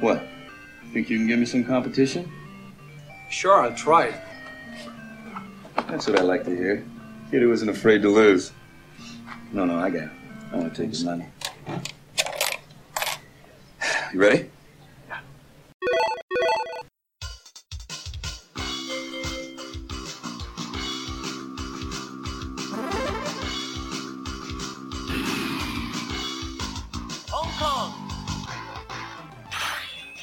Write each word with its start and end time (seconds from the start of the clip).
What? 0.00 0.26
Think 0.92 1.10
you 1.10 1.18
can 1.18 1.26
give 1.26 1.38
me 1.38 1.46
some 1.46 1.64
competition? 1.64 2.30
Sure, 3.30 3.62
I'll 3.62 3.74
try 3.74 4.06
it. 4.06 4.14
That's 5.88 6.06
what 6.06 6.18
I 6.18 6.22
like 6.22 6.44
to 6.44 6.56
hear. 6.56 6.84
Kid 7.30 7.42
who 7.42 7.52
isn't 7.52 7.68
afraid 7.68 8.02
to 8.02 8.08
lose. 8.08 8.52
No, 9.52 9.64
no, 9.64 9.76
I 9.78 9.90
got 9.90 10.04
it. 10.04 10.10
I 10.52 10.56
want 10.56 10.74
to 10.74 10.82
take 10.82 10.90
his 10.90 11.04
money. 11.04 11.26
You 14.12 14.18
ready? 14.18 14.50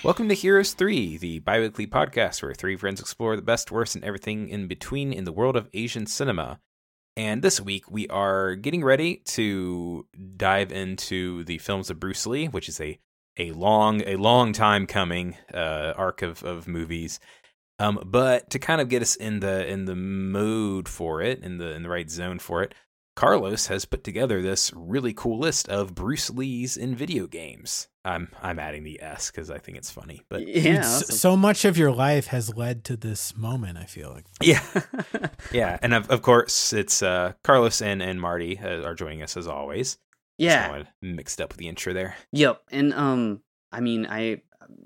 Welcome 0.08 0.30
to 0.30 0.36
Heroes 0.36 0.72
3, 0.72 1.18
the 1.18 1.40
bi 1.40 1.60
weekly 1.60 1.86
podcast 1.86 2.42
where 2.42 2.54
three 2.54 2.78
friends 2.78 3.02
explore 3.02 3.36
the 3.36 3.42
best, 3.42 3.74
worst, 3.74 3.94
and 3.94 4.06
everything 4.06 4.48
in 4.48 4.66
between 4.66 5.12
in 5.12 5.26
the 5.26 5.34
world 5.34 5.58
of 5.58 5.68
Asian 5.74 6.06
cinema. 6.06 6.62
And 7.18 7.42
this 7.42 7.60
week 7.60 7.92
we 7.92 8.08
are 8.08 8.56
getting 8.56 8.86
ready 8.86 9.18
to 9.26 10.08
dive 10.38 10.72
into 10.72 11.44
the 11.44 11.58
films 11.58 11.90
of 11.90 12.00
Bruce 12.00 12.26
Lee, 12.26 12.48
which 12.48 12.70
is 12.70 12.80
a, 12.80 12.98
a 13.38 13.52
long, 13.52 14.02
a 14.08 14.16
long 14.16 14.54
time 14.54 14.88
coming 14.88 15.36
uh, 15.54 15.92
arc 15.98 16.22
of, 16.22 16.42
of 16.42 16.70
movies. 16.70 17.20
Um, 17.78 18.02
but 18.06 18.50
to 18.52 18.60
kind 18.60 18.80
of 18.80 18.88
get 18.88 19.02
us 19.02 19.18
in 19.18 19.42
the 19.42 19.68
in 19.68 19.84
the 19.84 19.96
mood 19.96 20.88
for 20.88 21.22
it, 21.22 21.44
in 21.44 21.58
the 21.58 21.74
in 21.74 21.84
the 21.84 21.90
right 21.90 22.10
zone 22.10 22.40
for 22.40 22.64
it, 22.64 22.74
Carlos 23.18 23.66
has 23.66 23.86
put 23.86 24.04
together 24.04 24.44
this 24.44 24.72
really 24.76 25.12
cool 25.12 25.40
list 25.40 25.68
of 25.70 25.96
Bruce 25.96 26.30
Lee's 26.30 26.78
in 26.78 26.96
video 26.96 27.26
games. 27.26 27.88
I'm 28.06 28.30
I'm 28.44 28.60
adding 28.60 28.84
the 28.84 29.02
S 29.02 29.32
because 29.32 29.50
I 29.50 29.58
think 29.58 29.76
it's 29.80 29.90
funny, 29.90 30.22
but 30.30 30.48
yeah, 30.48 30.82
awesome. 30.82 31.16
so 31.16 31.36
much 31.36 31.66
of 31.66 31.80
your 31.80 31.92
life 31.92 32.28
has 32.28 32.56
led 32.56 32.84
to 32.86 32.96
this 32.96 33.36
moment. 33.36 33.80
I 33.80 33.86
feel 33.86 34.12
like 34.12 34.26
yeah, 34.42 34.62
yeah, 35.52 35.80
and 35.82 35.96
of, 35.96 36.12
of 36.12 36.22
course 36.22 36.74
it's 36.74 37.02
uh, 37.02 37.34
Carlos 37.44 37.82
and 37.82 38.04
and 38.04 38.22
Marty 38.22 38.60
uh, 38.60 38.84
are 38.84 38.94
joining 38.94 39.24
us 39.24 39.36
as 39.36 39.48
always. 39.48 39.98
Yeah, 40.38 40.84
mixed 41.02 41.42
up 41.42 41.50
with 41.50 41.58
the 41.58 41.70
intro 41.70 41.94
there. 41.94 42.16
Yep, 42.34 42.62
and 42.70 42.94
um, 42.94 43.42
I 43.72 43.80
mean, 43.80 44.06
I 44.06 44.44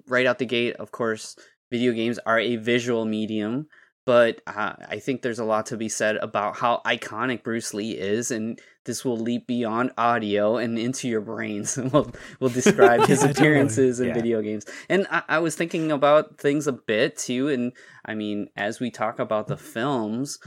right 0.07 0.25
out 0.25 0.39
the 0.39 0.45
gate, 0.45 0.77
of 0.77 0.91
course, 0.91 1.35
video 1.69 1.91
games 1.91 2.17
are 2.25 2.39
a 2.39 2.55
visual 2.55 3.03
medium 3.03 3.67
but 4.05 4.41
uh, 4.47 4.73
I 4.89 4.99
think 4.99 5.21
there's 5.21 5.39
a 5.39 5.45
lot 5.45 5.67
to 5.67 5.77
be 5.77 5.89
said 5.89 6.15
about 6.17 6.57
how 6.57 6.81
iconic 6.85 7.43
Bruce 7.43 7.73
Lee 7.73 7.91
is, 7.91 8.31
and 8.31 8.59
this 8.85 9.05
will 9.05 9.17
leap 9.17 9.45
beyond 9.45 9.91
audio 9.97 10.57
and 10.57 10.79
into 10.79 11.07
your 11.07 11.21
brains. 11.21 11.77
we'll 11.93 12.11
we'll 12.39 12.49
describe 12.49 13.05
his 13.07 13.23
appearances 13.23 13.97
totally. 13.97 14.09
in 14.09 14.15
yeah. 14.15 14.21
video 14.21 14.41
games. 14.41 14.65
And 14.89 15.07
I, 15.11 15.23
I, 15.29 15.39
was 15.39 15.55
thinking 15.55 15.91
about 15.91 16.39
things 16.39 16.65
a 16.65 16.71
bit 16.71 17.17
too, 17.17 17.49
and 17.49 17.73
I 18.03 18.15
mean, 18.15 18.47
as 18.55 18.79
we 18.79 18.89
talk 18.89 19.19
about 19.19 19.47
the 19.47 19.57
films, 19.57 20.39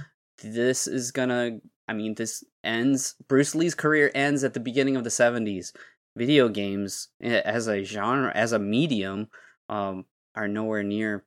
this 0.42 0.88
is 0.88 1.12
gonna. 1.12 1.58
I 1.86 1.92
mean, 1.92 2.14
this 2.14 2.42
ends. 2.64 3.14
Bruce 3.28 3.55
Lee's 3.55 3.75
career 3.75 4.10
ends 4.14 4.42
at 4.42 4.55
the 4.55 4.60
beginning 4.60 4.97
of 4.97 5.05
the 5.05 5.10
'70s. 5.10 5.72
Video 6.16 6.48
games, 6.48 7.08
as 7.20 7.66
a 7.66 7.82
genre, 7.82 8.32
as 8.34 8.52
a 8.52 8.58
medium, 8.58 9.28
um, 9.69 10.06
are 10.34 10.48
nowhere 10.48 10.82
near 10.82 11.25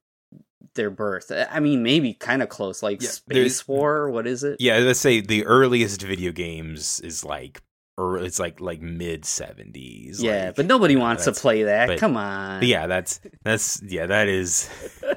their 0.76 0.90
birth. 0.90 1.32
I 1.32 1.60
mean, 1.60 1.84
maybe 1.84 2.14
kind 2.14 2.42
of 2.42 2.50
close, 2.50 2.82
like 2.82 3.02
yeah, 3.02 3.10
Space 3.10 3.68
War. 3.68 4.10
What 4.10 4.28
is 4.28 4.44
it? 4.44 4.58
Yeah, 4.60 4.78
let's 4.80 5.00
say 5.00 5.22
the 5.22 5.46
earliest 5.46 6.02
video 6.02 6.32
games 6.32 7.00
is 7.02 7.24
like, 7.24 7.62
or 7.98 8.18
it's 8.18 8.40
like 8.40 8.62
like 8.62 8.82
mid 8.82 9.26
seventies. 9.26 10.22
Yeah, 10.22 10.46
like, 10.46 10.56
but 10.56 10.66
nobody 10.66 10.94
you 10.94 11.00
know, 11.00 11.06
wants 11.06 11.26
to 11.26 11.32
play 11.32 11.64
that. 11.64 11.88
But, 11.88 12.00
Come 12.00 12.18
on. 12.18 12.64
yeah, 12.64 12.88
that's 12.88 13.20
that's 13.44 13.82
yeah, 13.84 14.06
that 14.08 14.28
is. 14.28 14.70
Yeah, 15.04 15.14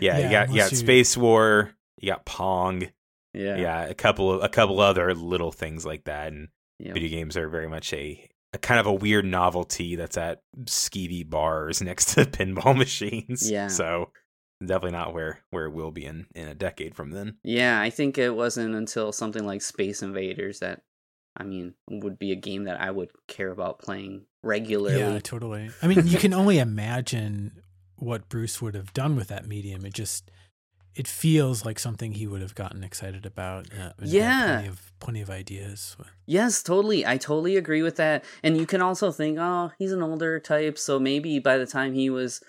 yeah 0.00 0.18
you 0.18 0.30
got 0.30 0.50
you 0.50 0.56
got 0.56 0.70
you... 0.70 0.76
Space 0.76 1.16
War. 1.16 1.72
You 1.98 2.12
got 2.12 2.24
Pong. 2.24 2.90
Yeah, 3.32 3.56
yeah, 3.56 3.84
a 3.84 3.94
couple 3.94 4.32
of 4.32 4.42
a 4.42 4.48
couple 4.48 4.80
other 4.80 5.14
little 5.14 5.52
things 5.52 5.84
like 5.84 6.04
that, 6.04 6.28
and 6.28 6.48
yep. 6.78 6.94
video 6.94 7.10
games 7.10 7.36
are 7.36 7.48
very 7.48 7.68
much 7.68 7.92
a 7.92 8.30
a 8.52 8.58
kind 8.58 8.80
of 8.80 8.86
a 8.86 8.92
weird 8.92 9.24
novelty 9.24 9.96
that's 9.96 10.16
at 10.16 10.40
skeevy 10.64 11.28
bars 11.28 11.82
next 11.82 12.14
to 12.14 12.24
pinball 12.24 12.76
machines. 12.76 13.50
Yeah. 13.50 13.68
So 13.68 14.10
definitely 14.64 14.92
not 14.92 15.14
where 15.14 15.40
where 15.50 15.66
it 15.66 15.72
will 15.72 15.90
be 15.90 16.04
in 16.04 16.26
in 16.34 16.48
a 16.48 16.54
decade 16.54 16.94
from 16.94 17.10
then. 17.10 17.36
Yeah, 17.42 17.80
I 17.80 17.90
think 17.90 18.18
it 18.18 18.34
wasn't 18.34 18.74
until 18.74 19.12
something 19.12 19.46
like 19.46 19.62
Space 19.62 20.02
Invaders 20.02 20.60
that 20.60 20.82
I 21.36 21.44
mean 21.44 21.74
would 21.90 22.18
be 22.18 22.32
a 22.32 22.36
game 22.36 22.64
that 22.64 22.80
I 22.80 22.90
would 22.90 23.10
care 23.28 23.50
about 23.50 23.78
playing 23.78 24.26
regularly. 24.42 24.98
Yeah, 24.98 25.18
totally. 25.18 25.70
I 25.82 25.86
mean, 25.86 26.06
you 26.06 26.18
can 26.18 26.32
only 26.34 26.58
imagine 26.58 27.62
what 27.96 28.28
Bruce 28.28 28.60
would 28.62 28.74
have 28.74 28.92
done 28.92 29.16
with 29.16 29.28
that 29.28 29.46
medium. 29.46 29.84
It 29.84 29.94
just 29.94 30.30
it 30.94 31.06
feels 31.06 31.64
like 31.64 31.78
something 31.78 32.12
he 32.12 32.26
would 32.26 32.40
have 32.40 32.54
gotten 32.54 32.82
excited 32.82 33.26
about. 33.26 33.66
Uh, 33.78 33.90
yeah, 34.02 34.54
plenty 34.54 34.68
of 34.68 34.92
plenty 34.98 35.20
of 35.20 35.30
ideas. 35.30 35.96
Yes, 36.24 36.62
totally. 36.62 37.06
I 37.06 37.18
totally 37.18 37.56
agree 37.56 37.82
with 37.82 37.96
that. 37.96 38.24
And 38.42 38.56
you 38.56 38.66
can 38.66 38.80
also 38.80 39.12
think, 39.12 39.38
oh, 39.38 39.72
he's 39.78 39.92
an 39.92 40.02
older 40.02 40.40
type, 40.40 40.78
so 40.78 40.98
maybe 40.98 41.38
by 41.38 41.58
the 41.58 41.66
time 41.66 41.92
he 41.92 42.08
was 42.08 42.40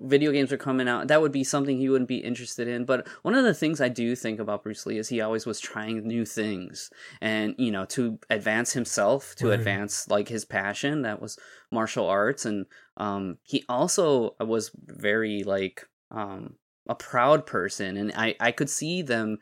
video 0.00 0.30
games 0.30 0.52
are 0.52 0.58
coming 0.58 0.88
out, 0.88 1.08
that 1.08 1.20
would 1.20 1.32
be 1.32 1.44
something 1.44 1.76
he 1.76 1.88
wouldn't 1.88 2.08
be 2.08 2.18
interested 2.18 2.68
in. 2.68 2.84
But 2.84 3.08
one 3.22 3.34
of 3.34 3.44
the 3.44 3.54
things 3.54 3.80
I 3.80 3.88
do 3.88 4.14
think 4.14 4.38
about 4.38 4.62
Bruce 4.62 4.86
Lee 4.86 4.98
is 4.98 5.08
he 5.08 5.20
always 5.20 5.44
was 5.44 5.60
trying 5.60 6.06
new 6.06 6.24
things 6.24 6.90
and, 7.20 7.54
you 7.58 7.70
know, 7.70 7.84
to 7.86 8.18
advance 8.30 8.72
himself, 8.72 9.34
to 9.36 9.48
right. 9.48 9.58
advance 9.58 10.08
like 10.08 10.28
his 10.28 10.44
passion 10.44 11.02
that 11.02 11.20
was 11.20 11.38
martial 11.70 12.06
arts. 12.06 12.44
And 12.44 12.66
um, 12.96 13.38
he 13.42 13.64
also 13.68 14.36
was 14.38 14.70
very 14.74 15.42
like 15.42 15.86
um, 16.10 16.54
a 16.88 16.94
proud 16.94 17.44
person. 17.44 17.96
And 17.96 18.12
I, 18.16 18.36
I 18.38 18.52
could 18.52 18.70
see 18.70 19.02
them 19.02 19.38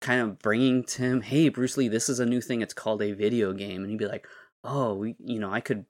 kind 0.00 0.20
of 0.20 0.38
bringing 0.38 0.84
to 0.84 1.02
him, 1.02 1.20
hey, 1.20 1.48
Bruce 1.48 1.76
Lee, 1.76 1.88
this 1.88 2.08
is 2.08 2.18
a 2.18 2.26
new 2.26 2.40
thing. 2.40 2.62
It's 2.62 2.74
called 2.74 3.02
a 3.02 3.12
video 3.12 3.52
game. 3.52 3.82
And 3.82 3.90
he'd 3.90 3.98
be 3.98 4.06
like, 4.06 4.26
oh, 4.64 4.94
we, 4.94 5.16
you 5.18 5.38
know, 5.38 5.52
I 5.52 5.60
could 5.60 5.84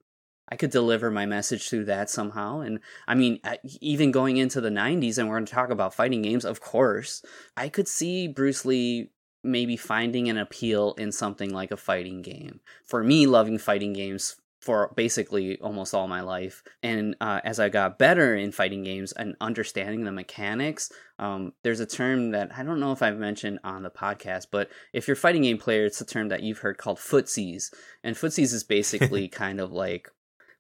I 0.53 0.57
could 0.57 0.71
deliver 0.71 1.11
my 1.11 1.25
message 1.25 1.71
through 1.71 1.87
that 1.87 2.11
somehow. 2.11 2.61
And 2.61 2.81
I 3.09 3.15
mean, 3.15 3.41
even 3.81 4.11
going 4.11 4.37
into 4.37 4.61
the 4.61 4.69
90s, 4.69 5.17
and 5.17 5.27
we're 5.27 5.37
going 5.37 5.47
to 5.47 5.53
talk 5.53 5.71
about 5.71 5.95
fighting 5.95 6.21
games, 6.21 6.45
of 6.45 6.61
course, 6.61 7.25
I 7.57 7.71
could 7.71 7.89
see 7.89 8.29
Bruce 8.29 8.67
Lee 8.67 9.13
maybe 9.43 9.79
finding 9.79 10.29
an 10.29 10.37
appeal 10.37 10.93
in 10.99 11.11
something 11.11 11.49
like 11.55 11.71
a 11.71 11.77
fighting 11.79 12.21
game. 12.21 12.61
For 12.85 13.03
me, 13.03 13.27
loving 13.27 13.57
fighting 13.57 13.95
games 13.95 14.37
for 14.61 14.93
basically 14.95 15.59
almost 15.61 15.95
all 15.95 16.07
my 16.07 16.21
life. 16.21 16.63
And 16.83 17.17
uh, 17.23 17.41
as 17.45 17.59
I 17.59 17.71
got 17.71 17.99
better 17.99 18.37
in 18.37 18.53
fighting 18.53 18.85
games 18.85 19.13
and 19.13 19.35
understanding 19.41 20.05
the 20.05 20.13
mechanics, 20.13 20.93
um, 21.19 21.55
there's 21.63 21.81
a 21.81 21.87
term 21.87 22.33
that 22.33 22.51
I 22.55 22.63
don't 22.63 22.79
know 22.79 22.93
if 22.93 23.01
I've 23.01 23.17
mentioned 23.17 23.59
on 23.65 23.85
the 23.85 23.91
podcast, 23.91 24.49
but 24.51 24.69
if 24.93 25.09
you're 25.09 25.15
a 25.15 25.17
fighting 25.17 25.43
game 25.43 25.57
player, 25.57 25.87
it's 25.87 26.03
a 26.03 26.07
term 26.07 26.29
that 26.29 26.43
you've 26.43 26.59
heard 26.59 26.77
called 26.77 26.99
footsies. 26.99 27.73
And 28.05 28.15
footsies 28.17 28.53
is 28.53 28.65
basically 28.79 29.29
kind 29.29 29.59
of 29.59 29.73
like 29.73 30.11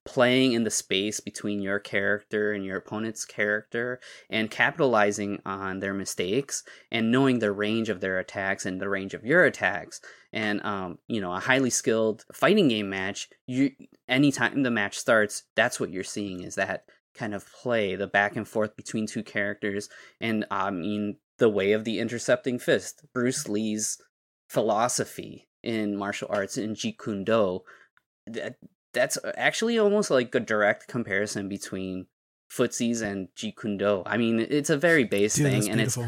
playing 0.04 0.52
in 0.52 0.64
the 0.64 0.70
space 0.70 1.20
between 1.20 1.60
your 1.60 1.78
character 1.78 2.52
and 2.52 2.64
your 2.64 2.76
opponent's 2.76 3.24
character 3.24 4.00
and 4.28 4.50
capitalizing 4.50 5.40
on 5.46 5.78
their 5.78 5.94
mistakes 5.94 6.64
and 6.90 7.12
knowing 7.12 7.38
the 7.38 7.52
range 7.52 7.88
of 7.88 8.00
their 8.00 8.18
attacks 8.18 8.66
and 8.66 8.80
the 8.80 8.88
range 8.88 9.14
of 9.14 9.24
your 9.24 9.44
attacks. 9.44 10.00
And 10.32 10.64
um, 10.64 10.98
you 11.06 11.20
know 11.20 11.32
a 11.32 11.40
highly 11.40 11.70
skilled 11.70 12.24
fighting 12.32 12.68
game 12.68 12.88
match 12.88 13.28
you 13.46 13.70
anytime 14.08 14.62
the 14.62 14.70
match 14.70 14.98
starts 14.98 15.44
that's 15.54 15.78
what 15.78 15.90
you're 15.90 16.04
seeing 16.04 16.42
is 16.42 16.54
that 16.54 16.84
kind 17.14 17.34
of 17.34 17.50
play 17.52 17.94
the 17.94 18.06
back 18.06 18.36
and 18.36 18.48
forth 18.48 18.74
between 18.74 19.06
two 19.06 19.22
characters. 19.22 19.88
And 20.20 20.46
i 20.50 20.70
mean 20.70 21.16
the 21.38 21.48
way 21.48 21.72
of 21.72 21.84
the 21.84 21.98
intercepting 21.98 22.58
fist 22.58 23.04
bruce 23.12 23.48
lee's 23.48 23.98
philosophy 24.48 25.48
in 25.62 25.96
martial 25.96 26.28
arts 26.30 26.56
in 26.56 26.74
jeet 26.74 26.98
kune 26.98 27.24
do 27.24 27.60
that 28.26 28.56
that's 28.92 29.18
actually 29.36 29.78
almost 29.78 30.10
like 30.10 30.34
a 30.34 30.40
direct 30.40 30.88
comparison 30.88 31.48
between 31.48 32.06
footsies 32.50 33.02
and 33.02 33.28
Jeet 33.36 33.56
Kune 33.56 33.78
Do. 33.78 34.02
I 34.04 34.16
mean, 34.16 34.40
it's 34.40 34.70
a 34.70 34.76
very 34.76 35.04
base 35.04 35.36
Dude, 35.36 35.50
thing, 35.50 35.70
and 35.70 35.80
it's 35.80 35.98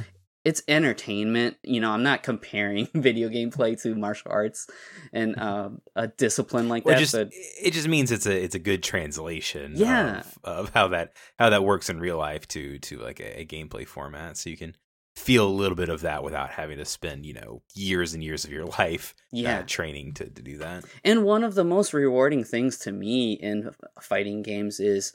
it's 0.45 0.63
entertainment. 0.69 1.57
You 1.63 1.81
know, 1.81 1.91
I'm 1.91 2.03
not 2.03 2.23
comparing 2.23 2.89
video 2.95 3.29
game 3.29 3.51
play 3.51 3.75
to 3.77 3.95
martial 3.95 4.31
arts 4.31 4.69
and 5.13 5.39
uh, 5.39 5.71
a 5.97 6.09
discipline 6.09 6.69
like 6.69 6.85
well, 6.85 6.95
that. 6.95 7.01
Just, 7.01 7.15
but 7.15 7.31
it 7.33 7.73
just 7.73 7.89
means 7.89 8.13
it's 8.13 8.27
a 8.27 8.45
it's 8.45 8.55
a 8.55 8.61
good 8.61 8.83
translation. 8.83 9.73
Yeah. 9.77 10.21
Of, 10.21 10.39
of 10.45 10.71
how 10.71 10.89
that 10.89 11.15
how 11.39 11.51
that 11.51 11.65
works 11.65 11.89
in 11.89 11.99
real 11.99 12.19
life 12.19 12.47
to 12.49 12.79
to 12.81 12.99
like 12.99 13.21
a, 13.21 13.41
a 13.41 13.47
gameplay 13.47 13.87
format, 13.87 14.37
so 14.37 14.51
you 14.51 14.57
can 14.57 14.77
feel 15.17 15.47
a 15.47 15.49
little 15.49 15.77
bit 15.77 15.89
of 15.89 16.01
that 16.01 16.25
without 16.25 16.51
having 16.51 16.79
to 16.79 16.85
spend 16.85 17.25
you 17.25 17.35
know 17.35 17.63
years 17.75 18.15
and 18.15 18.25
years 18.25 18.45
of 18.45 18.51
your 18.51 18.65
life 18.79 19.15
uh, 19.19 19.23
yeah. 19.33 19.59
Uh, 19.59 19.63
training 19.67 20.13
to, 20.13 20.29
to 20.29 20.43
do 20.43 20.59
that 20.59 20.85
and 21.05 21.25
one 21.25 21.45
of 21.45 21.55
the 21.55 21.65
most 21.65 21.93
rewarding 21.93 22.45
things 22.45 22.79
to 22.79 22.93
me 22.93 23.35
in 23.35 23.71
fighting 24.01 24.43
games 24.43 24.81
is 24.81 25.13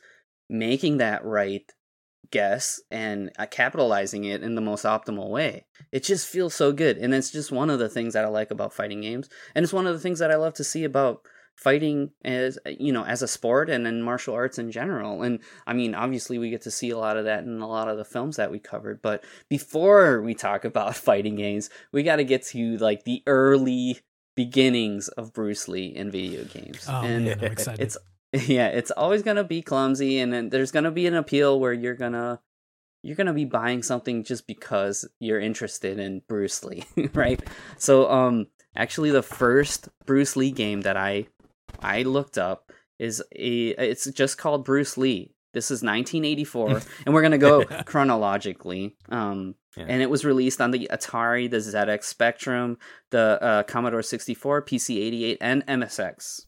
making 0.49 0.97
that 0.97 1.23
right 1.25 1.71
guess 2.31 2.79
and 2.91 3.31
uh, 3.39 3.45
capitalizing 3.47 4.23
it 4.23 4.43
in 4.43 4.55
the 4.55 4.61
most 4.61 4.85
optimal 4.85 5.29
way 5.29 5.65
it 5.91 6.03
just 6.03 6.27
feels 6.27 6.53
so 6.53 6.71
good 6.71 6.97
and 6.97 7.13
it's 7.13 7.31
just 7.31 7.51
one 7.51 7.69
of 7.69 7.79
the 7.79 7.89
things 7.89 8.13
that 8.13 8.23
i 8.23 8.27
like 8.27 8.51
about 8.51 8.73
fighting 8.73 9.01
games 9.01 9.27
and 9.55 9.63
it's 9.63 9.73
one 9.73 9.87
of 9.87 9.93
the 9.93 9.99
things 9.99 10.19
that 10.19 10.31
i 10.31 10.35
love 10.35 10.53
to 10.53 10.63
see 10.63 10.83
about 10.83 11.21
fighting 11.59 12.09
as 12.23 12.57
you 12.79 12.93
know 12.93 13.03
as 13.03 13.21
a 13.21 13.27
sport 13.27 13.69
and 13.69 13.85
in 13.85 14.01
martial 14.01 14.33
arts 14.33 14.57
in 14.57 14.71
general. 14.71 15.23
And 15.23 15.39
i 15.67 15.73
mean 15.73 15.93
obviously 15.93 16.37
we 16.37 16.49
get 16.49 16.61
to 16.61 16.71
see 16.71 16.89
a 16.89 16.97
lot 16.97 17.17
of 17.17 17.25
that 17.25 17.43
in 17.43 17.59
a 17.59 17.67
lot 17.67 17.89
of 17.89 17.97
the 17.97 18.05
films 18.05 18.37
that 18.37 18.49
we 18.49 18.59
covered 18.59 19.01
but 19.01 19.25
before 19.49 20.21
we 20.21 20.33
talk 20.33 20.63
about 20.63 20.95
fighting 21.09 21.35
games 21.35 21.69
we 21.91 22.03
got 22.03 22.15
to 22.17 22.23
get 22.23 22.43
to 22.47 22.77
like 22.77 23.03
the 23.03 23.21
early 23.27 23.99
beginnings 24.35 25.09
of 25.09 25.33
bruce 25.33 25.67
lee 25.67 25.87
in 25.87 26.09
video 26.09 26.45
games. 26.45 26.85
Oh 26.87 27.01
and 27.01 27.25
man, 27.25 27.39
I'm 27.39 27.51
excited. 27.51 27.81
it's 27.81 27.97
yeah 28.47 28.67
it's 28.67 28.91
always 28.91 29.21
gonna 29.21 29.43
be 29.43 29.61
clumsy 29.61 30.19
and 30.19 30.31
then 30.31 30.49
there's 30.49 30.71
gonna 30.71 30.91
be 30.91 31.07
an 31.07 31.15
appeal 31.15 31.59
where 31.59 31.73
you're 31.73 31.95
gonna 31.95 32.39
you're 33.03 33.17
gonna 33.17 33.33
be 33.33 33.45
buying 33.45 33.83
something 33.83 34.23
just 34.23 34.47
because 34.47 35.05
you're 35.19 35.41
interested 35.41 35.99
in 35.99 36.21
bruce 36.29 36.63
lee 36.63 36.85
right? 37.13 37.41
So 37.77 38.09
um 38.09 38.47
actually 38.77 39.11
the 39.11 39.23
first 39.23 39.89
bruce 40.05 40.37
lee 40.37 40.51
game 40.51 40.81
that 40.81 40.95
i 40.95 41.25
i 41.81 42.03
looked 42.03 42.37
up 42.37 42.71
is 42.99 43.21
a 43.35 43.69
it's 43.69 44.05
just 44.11 44.37
called 44.37 44.65
bruce 44.65 44.97
lee. 44.97 45.33
This 45.53 45.71
is 45.71 45.81
1984 45.81 46.81
and 47.05 47.13
we're 47.13 47.21
gonna 47.23 47.37
go 47.37 47.63
chronologically 47.85 48.95
um 49.09 49.55
Yeah. 49.77 49.85
and 49.87 50.01
it 50.01 50.09
was 50.09 50.23
released 50.25 50.61
on 50.61 50.71
the 50.71 50.87
atari 50.91 51.49
the 51.49 51.57
zx 51.57 52.03
spectrum 52.03 52.77
the 53.11 53.39
uh, 53.41 53.63
commodore 53.63 54.01
64 54.03 54.61
pc 54.63 54.97
88 54.97 55.37
and 55.41 55.65
msx 55.67 56.45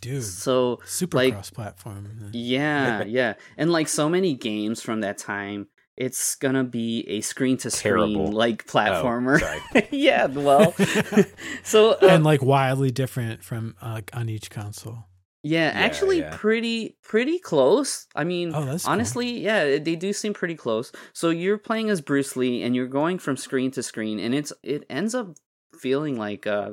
dude, 0.00 0.22
so 0.24 0.80
super 0.84 1.16
like- 1.16 1.32
cross 1.34 1.50
platform. 1.50 2.30
Yeah, 2.32 3.04
yeah. 3.06 3.34
And 3.56 3.70
like 3.72 3.88
so 3.88 4.08
many 4.08 4.34
games 4.34 4.82
from 4.82 5.00
that 5.00 5.18
time, 5.18 5.68
it's 5.96 6.34
gonna 6.36 6.64
be 6.64 7.04
a 7.08 7.20
screen 7.20 7.56
to 7.58 7.70
screen 7.70 8.32
like 8.32 8.64
Oh, 8.66 8.72
platformer. 8.72 9.38
sorry. 9.40 9.88
yeah, 9.90 10.26
well. 10.26 10.72
so 11.62 11.92
uh, 11.92 11.98
and 12.10 12.24
like 12.24 12.42
wildly 12.42 12.90
different 12.90 13.42
from 13.44 13.76
uh, 13.80 14.00
on 14.12 14.28
each 14.28 14.50
console. 14.50 15.04
yeah, 15.44 15.70
actually 15.72 16.20
yeah. 16.20 16.36
pretty 16.36 16.96
pretty 17.02 17.38
close. 17.38 18.06
I 18.14 18.24
mean, 18.24 18.52
Oh, 18.54 18.64
that's 18.64 18.84
cool. 18.84 18.92
honestly, 18.92 19.38
yeah, 19.40 19.78
they 19.78 19.94
do 19.94 20.12
seem 20.12 20.34
pretty 20.34 20.56
close. 20.56 20.90
So 21.12 21.30
you're 21.30 21.58
playing 21.58 21.90
as 21.90 22.00
Bruce 22.00 22.34
Lee 22.36 22.62
and 22.62 22.74
you're 22.74 22.88
going 22.88 23.18
from 23.18 23.36
screen 23.36 23.70
to 23.72 23.82
screen 23.82 24.18
and 24.18 24.34
it's 24.34 24.52
it 24.62 24.84
ends 24.90 25.14
up 25.14 25.36
feeling 25.78 26.16
like 26.18 26.46
uh 26.46 26.70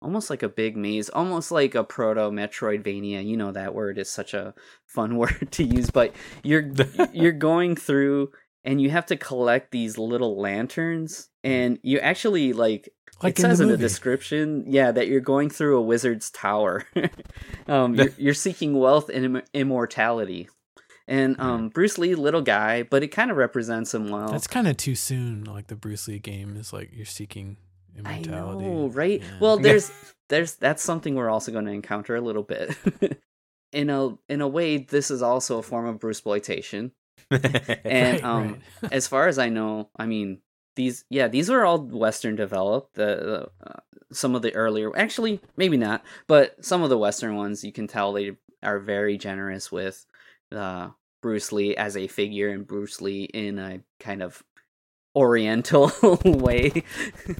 almost 0.00 0.30
like 0.30 0.42
a 0.42 0.48
big 0.48 0.76
maze, 0.76 1.08
almost 1.08 1.50
like 1.50 1.74
a 1.74 1.84
proto 1.84 2.30
Metroidvania. 2.30 3.24
You 3.24 3.36
know 3.36 3.52
that 3.52 3.74
word 3.74 3.98
is 3.98 4.10
such 4.10 4.34
a 4.34 4.54
fun 4.86 5.16
word 5.18 5.48
to 5.52 5.64
use, 5.64 5.90
but 5.90 6.14
you're 6.42 6.70
you're 7.12 7.32
going 7.32 7.76
through 7.76 8.30
and 8.64 8.80
you 8.80 8.90
have 8.90 9.06
to 9.06 9.16
collect 9.16 9.70
these 9.70 9.98
little 9.98 10.40
lanterns 10.40 11.30
and 11.44 11.78
you 11.82 11.98
actually 12.00 12.52
like 12.52 12.88
Like 13.22 13.38
it 13.38 13.38
in 13.38 13.50
says 13.50 13.58
the 13.58 13.64
in 13.64 13.70
the 13.70 13.76
description, 13.76 14.64
yeah, 14.66 14.90
that 14.92 15.08
you're 15.08 15.20
going 15.20 15.50
through 15.50 15.78
a 15.78 15.82
wizard's 15.82 16.30
tower. 16.30 16.84
um, 17.68 17.94
you're, 17.94 18.12
you're 18.18 18.34
seeking 18.34 18.78
wealth 18.78 19.08
and 19.08 19.24
Im- 19.24 19.42
immortality. 19.54 20.48
And 21.06 21.40
um, 21.40 21.70
Bruce 21.70 21.96
Lee, 21.96 22.14
little 22.14 22.42
guy, 22.42 22.82
but 22.82 23.02
it 23.02 23.08
kind 23.08 23.30
of 23.30 23.38
represents 23.38 23.94
him 23.94 24.10
well. 24.10 24.30
That's 24.30 24.46
kind 24.46 24.68
of 24.68 24.76
too 24.76 24.94
soon. 24.94 25.44
Like 25.44 25.68
the 25.68 25.74
Bruce 25.74 26.06
Lee 26.06 26.18
game 26.18 26.54
is 26.54 26.70
like 26.70 26.90
you're 26.92 27.06
seeking 27.06 27.56
I 28.04 28.20
know, 28.20 28.90
right? 28.92 29.20
Yeah. 29.20 29.38
Well, 29.40 29.58
there's 29.58 29.90
there's 30.28 30.54
that's 30.54 30.82
something 30.82 31.14
we're 31.14 31.30
also 31.30 31.52
going 31.52 31.66
to 31.66 31.72
encounter 31.72 32.16
a 32.16 32.20
little 32.20 32.42
bit. 32.42 32.76
in 33.72 33.90
a 33.90 34.16
in 34.28 34.40
a 34.40 34.48
way, 34.48 34.78
this 34.78 35.10
is 35.10 35.22
also 35.22 35.58
a 35.58 35.62
form 35.62 35.86
of 35.86 35.98
Bruce 35.98 36.18
exploitation. 36.18 36.92
And 37.30 38.22
Right, 38.22 38.24
um, 38.24 38.60
right. 38.82 38.92
as 38.92 39.06
far 39.06 39.28
as 39.28 39.38
I 39.38 39.48
know, 39.48 39.90
I 39.96 40.06
mean 40.06 40.40
these 40.76 41.04
yeah 41.10 41.28
these 41.28 41.50
are 41.50 41.64
all 41.64 41.80
Western 41.80 42.36
developed. 42.36 42.94
The, 42.94 43.50
the 43.60 43.66
uh, 43.66 43.80
some 44.12 44.34
of 44.34 44.42
the 44.42 44.54
earlier 44.54 44.96
actually 44.96 45.40
maybe 45.56 45.76
not, 45.76 46.04
but 46.26 46.64
some 46.64 46.82
of 46.82 46.90
the 46.90 46.98
Western 46.98 47.36
ones 47.36 47.64
you 47.64 47.72
can 47.72 47.86
tell 47.86 48.12
they 48.12 48.36
are 48.62 48.78
very 48.78 49.18
generous 49.18 49.70
with 49.70 50.06
uh, 50.52 50.90
Bruce 51.20 51.52
Lee 51.52 51.76
as 51.76 51.96
a 51.96 52.06
figure 52.06 52.48
and 52.48 52.66
Bruce 52.66 53.00
Lee 53.00 53.24
in 53.24 53.58
a 53.58 53.80
kind 54.00 54.22
of 54.22 54.42
Oriental 55.16 55.90
way. 56.24 56.84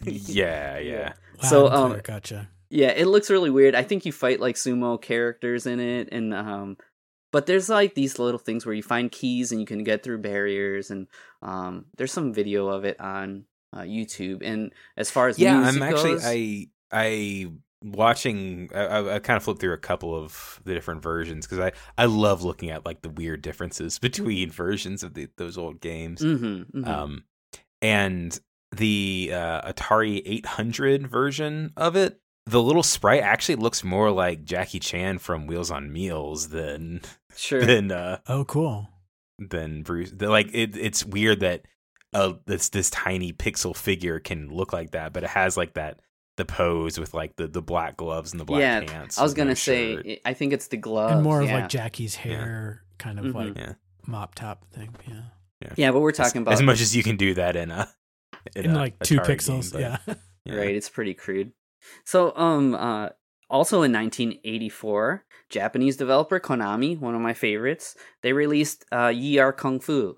yeah, 0.05 0.79
yeah. 0.79 1.13
Loud 1.43 1.49
so, 1.49 1.69
um, 1.69 1.91
clear, 1.91 2.03
gotcha. 2.03 2.49
Yeah, 2.71 2.89
it 2.89 3.07
looks 3.07 3.31
really 3.31 3.51
weird. 3.51 3.75
I 3.75 3.83
think 3.83 4.05
you 4.05 4.13
fight 4.13 4.41
like 4.41 4.57
sumo 4.57 5.01
characters 5.01 5.67
in 5.67 5.81
it, 5.81 6.09
and 6.13 6.35
um, 6.35 6.77
but 7.33 7.47
there's 7.47 7.69
like 7.69 7.95
these 7.95 8.19
little 8.19 8.39
things 8.39 8.67
where 8.67 8.75
you 8.75 8.83
find 8.83 9.11
keys 9.11 9.53
and 9.53 9.61
you 9.61 9.67
can 9.67 9.85
get 9.85 10.03
through 10.03 10.19
barriers, 10.19 10.91
and 10.91 11.07
um, 11.43 11.87
there's 11.97 12.13
some 12.13 12.33
video 12.35 12.69
of 12.69 12.85
it 12.85 12.99
on 13.01 13.45
uh, 13.73 13.81
YouTube. 13.83 14.43
And 14.45 14.73
as 14.97 15.11
far 15.11 15.29
as 15.29 15.39
yeah 15.39 15.59
music 15.61 15.83
i'm 15.83 15.89
actually 15.89 16.13
goes, 16.13 16.25
i 16.25 16.67
i 16.91 17.47
watching 17.85 18.69
I, 18.75 18.81
I, 18.81 19.15
I 19.15 19.19
kind 19.21 19.37
of 19.37 19.45
flipped 19.45 19.61
through 19.61 19.73
a 19.73 19.79
couple 19.79 20.15
of 20.15 20.61
the 20.65 20.75
different 20.75 21.01
versions 21.03 21.47
because 21.47 21.61
i 21.61 21.73
i 21.97 22.07
love 22.07 22.43
looking 22.43 22.71
at 22.71 22.85
like 22.85 23.03
the 23.03 23.09
weird 23.09 23.41
differences 23.41 23.99
between 24.01 24.51
versions 24.51 25.05
of 25.05 25.15
the, 25.15 25.29
those 25.37 25.57
old 25.57 25.81
games 25.81 26.21
Mhm, 26.21 26.67
mhm. 26.73 26.89
um 26.89 27.25
and 27.83 28.39
the 28.77 29.31
uh, 29.33 29.73
atari 29.73 30.23
800 30.25 31.07
version 31.07 31.73
of 31.77 31.97
it 31.97 32.21
the 32.47 32.63
little 32.63 32.83
sprite 32.83 33.23
actually 33.23 33.55
looks 33.57 33.83
more 33.85 34.11
like 34.11 34.45
jackie 34.45 34.79
chan 34.81 35.19
from 35.19 35.47
wheels 35.47 35.71
on 35.71 35.93
meals 35.93 36.49
than 36.49 37.01
sure, 37.37 37.65
than 37.65 37.91
uh 37.91 38.19
Oh, 38.27 38.45
cool. 38.45 38.89
than 39.39 39.83
bruce 39.83 40.13
like 40.21 40.51
it, 40.53 40.77
it's 40.77 41.05
weird 41.05 41.41
that 41.41 41.67
uh 42.15 42.35
this 42.47 42.69
this 42.71 42.91
tiny 42.91 43.33
pixel 43.33 43.75
figure 43.77 44.19
can 44.19 44.49
look 44.51 44.73
like 44.73 44.91
that 44.93 45.13
but 45.13 45.25
it 45.25 45.31
has 45.31 45.57
like 45.57 45.75
that 45.75 46.01
the 46.37 46.45
pose 46.45 46.99
with 47.01 47.15
like 47.15 47.37
the 47.37 47.47
the 47.49 47.61
black 47.63 47.97
gloves 47.97 48.33
and 48.33 48.39
the 48.41 48.45
black 48.45 48.61
yeah. 48.61 48.81
pants 48.85 49.19
I 49.19 49.23
was 49.25 49.35
gonna 49.35 49.57
say, 49.57 49.95
shirt. 49.97 50.07
I- 50.07 50.21
I 50.27 50.35
think 50.35 50.53
it's 50.53 50.69
the 50.69 50.77
gloves, 50.77 51.15
and 51.15 51.23
more 51.25 51.41
of 51.43 51.51
like 51.51 51.69
Jackie's 51.69 52.15
hair, 52.15 52.85
kind 52.99 53.19
of 53.19 53.25
Mhm. 53.27 53.35
like 53.35 53.59
yeah 53.59 53.73
mop 54.07 54.37
top 54.37 54.65
thing. 54.73 54.95
Yeah, 55.09 55.23
yeah, 55.77 55.91
but 55.91 56.01
we're 56.01 56.11
as, 56.11 56.17
talking 56.17 56.43
about 56.43 56.55
as 56.55 56.63
much 56.63 56.81
as 56.81 56.95
you 56.95 57.03
can 57.03 57.17
do 57.17 57.35
that 57.35 57.57
in 57.57 57.71
a 57.71 57.89
in 58.57 58.71
a 58.71 58.75
like 58.75 58.99
two 59.01 59.17
Atari 59.19 59.27
game, 59.27 59.37
pixels. 59.37 59.73
but- 59.73 59.81
yeah. 59.81 59.99
right 60.55 60.75
it's 60.75 60.89
pretty 60.89 61.13
crude 61.15 61.53
so 62.05 62.35
um 62.37 62.75
uh 62.75 63.09
also 63.51 63.83
in 63.83 63.93
1984 63.93 65.25
japanese 65.51 65.97
developer 65.97 66.41
konami 66.41 66.99
one 66.99 67.15
of 67.15 67.21
my 67.21 67.35
favorites 67.35 67.97
they 68.23 68.33
released 68.33 68.85
uh 68.93 69.09
Yie 69.09 69.39
Ar 69.39 69.53
Kung 69.53 69.81
Fu 69.81 70.17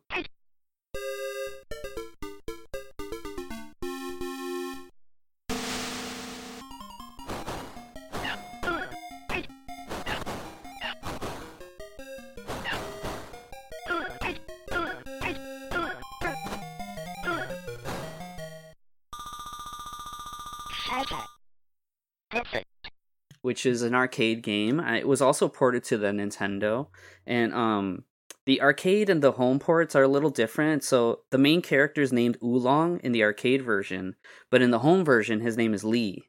which 23.50 23.66
is 23.66 23.83
an 23.83 23.97
arcade 23.97 24.45
game. 24.45 24.78
Uh, 24.78 24.95
It 24.95 25.09
was 25.09 25.21
also 25.21 25.49
ported 25.49 25.83
to 25.87 25.99
the 25.99 26.12
Nintendo, 26.12 26.87
and 27.26 27.52
um, 27.52 28.04
the 28.47 28.62
arcade 28.62 29.11
and 29.11 29.23
the 29.23 29.33
home 29.33 29.59
ports 29.59 29.97
are 29.97 30.04
a 30.04 30.14
little 30.14 30.30
different. 30.30 30.85
So 30.85 31.23
the 31.33 31.45
main 31.49 31.61
character 31.61 32.00
is 32.00 32.12
named 32.12 32.38
Oolong 32.40 33.00
in 33.02 33.11
the 33.11 33.25
arcade 33.25 33.62
version, 33.62 34.14
but 34.52 34.62
in 34.62 34.71
the 34.71 34.85
home 34.87 35.04
version, 35.04 35.40
his 35.40 35.57
name 35.57 35.75
is 35.75 35.83
Lee. 35.83 36.23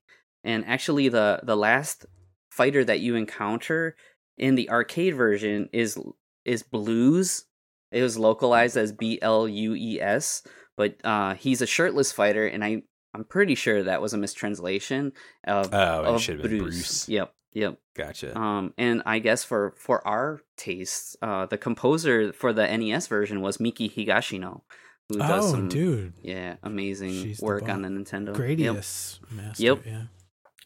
And 0.44 0.66
actually, 0.66 1.10
the 1.10 1.42
the 1.44 1.56
last 1.56 2.08
fighter 2.50 2.84
that 2.86 3.02
you 3.02 3.14
encounter 3.16 3.96
in 4.36 4.56
the 4.56 4.70
arcade 4.72 5.16
version 5.16 5.70
is 5.72 6.00
is 6.44 6.64
Blues. 6.64 7.46
It 7.92 8.02
was 8.02 8.18
localized 8.18 8.78
as 8.78 8.92
B 8.92 9.20
L 9.22 9.48
U 9.48 9.76
E 9.76 10.02
S, 10.02 10.42
but 10.76 10.96
uh, 11.04 11.36
he's 11.36 11.62
a 11.62 11.68
shirtless 11.68 12.12
fighter, 12.12 12.48
and 12.48 12.64
I 12.64 12.82
I'm 13.14 13.24
pretty 13.26 13.56
sure 13.56 13.84
that 13.84 14.02
was 14.02 14.14
a 14.14 14.18
mistranslation 14.18 15.14
of 15.46 15.70
oh 15.74 16.16
of 16.16 16.22
should 16.22 16.40
have 16.40 16.50
been 16.50 16.60
Bruce. 16.60 17.06
bruce, 17.06 17.10
Yep, 17.10 17.34
yep. 17.54 17.78
gotcha 17.96 18.38
Um, 18.38 18.74
and 18.78 19.04
I 19.06 19.20
guess 19.20 19.44
for 19.44 19.74
for 19.78 20.06
our 20.08 20.42
tastes, 20.58 21.16
uh, 21.22 21.46
the 21.46 21.58
composer 21.58 22.32
for 22.34 22.54
the 22.54 22.66
NES 22.66 23.08
version 23.08 23.42
was 23.42 23.60
Miki 23.60 23.90
Higashino, 23.90 24.62
who 25.10 25.18
does 25.18 25.46
Oh, 25.46 25.52
some 25.52 25.68
dude, 25.70 26.14
yeah 26.22 26.56
amazing 26.64 27.12
She's 27.12 27.42
work 27.42 27.66
bomb. 27.66 27.72
on 27.72 27.82
the 27.84 27.90
Nintendo. 27.90 28.28
Yep. 28.28 28.36
Gradius 28.38 29.20
master. 29.32 29.64
Yep. 29.64 29.86
Yeah. 29.86 30.04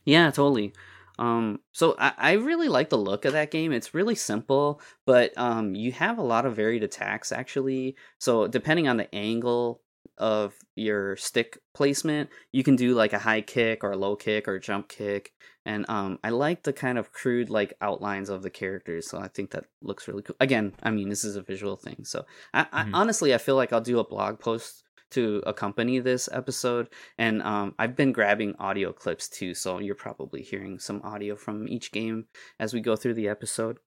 Yeah, 0.05 0.29
totally. 0.31 0.73
Um, 1.17 1.61
so 1.71 1.95
I, 1.97 2.11
I 2.17 2.31
really 2.33 2.67
like 2.67 2.89
the 2.89 2.97
look 2.97 3.23
of 3.25 3.33
that 3.33 3.49
game. 3.49 3.71
It's 3.71 3.93
really 3.93 4.15
simple, 4.15 4.81
but 5.05 5.31
um, 5.37 5.73
you 5.73 5.91
have 5.93 6.17
a 6.19 6.21
lot 6.21 6.45
of 6.45 6.55
varied 6.57 6.83
attacks 6.83 7.31
actually. 7.31 7.95
So 8.19 8.47
depending 8.47 8.87
on 8.87 8.97
the 8.97 9.13
angle 9.15 9.81
of 10.17 10.55
your 10.75 11.15
stick 11.17 11.57
placement. 11.73 12.29
You 12.51 12.63
can 12.63 12.75
do 12.75 12.93
like 12.93 13.13
a 13.13 13.19
high 13.19 13.41
kick 13.41 13.83
or 13.83 13.91
a 13.91 13.97
low 13.97 14.15
kick 14.15 14.47
or 14.47 14.55
a 14.55 14.59
jump 14.59 14.87
kick. 14.89 15.31
And 15.65 15.85
um, 15.89 16.19
I 16.23 16.29
like 16.29 16.63
the 16.63 16.73
kind 16.73 16.97
of 16.97 17.11
crude 17.11 17.49
like 17.49 17.73
outlines 17.81 18.29
of 18.29 18.43
the 18.43 18.49
characters, 18.51 19.09
so 19.09 19.17
I 19.19 19.27
think 19.27 19.51
that 19.51 19.65
looks 19.81 20.07
really 20.07 20.21
cool. 20.21 20.35
Again, 20.39 20.73
I 20.83 20.91
mean, 20.91 21.09
this 21.09 21.23
is 21.23 21.35
a 21.35 21.41
visual 21.41 21.75
thing, 21.75 22.03
so 22.03 22.25
I, 22.53 22.67
I 22.71 22.83
Mhm. 22.83 22.91
honestly 22.93 23.33
I 23.33 23.39
feel 23.39 23.55
like 23.55 23.73
I'll 23.73 23.81
do 23.81 23.97
a 23.99 24.07
blog 24.07 24.39
post 24.39 24.83
to 25.11 25.41
accompany 25.45 25.97
this 25.99 26.29
episode, 26.31 26.89
and 27.17 27.41
um, 27.41 27.73
I've 27.79 27.95
been 27.95 28.11
grabbing 28.11 28.55
audio 28.59 28.91
clips 28.93 29.27
too, 29.27 29.53
so 29.55 29.79
you're 29.79 29.95
probably 29.95 30.41
hearing 30.43 30.77
some 30.77 31.01
audio 31.03 31.35
from 31.35 31.67
each 31.67 31.91
game 31.91 32.25
as 32.59 32.73
we 32.73 32.79
go 32.81 32.95
through 32.95 33.13
the 33.15 33.27
episode 33.27 33.79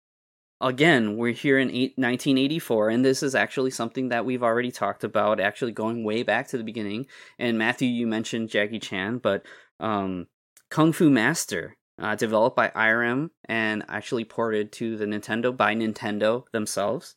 again, 0.60 1.16
we're 1.16 1.32
here 1.32 1.58
in 1.58 1.70
eight, 1.70 1.94
1984, 1.96 2.90
and 2.90 3.04
this 3.04 3.22
is 3.22 3.34
actually 3.34 3.70
something 3.70 4.08
that 4.08 4.24
we've 4.24 4.42
already 4.42 4.70
talked 4.70 5.04
about, 5.04 5.40
actually 5.40 5.72
going 5.72 6.04
way 6.04 6.22
back 6.22 6.48
to 6.48 6.58
the 6.58 6.64
beginning. 6.64 7.06
And 7.38 7.58
Matthew, 7.58 7.88
you 7.88 8.06
mentioned 8.06 8.48
Jackie 8.50 8.78
Chan, 8.80 9.18
but 9.18 9.44
um, 9.80 10.26
Kung 10.70 10.92
Fu 10.92 11.10
Master, 11.10 11.76
uh, 12.00 12.14
developed 12.14 12.56
by 12.56 12.68
Irem 12.70 13.30
and 13.46 13.84
actually 13.88 14.24
ported 14.24 14.70
to 14.72 14.96
the 14.96 15.04
Nintendo 15.06 15.56
by 15.56 15.74
Nintendo 15.74 16.44
themselves. 16.52 17.16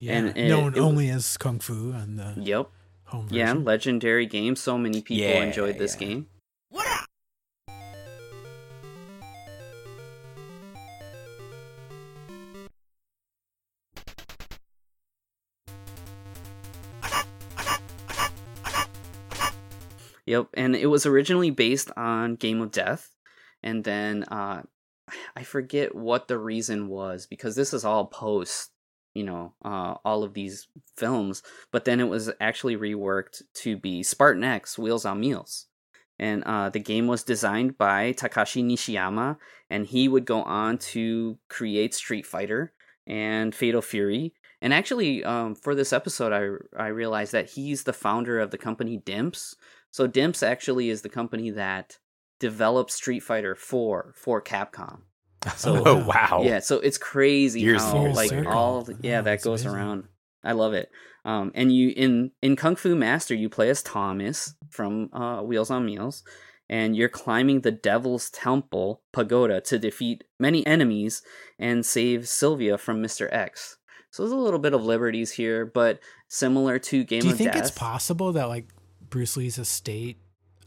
Yeah, 0.00 0.12
And 0.14 0.36
it- 0.36 0.48
known 0.48 0.74
it- 0.74 0.80
only 0.80 1.10
as 1.10 1.36
Kung 1.36 1.58
Fu 1.60 1.92
on 1.92 2.16
the 2.16 2.34
Yep. 2.40 2.68
home 3.04 3.28
Yeah, 3.30 3.52
legendary 3.52 4.26
game. 4.26 4.56
So 4.56 4.76
many 4.78 5.00
people 5.02 5.22
Yeah, 5.24 5.44
enjoyed 5.44 5.78
this 5.78 5.94
yeah. 6.00 6.06
game. 6.08 6.26
Yep, 20.32 20.48
and 20.54 20.74
it 20.74 20.86
was 20.86 21.04
originally 21.04 21.50
based 21.50 21.90
on 21.94 22.36
Game 22.36 22.62
of 22.62 22.70
Death, 22.70 23.10
and 23.62 23.84
then 23.84 24.24
uh, 24.24 24.62
I 25.36 25.42
forget 25.42 25.94
what 25.94 26.26
the 26.26 26.38
reason 26.38 26.88
was 26.88 27.26
because 27.26 27.54
this 27.54 27.74
is 27.74 27.84
all 27.84 28.06
post, 28.06 28.70
you 29.12 29.24
know, 29.24 29.52
uh, 29.62 29.96
all 30.06 30.24
of 30.24 30.32
these 30.32 30.68
films. 30.96 31.42
But 31.70 31.84
then 31.84 32.00
it 32.00 32.08
was 32.08 32.30
actually 32.40 32.78
reworked 32.78 33.42
to 33.56 33.76
be 33.76 34.02
Spartan 34.02 34.42
X: 34.42 34.78
Wheels 34.78 35.04
on 35.04 35.20
Meals, 35.20 35.66
and 36.18 36.42
uh, 36.44 36.70
the 36.70 36.80
game 36.80 37.08
was 37.08 37.24
designed 37.24 37.76
by 37.76 38.14
Takashi 38.14 38.64
Nishiyama, 38.64 39.36
and 39.68 39.84
he 39.84 40.08
would 40.08 40.24
go 40.24 40.42
on 40.44 40.78
to 40.78 41.36
create 41.50 41.92
Street 41.92 42.24
Fighter 42.24 42.72
and 43.06 43.54
Fatal 43.54 43.82
Fury. 43.82 44.32
And 44.62 44.72
actually, 44.72 45.24
um, 45.24 45.56
for 45.56 45.74
this 45.74 45.92
episode, 45.92 46.32
I 46.32 46.84
I 46.84 46.86
realized 46.86 47.32
that 47.32 47.50
he's 47.50 47.82
the 47.82 47.92
founder 47.92 48.40
of 48.40 48.50
the 48.50 48.56
company 48.56 48.96
Dimps. 48.96 49.56
So 49.92 50.08
Dimps 50.08 50.42
actually 50.42 50.90
is 50.90 51.02
the 51.02 51.08
company 51.08 51.50
that 51.50 51.98
developed 52.40 52.90
Street 52.90 53.20
Fighter 53.20 53.54
4 53.54 54.14
for 54.16 54.42
Capcom. 54.42 55.02
So- 55.56 55.82
oh 55.86 56.04
wow. 56.04 56.40
Yeah, 56.44 56.58
so 56.60 56.78
it's 56.80 56.98
crazy 56.98 57.60
Years 57.60 57.82
how 57.82 58.04
and 58.06 58.14
like 58.14 58.30
years. 58.32 58.46
all 58.48 58.82
the- 58.82 58.96
yeah 59.02 59.20
Oh, 59.20 59.22
that 59.22 59.42
goes 59.42 59.62
amazing. 59.62 59.78
around. 59.78 60.04
I 60.44 60.52
love 60.52 60.72
it. 60.74 60.90
Um, 61.24 61.52
and 61.54 61.72
you 61.72 61.92
in 61.96 62.32
in 62.42 62.56
Kung 62.56 62.74
Fu 62.74 62.96
Master 62.96 63.32
you 63.34 63.48
play 63.48 63.68
as 63.70 63.80
Thomas 63.82 64.54
from 64.70 65.08
uh, 65.12 65.40
Wheels 65.42 65.70
on 65.70 65.86
Meals, 65.86 66.24
and 66.68 66.96
you're 66.96 67.08
climbing 67.08 67.60
the 67.60 67.70
Devil's 67.70 68.28
Temple 68.30 69.02
pagoda 69.12 69.60
to 69.62 69.78
defeat 69.78 70.24
many 70.40 70.66
enemies 70.66 71.22
and 71.60 71.86
save 71.86 72.26
Sylvia 72.28 72.76
from 72.76 73.00
Mister 73.00 73.32
X. 73.32 73.76
So 74.10 74.22
there's 74.24 74.32
a 74.32 74.36
little 74.36 74.58
bit 74.58 74.74
of 74.74 74.84
liberties 74.84 75.30
here, 75.32 75.64
but 75.64 76.00
similar 76.28 76.78
to 76.80 77.04
Game 77.04 77.20
Do 77.20 77.26
you 77.28 77.32
of 77.34 77.38
think 77.38 77.52
Death. 77.52 77.62
it's 77.62 77.70
possible 77.70 78.32
that 78.32 78.48
like 78.48 78.66
Bruce 79.12 79.36
Lee's 79.36 79.58
estate, 79.58 80.16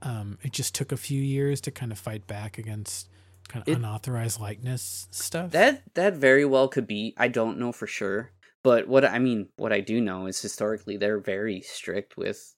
um, 0.04 0.38
it 0.44 0.54
just 0.54 0.76
took 0.76 0.92
a 0.92 0.98
few 0.98 1.22
years 1.22 1.60
to 1.62 1.72
kind 1.72 1.92
of 1.92 1.98
fight 1.98 2.28
back 2.28 2.58
against 2.60 3.10
kind 3.50 3.64
of 3.64 3.68
It- 3.68 3.78
unauthorized 3.78 4.40
likeness 4.40 5.08
stuff? 5.12 5.52
That 5.52 5.82
that 5.96 6.14
very 6.14 6.46
well 6.46 6.68
could 6.68 6.88
be. 6.88 7.14
I 7.18 7.28
don't 7.28 7.58
know 7.58 7.72
for 7.72 7.88
sure, 7.88 8.32
but 8.64 8.88
what 8.88 9.04
I 9.04 9.18
mean, 9.20 9.50
what 9.58 9.74
I 9.74 9.82
do 9.82 10.00
know 10.00 10.28
is 10.28 10.40
historically 10.40 10.96
they're 10.96 11.20
very 11.20 11.60
strict 11.62 12.16
with 12.18 12.56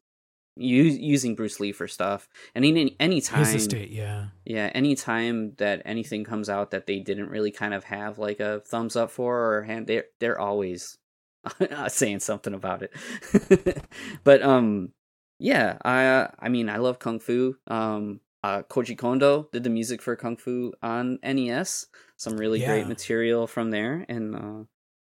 using 0.58 1.36
Bruce 1.36 1.60
Lee 1.60 1.72
for 1.72 1.88
stuff. 1.88 2.28
And 2.54 2.66
any 2.66 2.98
any 3.00 3.22
time, 3.22 3.40
his 3.40 3.54
estate, 3.54 3.92
yeah. 3.92 4.28
yeah, 4.44 4.70
any 4.76 4.96
time 4.96 5.54
that 5.56 5.82
anything 5.86 6.26
comes 6.26 6.50
out 6.50 6.72
that 6.72 6.86
they 6.86 7.00
didn't 7.00 7.30
really 7.30 7.52
kind 7.52 7.74
of 7.74 7.86
have 7.86 8.20
like 8.20 8.42
a 8.42 8.60
thumbs 8.66 8.98
up 8.98 9.10
for 9.10 9.56
or 9.56 9.64
hand, 9.64 9.88
they're 9.88 10.06
they're 10.20 10.40
always 10.40 10.98
saying 11.88 12.20
something 12.20 12.54
about 12.54 12.84
it. 12.84 13.82
but 14.26 14.42
um, 14.42 14.92
yeah, 15.40 15.78
I 15.84 16.06
uh, 16.06 16.28
I 16.40 16.50
mean 16.50 16.70
I 16.70 16.78
love 16.78 17.00
kung 17.00 17.20
fu. 17.20 17.56
Um, 17.68 18.20
uh, 18.44 18.62
Koji 18.70 18.98
Kondo 18.98 19.50
did 19.52 19.64
the 19.64 19.70
music 19.70 20.02
for 20.02 20.16
Kung 20.16 20.38
Fu 20.38 20.72
on 20.82 21.18
NES. 21.24 21.88
Some 22.18 22.38
really 22.38 22.60
great 22.64 22.88
material 22.88 23.48
from 23.48 23.72
there, 23.72 24.06
and 24.08 24.36
uh, 24.36 24.64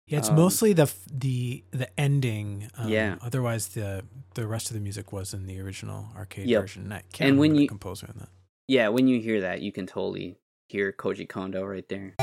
Yeah, 0.07 0.19
it's 0.19 0.29
Um, 0.29 0.35
mostly 0.35 0.73
the 0.73 0.91
the 1.09 1.63
the 1.71 1.87
ending. 1.99 2.69
Um, 2.77 2.89
Yeah. 2.89 3.15
Otherwise, 3.21 3.69
the 3.69 4.03
the 4.35 4.45
rest 4.47 4.69
of 4.69 4.73
the 4.75 4.81
music 4.81 5.11
was 5.13 5.33
in 5.33 5.47
the 5.47 5.59
original 5.61 6.07
arcade 6.15 6.47
Yep. 6.47 6.61
version. 6.61 6.91
I 6.91 7.01
can't 7.13 7.29
And 7.31 7.39
when 7.39 7.55
you- 7.55 7.67
composer 7.67 8.07
on 8.09 8.17
that. 8.19 8.29
yeah, 8.67 8.89
when 8.89 9.07
you 9.07 9.21
hear 9.21 9.39
that, 9.41 9.61
you 9.61 9.71
can 9.71 9.87
totally 9.87 10.37
hear 10.67 10.91
Koji 10.91 11.27
Kondo 11.27 11.63
right 11.63 11.87
there. 11.87 12.15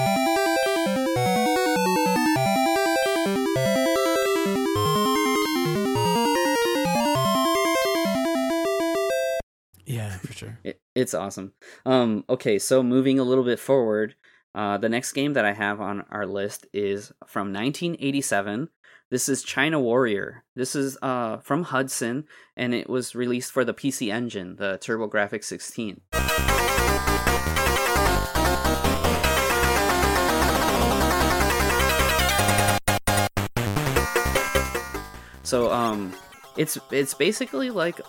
It, 10.64 10.80
it's 10.94 11.14
awesome. 11.14 11.52
Um, 11.84 12.24
okay, 12.28 12.58
so 12.58 12.82
moving 12.82 13.18
a 13.18 13.24
little 13.24 13.44
bit 13.44 13.58
forward, 13.58 14.14
uh, 14.54 14.78
the 14.78 14.88
next 14.88 15.12
game 15.12 15.34
that 15.34 15.44
I 15.44 15.52
have 15.52 15.80
on 15.80 16.04
our 16.10 16.26
list 16.26 16.66
is 16.72 17.12
from 17.26 17.52
1987. 17.52 18.68
This 19.10 19.28
is 19.28 19.42
China 19.42 19.80
Warrior. 19.80 20.44
This 20.54 20.76
is 20.76 20.98
uh, 21.00 21.38
from 21.38 21.64
Hudson, 21.64 22.24
and 22.56 22.74
it 22.74 22.90
was 22.90 23.14
released 23.14 23.52
for 23.52 23.64
the 23.64 23.72
PC 23.72 24.12
Engine, 24.12 24.56
the 24.56 24.78
TurboGrafx 24.82 25.44
16. 25.44 26.02
So 35.48 35.72
um, 35.72 36.12
it's 36.58 36.76
it's 36.90 37.14
basically 37.14 37.70
like 37.70 38.02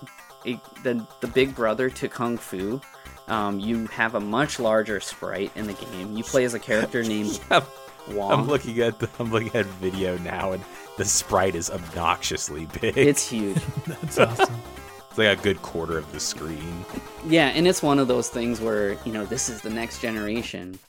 a, 0.46 0.60
the 0.84 1.06
the 1.22 1.28
big 1.28 1.56
brother 1.56 1.90
to 1.90 2.08
Kung 2.08 2.38
Fu. 2.38 2.82
Um, 3.28 3.60
you 3.60 3.86
have 3.88 4.16
a 4.16 4.20
much 4.20 4.60
larger 4.60 5.00
sprite 5.00 5.52
in 5.56 5.68
the 5.68 5.74
game. 5.74 6.18
You 6.18 6.24
play 6.24 6.46
as 6.46 6.54
a 6.56 6.60
character 6.60 7.04
named 7.16 7.40
I'm, 7.52 7.64
Wong. 8.12 8.32
I'm 8.32 8.48
looking 8.48 8.80
at 8.80 8.98
the, 9.00 9.08
I'm 9.20 9.32
looking 9.32 9.54
at 9.56 9.66
video 9.66 10.18
now, 10.20 10.52
and 10.54 10.64
the 10.98 11.06
sprite 11.06 11.54
is 11.56 11.70
obnoxiously 11.70 12.68
big. 12.82 12.98
It's 12.98 13.30
huge. 13.32 13.62
That's 13.86 14.18
awesome. 14.18 14.56
It's 15.10 15.18
like 15.18 15.40
a 15.40 15.42
good 15.44 15.62
quarter 15.62 15.98
of 15.98 16.12
the 16.12 16.20
screen. 16.20 16.86
yeah, 17.28 17.48
and 17.50 17.68
it's 17.68 17.82
one 17.84 18.00
of 18.00 18.08
those 18.08 18.30
things 18.30 18.60
where 18.62 18.94
you 19.06 19.12
know 19.12 19.26
this 19.26 19.48
is 19.50 19.62
the 19.62 19.70
next 19.70 20.02
generation, 20.02 20.80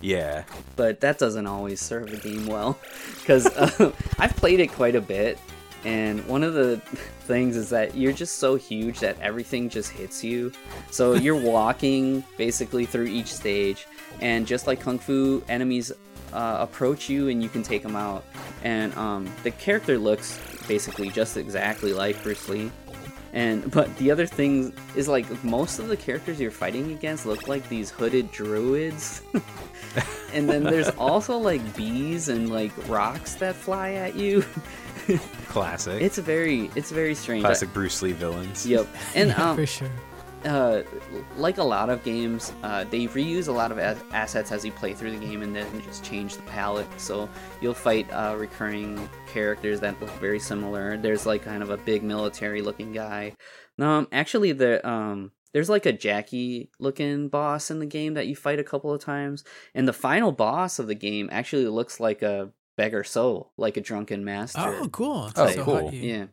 Yeah. 0.00 0.44
but 0.76 1.00
that 1.00 1.18
doesn't 1.18 1.46
always 1.46 1.80
serve 1.80 2.10
the 2.10 2.16
game 2.18 2.46
well 2.46 2.78
because 3.20 3.46
uh, 3.56 3.92
I've 4.18 4.36
played 4.36 4.60
it 4.60 4.70
quite 4.72 4.94
a 4.96 5.00
bit. 5.02 5.38
And 5.84 6.26
one 6.26 6.42
of 6.42 6.54
the 6.54 6.76
things 7.20 7.56
is 7.56 7.70
that 7.70 7.94
you're 7.94 8.12
just 8.12 8.38
so 8.38 8.56
huge 8.56 9.00
that 9.00 9.16
everything 9.20 9.68
just 9.68 9.90
hits 9.90 10.24
you. 10.24 10.52
So 10.90 11.14
you're 11.14 11.40
walking 11.40 12.24
basically 12.36 12.86
through 12.86 13.06
each 13.06 13.32
stage, 13.32 13.86
and 14.20 14.46
just 14.46 14.66
like 14.66 14.80
Kung 14.80 14.98
Fu, 14.98 15.42
enemies 15.48 15.92
uh, 16.34 16.56
approach 16.60 17.08
you 17.08 17.28
and 17.28 17.42
you 17.42 17.48
can 17.48 17.62
take 17.62 17.82
them 17.82 17.96
out. 17.96 18.24
And 18.62 18.94
um, 18.96 19.30
the 19.42 19.50
character 19.52 19.98
looks 19.98 20.38
basically 20.66 21.08
just 21.10 21.36
exactly 21.36 21.92
like 21.92 22.22
Bruce 22.22 22.48
Lee. 22.48 22.70
And 23.32 23.70
but 23.70 23.94
the 23.96 24.10
other 24.10 24.26
thing 24.26 24.74
is 24.96 25.08
like 25.08 25.44
most 25.44 25.78
of 25.78 25.88
the 25.88 25.96
characters 25.96 26.40
you're 26.40 26.50
fighting 26.50 26.92
against 26.92 27.24
look 27.24 27.48
like 27.48 27.68
these 27.68 27.90
hooded 27.90 28.30
druids. 28.32 29.22
and 30.32 30.48
then 30.48 30.64
there's 30.64 30.90
also 30.90 31.38
like 31.38 31.76
bees 31.76 32.28
and 32.28 32.50
like 32.50 32.72
rocks 32.88 33.34
that 33.36 33.54
fly 33.54 33.92
at 33.92 34.16
you. 34.16 34.44
Classic. 35.48 36.00
It's 36.02 36.18
very 36.18 36.70
it's 36.74 36.90
very 36.90 37.14
strange. 37.14 37.44
Classic 37.44 37.72
Bruce 37.72 38.02
Lee 38.02 38.12
villains. 38.12 38.66
Yep. 38.66 38.86
And 39.14 39.30
yeah, 39.30 39.50
um, 39.50 39.56
for 39.56 39.66
sure. 39.66 39.90
uh, 40.44 40.82
like 41.36 41.58
a 41.58 41.62
lot 41.64 41.90
of 41.90 42.02
games, 42.04 42.52
uh, 42.62 42.84
they 42.84 43.06
reuse 43.06 43.48
a 43.48 43.52
lot 43.52 43.70
of 43.72 43.78
as- 43.78 44.02
assets 44.12 44.50
as 44.52 44.64
you 44.64 44.72
play 44.72 44.92
through 44.94 45.12
the 45.12 45.24
game 45.26 45.42
and 45.42 45.54
then 45.54 45.66
just 45.82 46.04
change 46.04 46.36
the 46.36 46.42
palette. 46.42 46.88
So 47.00 47.28
you'll 47.60 47.74
fight 47.74 48.10
uh, 48.12 48.34
recurring 48.38 49.08
characters 49.26 49.80
that 49.80 50.00
look 50.00 50.10
very 50.20 50.40
similar. 50.40 50.96
There's 50.96 51.26
like 51.26 51.42
kind 51.42 51.62
of 51.62 51.70
a 51.70 51.76
big 51.76 52.02
military 52.02 52.62
looking 52.62 52.92
guy. 52.92 53.34
Um, 53.78 54.08
actually, 54.12 54.52
the 54.52 54.86
um, 54.88 55.32
there's 55.52 55.68
like 55.70 55.86
a 55.86 55.92
Jackie 55.92 56.70
looking 56.80 57.28
boss 57.28 57.70
in 57.70 57.78
the 57.78 57.86
game 57.86 58.14
that 58.14 58.26
you 58.26 58.34
fight 58.36 58.58
a 58.58 58.64
couple 58.64 58.92
of 58.92 59.00
times, 59.02 59.44
and 59.74 59.86
the 59.86 59.92
final 59.92 60.32
boss 60.32 60.78
of 60.78 60.86
the 60.88 60.94
game 60.94 61.28
actually 61.32 61.66
looks 61.66 62.00
like 62.00 62.22
a 62.22 62.50
Beggar 62.76 63.04
So, 63.04 63.50
like 63.56 63.76
a 63.76 63.80
drunken 63.80 64.24
master. 64.24 64.60
Oh, 64.60 64.88
cool. 64.88 65.30
Oh, 65.36 65.46
So 65.50 65.64
cool. 65.64 65.94
Yeah. 65.94 66.26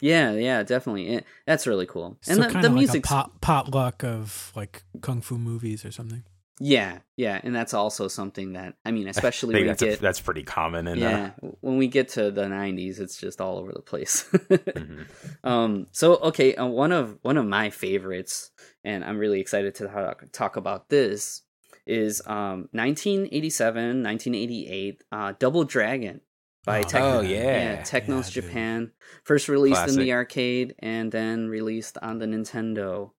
Yeah, 0.00 0.32
yeah, 0.32 0.62
definitely. 0.62 1.08
It, 1.08 1.24
that's 1.46 1.66
really 1.66 1.86
cool. 1.86 2.18
And 2.26 2.36
so 2.36 2.42
the, 2.42 2.48
kind 2.48 2.64
the 2.64 2.68
of 2.68 2.74
like 2.74 2.84
a 2.88 2.92
music, 2.92 3.04
pot, 3.04 3.40
potluck 3.42 4.02
of 4.02 4.50
like 4.56 4.82
kung 5.02 5.20
fu 5.20 5.36
movies 5.36 5.84
or 5.84 5.90
something. 5.92 6.24
yeah, 6.58 7.00
yeah, 7.16 7.38
and 7.42 7.54
that's 7.54 7.74
also 7.74 8.08
something 8.08 8.54
that 8.54 8.76
I 8.84 8.92
mean, 8.92 9.08
especially 9.14 9.54
think 9.54 9.60
when 9.60 9.62
we 9.64 9.68
that's, 9.68 9.82
a, 9.82 9.86
get 9.86 10.00
that's 10.00 10.20
pretty 10.20 10.42
common. 10.42 10.86
In, 10.86 10.98
yeah, 10.98 11.32
when 11.60 11.76
we 11.76 11.86
get 11.86 12.08
to 12.10 12.30
the 12.30 12.44
'90s, 12.44 12.98
it's 12.98 13.18
just 13.18 13.42
all 13.42 13.58
over 13.58 13.72
the 13.72 13.82
place. 13.82 14.26
uh, 14.32 14.38
mhm. 14.56 15.06
um, 15.44 15.86
so 15.92 16.16
okay, 16.16 16.54
uh, 16.54 16.64
one 16.66 16.92
of 16.92 17.18
one 17.20 17.36
of 17.36 17.44
my 17.44 17.68
favorites, 17.68 18.50
and 18.82 19.04
I'm 19.04 19.18
really 19.18 19.40
excited 19.40 19.74
to 19.76 19.86
talk, 19.88 20.24
talk 20.32 20.56
about 20.56 20.88
this, 20.88 21.42
is 21.86 22.22
um 22.26 22.68
1987, 22.72 24.02
1988, 24.02 25.04
uh, 25.12 25.32
Double 25.38 25.64
Dragon 25.64 26.20
by 26.64 26.80
Oh, 26.80 26.82
Techno. 26.82 27.18
Oh, 27.18 27.20
yeah. 27.22 27.82
Technos 27.82 28.34
Yeah. 28.34 28.42
Japan. 28.42 28.92
First 29.24 29.48
released 29.48 29.88
in 29.88 29.96
the 29.98 30.12
arcade 30.12 30.74
and 30.78 31.10
then 31.10 31.48
released 31.48 31.96
on 32.02 32.18
the 32.18 32.26
Nintendo. 32.26 33.12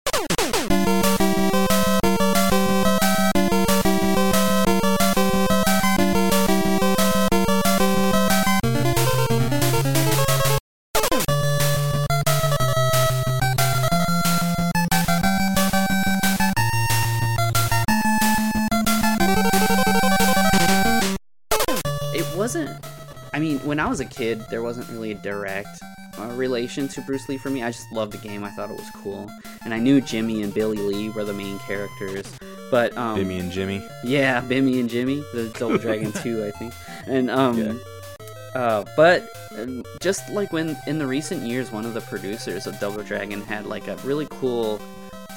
I 23.81 23.85
when 23.85 23.87
I 23.87 23.89
was 23.89 23.99
a 23.99 24.05
kid, 24.05 24.45
there 24.51 24.61
wasn't 24.61 24.87
really 24.89 25.11
a 25.11 25.15
direct 25.15 25.81
uh, 26.19 26.27
relation 26.35 26.87
to 26.89 27.01
Bruce 27.01 27.27
Lee 27.27 27.39
for 27.39 27.49
me. 27.49 27.63
I 27.63 27.71
just 27.71 27.91
loved 27.91 28.11
the 28.13 28.19
game. 28.19 28.43
I 28.43 28.51
thought 28.51 28.69
it 28.69 28.77
was 28.77 28.89
cool, 28.93 29.27
and 29.65 29.73
I 29.73 29.79
knew 29.79 29.99
Jimmy 30.01 30.43
and 30.43 30.53
Billy 30.53 30.77
Lee 30.77 31.09
were 31.09 31.23
the 31.23 31.33
main 31.33 31.57
characters. 31.59 32.31
But 32.69 32.95
um, 32.95 33.17
Bimmy 33.17 33.39
and 33.39 33.51
Jimmy. 33.51 33.83
yeah, 34.03 34.39
Bimmy 34.41 34.79
and 34.79 34.87
Jimmy, 34.87 35.23
the 35.33 35.49
Double 35.57 35.79
Dragon 35.79 36.11
2, 36.11 36.45
I 36.45 36.51
think. 36.51 36.73
And 37.07 37.31
um 37.31 37.57
Yeah. 37.57 37.73
uh 38.53 38.85
but 38.95 39.27
um, 39.57 39.83
just 39.99 40.29
like 40.29 40.53
when 40.53 40.77
in 40.85 40.99
the 40.99 41.07
recent 41.07 41.41
years 41.41 41.71
one 41.71 41.83
of 41.85 41.95
the 41.95 42.01
producers 42.01 42.67
of 42.67 42.79
Double 42.79 43.01
Dragon 43.01 43.41
had 43.41 43.65
like 43.65 43.87
a 43.87 43.95
really 43.97 44.27
cool 44.29 44.79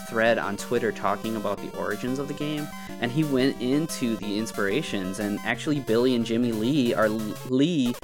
thread 0.08 0.36
on 0.38 0.56
Twitter 0.58 0.92
talking 0.92 1.34
about 1.36 1.56
the 1.58 1.70
origins 1.78 2.18
of 2.18 2.28
the 2.28 2.34
game 2.34 2.68
and 3.00 3.10
he 3.10 3.24
went 3.24 3.60
into 3.60 4.16
the 4.16 4.38
inspirations 4.38 5.18
and 5.18 5.40
actually 5.44 5.80
Billy 5.80 6.14
and 6.14 6.26
Jimmy 6.26 6.52
Lee 6.52 6.92
are 6.94 7.08
Lee 7.48 7.94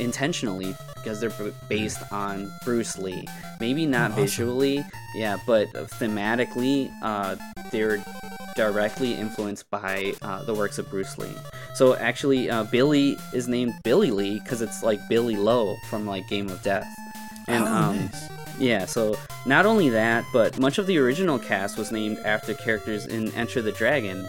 intentionally 0.00 0.74
because 0.96 1.20
they're 1.20 1.32
based 1.68 2.00
on 2.12 2.52
Bruce 2.64 2.98
Lee. 2.98 3.26
Maybe 3.60 3.86
not 3.86 4.10
Oh, 4.10 4.14
awesome. 4.14 4.22
visually, 4.24 4.84
yeah, 5.14 5.36
but 5.46 5.68
thematically 5.72 6.90
uh 7.02 7.36
they're 7.70 8.02
directly 8.56 9.14
influenced 9.14 9.70
by 9.70 10.12
uh, 10.22 10.42
the 10.44 10.52
works 10.52 10.78
of 10.78 10.90
Bruce 10.90 11.16
Lee. 11.18 11.32
So 11.74 11.94
actually, 11.94 12.50
uh, 12.50 12.64
Billy 12.64 13.16
is 13.32 13.46
named 13.46 13.74
Billy 13.84 14.10
Lee 14.10 14.40
because 14.40 14.60
it's 14.60 14.82
like 14.82 14.98
Billy 15.08 15.36
Lo 15.36 15.76
from 15.88 16.04
like 16.06 16.28
Game 16.28 16.48
of 16.48 16.60
Death. 16.62 16.86
And 17.46 17.64
oh, 17.64 17.72
um, 17.72 17.96
nice. 17.96 18.28
yeah, 18.58 18.84
so 18.86 19.16
not 19.46 19.66
only 19.66 19.88
that, 19.90 20.24
but 20.32 20.58
much 20.58 20.78
of 20.78 20.86
the 20.88 20.98
original 20.98 21.38
cast 21.38 21.78
was 21.78 21.92
named 21.92 22.18
after 22.24 22.52
characters 22.54 23.06
in 23.06 23.32
Enter 23.34 23.62
the 23.62 23.72
Dragon. 23.72 24.26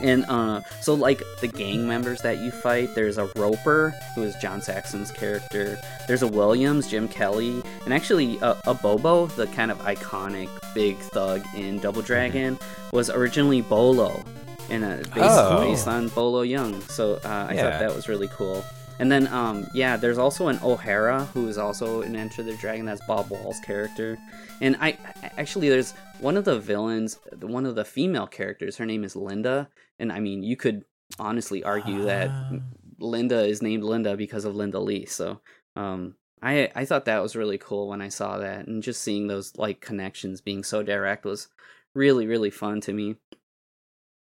And 0.00 0.24
uh, 0.28 0.60
so, 0.80 0.94
like 0.94 1.22
the 1.40 1.48
gang 1.48 1.86
members 1.86 2.20
that 2.22 2.38
you 2.38 2.50
fight, 2.50 2.94
there's 2.94 3.18
a 3.18 3.26
Roper, 3.36 3.92
who 4.14 4.22
is 4.22 4.34
John 4.36 4.60
Saxon's 4.62 5.10
character. 5.10 5.78
There's 6.06 6.22
a 6.22 6.28
Williams, 6.28 6.88
Jim 6.88 7.08
Kelly, 7.08 7.62
and 7.84 7.92
actually 7.92 8.38
uh, 8.40 8.54
a 8.66 8.74
Bobo, 8.74 9.26
the 9.26 9.46
kind 9.48 9.70
of 9.70 9.78
iconic 9.80 10.48
big 10.74 10.96
thug 10.98 11.42
in 11.56 11.78
Double 11.80 12.02
Dragon, 12.02 12.58
was 12.92 13.10
originally 13.10 13.60
Bolo, 13.60 14.22
and 14.70 14.84
uh, 14.84 14.96
based, 14.98 15.16
Oh. 15.18 15.64
based 15.68 15.88
on 15.88 16.08
Bolo 16.08 16.44
Yeung. 16.44 16.80
So 16.90 17.14
uh, 17.24 17.46
I 17.50 17.54
Yeah. 17.54 17.70
thought 17.70 17.80
that 17.80 17.94
was 17.94 18.08
really 18.08 18.28
cool. 18.28 18.64
And 19.00 19.12
then, 19.12 19.28
um, 19.28 19.64
yeah, 19.74 19.96
there's 19.96 20.18
also 20.18 20.48
an 20.48 20.58
O'Hara 20.62 21.24
who 21.32 21.46
is 21.46 21.56
also 21.56 22.02
in 22.02 22.16
Enter 22.16 22.42
the 22.42 22.54
Dragon. 22.56 22.84
That's 22.84 23.00
Bob 23.06 23.30
Wall's 23.30 23.60
character. 23.60 24.18
And 24.60 24.76
I 24.80 24.96
I- 25.22 25.30
actually, 25.38 25.68
there's 25.68 25.92
one 26.20 26.36
of 26.36 26.44
the 26.44 26.58
villains, 26.58 27.20
one 27.40 27.64
of 27.64 27.76
the 27.76 27.84
female 27.84 28.26
characters. 28.26 28.76
Her 28.76 28.84
name 28.86 29.04
is 29.04 29.14
Linda. 29.14 29.68
And 29.98 30.12
I 30.12 30.20
mean, 30.20 30.42
you 30.42 30.56
could 30.56 30.84
honestly 31.18 31.64
argue 31.64 32.02
that 32.04 32.28
Ah. 32.30 32.52
Linda 33.00 33.44
is 33.46 33.62
named 33.62 33.84
Linda 33.84 34.16
because 34.16 34.44
of 34.44 34.54
Linda 34.56 34.78
Lee. 34.80 35.06
So, 35.06 35.40
um, 35.76 36.16
I 36.42 36.70
I 36.74 36.84
thought 36.84 37.04
that 37.06 37.22
was 37.22 37.34
really 37.36 37.58
cool 37.58 37.88
when 37.88 38.00
I 38.00 38.08
saw 38.08 38.38
that, 38.38 38.66
and 38.66 38.82
just 38.82 39.02
seeing 39.02 39.26
those 39.26 39.56
like 39.56 39.80
connections 39.80 40.40
being 40.40 40.62
so 40.64 40.82
direct 40.82 41.24
was 41.24 41.48
really 41.94 42.26
really 42.26 42.50
fun 42.50 42.80
to 42.82 42.92
me. 42.92 43.16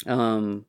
Um, 0.07 0.65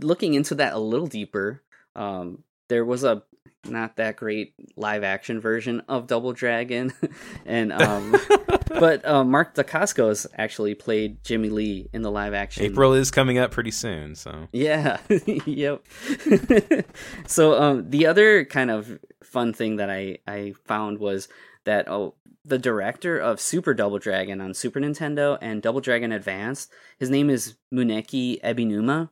looking 0.00 0.34
into 0.34 0.54
that 0.56 0.74
a 0.74 0.78
little 0.78 1.06
deeper, 1.06 1.62
um, 1.96 2.44
there 2.68 2.84
was 2.84 3.04
a 3.04 3.22
not 3.66 3.96
that 3.96 4.16
great 4.16 4.54
live 4.76 5.04
action 5.04 5.40
version 5.40 5.82
of 5.88 6.06
Double 6.06 6.32
Dragon, 6.32 6.92
and 7.46 7.72
um, 7.72 8.16
but 8.68 9.04
uh, 9.06 9.24
Mark 9.24 9.54
Dacascos 9.54 10.26
actually 10.36 10.74
played 10.74 11.22
Jimmy 11.24 11.50
Lee 11.50 11.88
in 11.92 12.02
the 12.02 12.10
live 12.10 12.34
action. 12.34 12.64
April 12.64 12.92
is 12.94 13.10
coming 13.10 13.38
up 13.38 13.50
pretty 13.50 13.70
soon, 13.70 14.14
so 14.14 14.48
Yeah. 14.52 14.98
yep. 15.46 15.84
so 17.26 17.60
um 17.60 17.90
the 17.90 18.06
other 18.06 18.44
kind 18.44 18.70
of 18.70 18.98
fun 19.22 19.52
thing 19.52 19.76
that 19.76 19.90
I 19.90 20.18
I 20.26 20.54
found 20.64 20.98
was 20.98 21.28
that 21.64 21.88
oh 21.88 22.14
the 22.44 22.58
director 22.58 23.18
of 23.18 23.40
Super 23.40 23.74
Double 23.74 23.98
Dragon 23.98 24.40
on 24.40 24.54
Super 24.54 24.80
Nintendo 24.80 25.36
and 25.42 25.60
Double 25.60 25.80
Dragon 25.80 26.10
Advance, 26.10 26.68
his 26.98 27.10
name 27.10 27.28
is 27.28 27.56
Muneki 27.72 28.40
Ebinuma, 28.42 29.10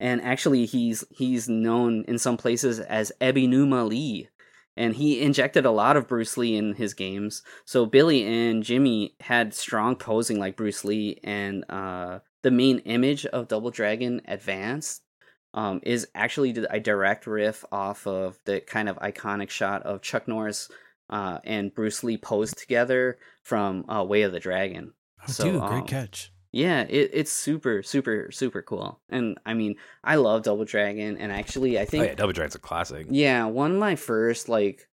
and 0.00 0.22
actually 0.22 0.66
he's 0.66 1.04
he's 1.10 1.48
known 1.48 2.04
in 2.08 2.18
some 2.18 2.36
places 2.36 2.80
as 2.80 3.12
Ebinuma 3.20 3.88
Lee. 3.88 4.28
And 4.76 4.96
he 4.96 5.20
injected 5.20 5.66
a 5.66 5.70
lot 5.70 5.96
of 5.96 6.08
Bruce 6.08 6.36
Lee 6.36 6.56
in 6.56 6.74
his 6.74 6.94
games. 6.94 7.42
So 7.66 7.84
Billy 7.84 8.24
and 8.24 8.62
Jimmy 8.62 9.14
had 9.20 9.52
strong 9.52 9.96
posing 9.96 10.38
like 10.38 10.56
Bruce 10.56 10.84
Lee, 10.84 11.20
and 11.22 11.64
uh, 11.68 12.20
the 12.42 12.50
main 12.50 12.78
image 12.80 13.26
of 13.26 13.48
Double 13.48 13.70
Dragon 13.70 14.22
Advanced 14.26 15.02
um, 15.52 15.80
is 15.82 16.08
actually 16.14 16.56
a 16.70 16.80
direct 16.80 17.26
riff 17.26 17.64
off 17.70 18.06
of 18.06 18.38
the 18.46 18.60
kind 18.60 18.88
of 18.88 18.96
iconic 18.98 19.50
shot 19.50 19.82
of 19.82 20.02
Chuck 20.02 20.28
Norris 20.28 20.70
uh, 21.10 21.40
and 21.44 21.74
Bruce 21.74 22.02
Lee 22.04 22.16
posed 22.16 22.56
together 22.56 23.18
from 23.42 23.84
uh, 23.90 24.04
Way 24.04 24.22
of 24.22 24.32
the 24.32 24.40
Dragon. 24.40 24.94
Oh, 25.22 25.32
so, 25.32 25.44
dude, 25.44 25.60
um, 25.60 25.68
great 25.68 25.86
catch. 25.88 26.32
Yeah, 26.52 26.82
it, 26.82 27.10
it's 27.12 27.30
super, 27.30 27.82
super, 27.82 28.30
super 28.32 28.60
cool. 28.62 29.00
And 29.08 29.38
I 29.46 29.54
mean, 29.54 29.76
I 30.02 30.16
love 30.16 30.42
Double 30.42 30.64
Dragon, 30.64 31.16
and 31.16 31.30
actually, 31.30 31.78
I 31.78 31.82
oh 31.82 31.84
think 31.84 32.06
yeah, 32.06 32.14
Double 32.14 32.32
Dragon's 32.32 32.56
a 32.56 32.58
classic. 32.58 33.06
yeah, 33.10 33.44
one 33.44 33.72
of 33.72 33.78
my 33.78 33.94
first 33.96 34.48
like 34.48 34.88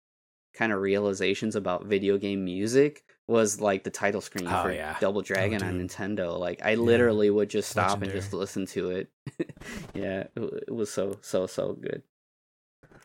kind 0.56 0.72
of 0.72 0.80
realizations 0.82 1.56
about 1.56 1.86
video 1.86 2.18
game 2.18 2.44
music 2.46 3.04
was 3.28 3.62
like 3.62 3.84
the 3.84 3.90
title 3.90 4.20
screen 4.22 4.48
Oh, 4.48 4.64
for 4.64 4.72
yeah. 4.72 4.98
Double 5.00 5.22
Dragon 5.22 5.62
on. 5.64 5.80
Nintendo. 5.80 6.38
Like 6.40 6.62
I 6.64 6.76
literally 6.76 7.30
would 7.30 7.50
just 7.50 7.70
stop 7.70 8.02
and 8.02 8.12
just 8.12 8.34
listen 8.34 8.66
to 8.68 8.90
it. 8.92 9.10
yeah, 9.94 10.26
it, 10.36 10.64
it 10.68 10.72
was 10.74 10.92
so 10.92 11.20
so 11.22 11.46
so 11.48 11.74
good. 11.74 12.02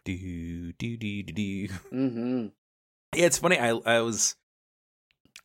Do 0.04 0.72
do 0.72 0.96
do 0.96 1.22
do 1.22 1.32
do. 1.34 1.68
Mm-hmm. 1.92 2.46
Yeah, 3.14 3.26
it's 3.26 3.38
funny. 3.38 3.58
I 3.58 3.70
I 3.70 4.00
was 4.00 4.36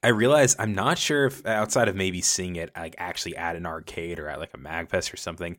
I 0.04 0.10
realize 0.10 0.56
I'm 0.60 0.76
not 0.76 0.98
sure 0.98 1.26
if 1.28 1.46
outside 1.46 1.88
of 1.88 1.96
maybe 1.96 2.22
seeing 2.22 2.56
it 2.58 2.72
like 2.76 2.96
actually 2.98 3.36
at 3.38 3.56
an 3.56 3.66
arcade 3.66 4.20
or 4.20 4.28
at 4.28 4.40
like 4.40 4.54
a 4.54 4.58
Magfest 4.58 5.14
or 5.14 5.18
something. 5.18 5.58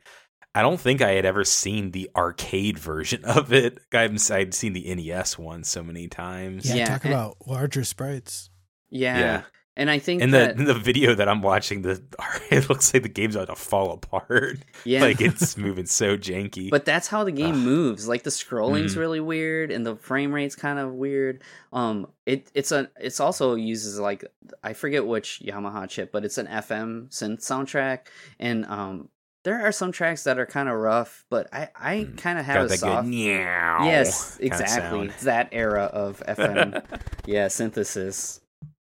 I 0.54 0.62
don't 0.62 0.78
think 0.78 1.02
I 1.02 1.12
had 1.12 1.24
ever 1.24 1.42
seen 1.44 1.90
the 1.90 2.08
arcade 2.14 2.78
version 2.78 3.24
of 3.24 3.52
it. 3.52 3.78
I've 3.92 4.30
I'd 4.30 4.54
seen 4.54 4.72
the 4.72 4.94
NES 4.94 5.36
one 5.38 5.64
so 5.64 5.82
many 5.82 6.06
times. 6.08 6.66
Yeah, 6.68 6.74
Yeah, 6.76 6.84
talk 6.86 7.04
and- 7.04 7.14
about 7.14 7.36
larger 7.46 7.82
sprites. 7.84 8.50
Yeah. 8.90 9.18
Yeah. 9.18 9.42
And 9.76 9.90
I 9.90 9.98
think 9.98 10.22
In 10.22 10.30
the 10.30 10.38
that 10.38 10.56
in 10.58 10.64
the 10.64 10.74
video 10.74 11.14
that 11.14 11.28
I'm 11.28 11.42
watching, 11.42 11.82
the 11.82 12.02
it 12.50 12.68
looks 12.68 12.92
like 12.94 13.02
the 13.02 13.08
game's 13.08 13.34
about 13.36 13.48
to 13.48 13.56
fall 13.56 13.92
apart. 13.92 14.58
yeah, 14.84 15.02
Like 15.02 15.20
it's 15.20 15.56
moving 15.66 15.86
so 15.86 16.16
janky. 16.16 16.70
But 16.70 16.84
that's 16.84 17.08
how 17.08 17.24
the 17.24 17.32
game 17.32 17.54
Ugh. 17.56 17.60
moves. 17.60 18.06
Like 18.08 18.22
the 18.22 18.30
scrolling's 18.30 18.94
Mhm. 18.94 18.98
really 18.98 19.20
weird 19.20 19.70
and 19.70 19.84
the 19.86 19.96
frame 19.96 20.32
rate's 20.32 20.54
kind 20.56 20.78
of 20.78 20.92
weird. 20.92 21.42
Um 21.72 22.06
it 22.26 22.50
it's 22.54 22.70
a 22.72 22.88
it's 23.00 23.20
also 23.20 23.54
uses 23.54 23.98
like 23.98 24.24
I 24.62 24.72
forget 24.74 25.06
which 25.06 25.40
Yamaha 25.44 25.88
chip, 25.88 26.12
but 26.12 26.24
it's 26.24 26.38
an 26.38 26.46
FM 26.46 27.08
synth 27.10 27.40
soundtrack 27.40 28.06
and 28.38 28.64
um 28.66 29.08
there 29.42 29.60
are 29.66 29.72
some 29.72 29.92
tracks 29.92 30.24
that 30.24 30.38
are 30.38 30.46
kind 30.46 30.70
of 30.70 30.76
rough, 30.76 31.26
but 31.28 31.48
I 31.52 31.68
I 31.74 31.94
Mm. 31.96 32.16
kind 32.16 32.38
of 32.38 32.46
have 32.46 32.54
got 32.56 32.64
a 32.64 32.68
that 32.68 32.78
soft 32.78 33.04
good 33.04 33.10
meow. 33.10 33.84
Yes, 33.84 34.38
exactly. 34.40 35.10
that 35.24 35.48
era 35.52 35.82
of 35.92 36.22
FM 36.26 36.82
yeah, 37.26 37.48
synthesis. 37.48 38.40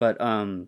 But 0.00 0.20
um 0.20 0.66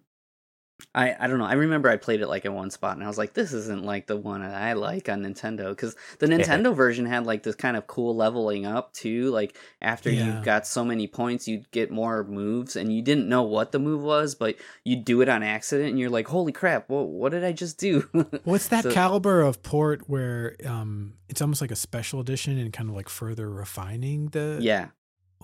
I, 0.97 1.15
I 1.17 1.27
don't 1.29 1.39
know. 1.39 1.45
I 1.45 1.53
remember 1.53 1.89
I 1.89 1.97
played 1.97 2.23
it 2.23 2.27
like 2.27 2.45
in 2.45 2.55
one 2.55 2.69
spot, 2.71 2.97
and 2.97 3.05
I 3.05 3.07
was 3.07 3.17
like, 3.17 3.35
"This 3.35 3.53
isn't 3.53 3.85
like 3.85 4.09
the 4.09 4.17
one 4.17 4.41
that 4.43 4.53
I 4.53 4.73
like 4.73 5.09
on 5.09 5.23
Nintendo." 5.23 5.69
Because 5.71 5.95
the 6.19 6.27
Nintendo 6.27 6.75
version 6.75 7.07
had 7.07 7.25
like 7.25 7.45
this 7.45 7.55
kind 7.55 7.77
of 7.77 7.87
cool 7.87 8.17
leveling 8.17 8.67
up 8.67 8.93
too. 8.93 9.31
Like 9.31 9.57
after 9.81 10.11
Yeah. 10.11 10.39
you 10.41 10.45
got 10.45 10.67
so 10.67 10.85
many 10.85 11.07
points, 11.07 11.47
you'd 11.47 11.71
get 11.71 11.93
more 11.93 12.25
moves, 12.25 12.75
and 12.75 12.93
you 12.93 13.01
didn't 13.01 13.29
know 13.29 13.45
what 13.45 13.71
the 13.71 13.79
move 13.79 14.03
was, 14.03 14.35
but 14.35 14.57
you'd 14.85 15.05
do 15.05 15.21
it 15.21 15.29
on 15.29 15.45
accident, 15.45 15.91
and 15.91 16.01
you're 16.01 16.11
like, 16.11 16.27
"Holy 16.27 16.51
crap! 16.53 16.91
Well, 16.91 17.07
what 17.07 17.31
did 17.31 17.45
I 17.45 17.53
just 17.53 17.79
do?" 17.79 18.01
What's 18.43 18.67
that 18.69 18.83
So- 18.83 18.91
caliber 18.91 19.41
of 19.41 19.63
port 19.63 20.09
where 20.09 20.57
um 20.67 21.15
it's 21.29 21.41
almost 21.41 21.61
like 21.61 21.71
a 21.71 21.77
special 21.77 22.19
edition 22.19 22.59
and 22.59 22.73
kind 22.73 22.91
of 22.91 22.97
like 22.97 23.09
further 23.09 23.49
refining 23.49 24.27
the 24.31 24.59
yeah. 24.61 24.89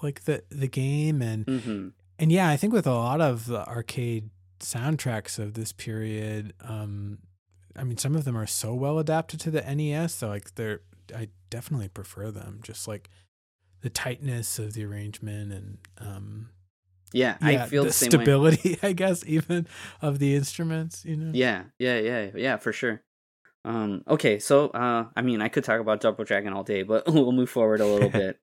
like 0.03 0.24
the 0.24 0.42
the 0.51 0.66
game 0.68 1.22
and 1.22 1.44
hmm 1.46 1.88
and 2.18 2.33
yeah, 2.33 2.48
I 2.48 2.57
think 2.57 2.72
with 2.72 2.87
a 2.87 2.94
lot 2.94 3.20
of 3.20 3.46
the 3.46 3.66
arcade 3.68 4.31
soundtracks 4.61 5.38
of 5.38 5.54
this 5.54 5.72
period, 5.72 6.52
um, 6.61 7.18
I 7.76 7.85
mean, 7.85 7.96
some 7.96 8.14
of 8.16 8.24
them 8.24 8.37
are 8.37 8.46
so 8.46 8.74
well 8.74 8.98
adapted 8.98 9.40
to 9.40 9.50
the 9.50 9.62
NES. 9.74 10.14
So 10.14 10.28
like, 10.28 10.54
they're 10.57 10.81
I 11.14 11.28
definitely 11.50 11.88
prefer 11.88 12.31
them. 12.31 12.61
Just 12.62 12.88
like 12.88 13.09
the 13.81 13.90
tightness 13.90 14.59
of 14.59 14.74
the 14.74 14.85
arrangement 14.85 15.52
and 15.52 15.78
um, 15.98 16.50
Yeah, 17.12 17.37
yeah, 17.40 17.64
I 17.64 17.66
feel 17.66 17.85
the 17.85 17.88
the, 17.88 17.92
same 17.92 18.07
way. 18.09 18.24
stability, 18.24 18.78
I 18.83 18.92
guess, 18.92 19.24
even 19.26 19.66
of 20.02 20.18
the 20.18 20.35
instruments. 20.35 21.04
You 21.04 21.16
know, 21.16 21.31
Yeah, 21.33 21.64
yeah, 21.78 21.98
yeah, 21.98 22.31
yeah, 22.35 22.57
for 22.57 22.72
sure. 22.72 23.02
Um, 23.68 24.02
okay, 24.09 24.38
so 24.38 24.68
uh, 24.70 25.07
I 25.14 25.20
mean, 25.22 25.42
I 25.42 25.48
could 25.48 25.62
talk 25.62 25.78
about 25.81 26.00
Double 26.00 26.24
Dragon 26.24 26.54
all 26.54 26.64
day, 26.64 26.83
but 26.85 27.07
we'll 27.12 27.33
move 27.33 27.50
forward 27.50 27.81
a 27.81 27.87
little 27.87 28.09
bit. 28.22 28.40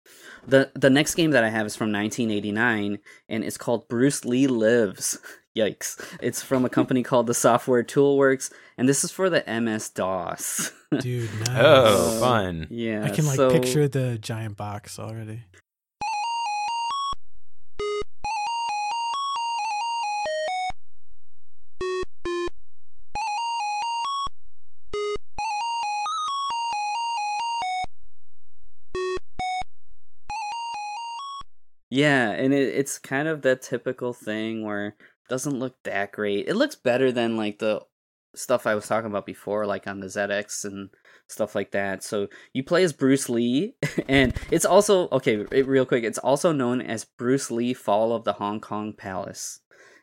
the 0.47 0.71
The 0.75 0.89
next 0.91 1.15
game 1.15 1.31
that 1.31 1.43
I 1.43 1.49
have 1.49 1.65
is 1.65 1.75
from 1.75 1.91
1989, 1.91 2.99
and 3.29 3.43
it's 3.43 3.57
called 3.57 3.87
Bruce 3.87 4.23
Lee 4.23 4.45
Lives. 4.47 5.17
Yikes! 5.57 5.97
It's 6.21 6.43
from 6.43 6.65
a 6.65 6.69
company 6.69 7.01
called 7.01 7.27
the 7.27 7.33
Software 7.33 7.81
Toolworks, 7.83 8.51
and 8.77 8.87
this 8.89 9.03
is 9.05 9.11
for 9.11 9.29
the 9.29 9.41
MS 9.47 9.89
DOS. 9.89 10.71
dude. 10.99 11.29
Nice. 11.39 11.49
Oh, 11.57 12.17
Uh, 12.17 12.19
fun. 12.19 12.67
yeah, 12.69 13.03
I 13.05 13.09
can 13.09 13.25
like 13.25 13.37
so- 13.37 13.49
picture 13.49 13.87
the 13.87 14.17
giant 14.19 14.57
box 14.57 14.99
already. 14.99 15.43
Yeah, 31.95 32.31
and 32.31 32.53
it, 32.53 32.75
it's 32.75 32.99
kind 32.99 33.29
of 33.29 33.41
that 33.43 33.61
typical 33.61 34.11
thing 34.11 34.65
where 34.65 34.87
it 34.87 34.95
doesn't 35.29 35.57
look 35.57 35.81
that 35.83 36.11
great. 36.11 36.45
It 36.49 36.55
looks 36.55 36.75
better 36.75 37.09
than 37.09 37.37
like 37.37 37.59
the 37.59 37.83
stuff 38.35 38.67
I 38.67 38.75
was 38.75 38.85
talking 38.85 39.09
about 39.09 39.25
before, 39.25 39.65
like 39.65 39.87
on 39.87 40.01
the 40.01 40.07
ZX 40.07 40.65
and 40.65 40.89
stuff 41.29 41.55
like 41.55 41.71
that. 41.71 42.03
So 42.03 42.27
you 42.51 42.63
play 42.63 42.83
as 42.83 42.91
Bruce 42.91 43.29
Lee, 43.29 43.75
and 44.09 44.33
it's 44.51 44.65
also 44.65 45.07
okay. 45.13 45.45
It, 45.53 45.67
real 45.67 45.85
quick, 45.85 46.03
it's 46.03 46.17
also 46.17 46.51
known 46.51 46.81
as 46.81 47.05
Bruce 47.05 47.49
Lee: 47.49 47.73
Fall 47.73 48.11
of 48.11 48.25
the 48.25 48.33
Hong 48.33 48.59
Kong 48.59 48.91
Palace. 48.91 49.61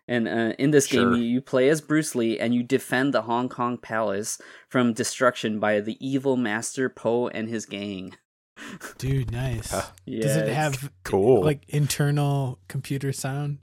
And 0.08 0.26
uh, 0.26 0.54
in 0.58 0.70
this 0.70 0.86
Sure. 0.86 1.12
game, 1.12 1.20
you, 1.20 1.28
you 1.28 1.40
play 1.42 1.68
as 1.68 1.82
Bruce 1.82 2.14
Lee, 2.14 2.38
and 2.38 2.54
you 2.54 2.62
defend 2.62 3.12
the 3.12 3.22
Hong 3.22 3.50
Kong 3.50 3.76
Palace 3.76 4.40
from 4.70 4.94
destruction 4.94 5.60
by 5.60 5.80
the 5.80 5.98
evil 6.00 6.38
Master 6.38 6.88
Po 6.88 7.28
and 7.28 7.50
his 7.50 7.66
gang. 7.66 8.14
Dude, 8.98 9.30
nice. 9.32 9.72
Yeah, 10.06 10.22
Does 10.22 10.36
it 10.36 10.48
have 10.48 10.90
Cool. 11.04 11.42
like 11.44 11.62
internal 11.68 12.58
computer 12.68 13.12
sound 13.12 13.58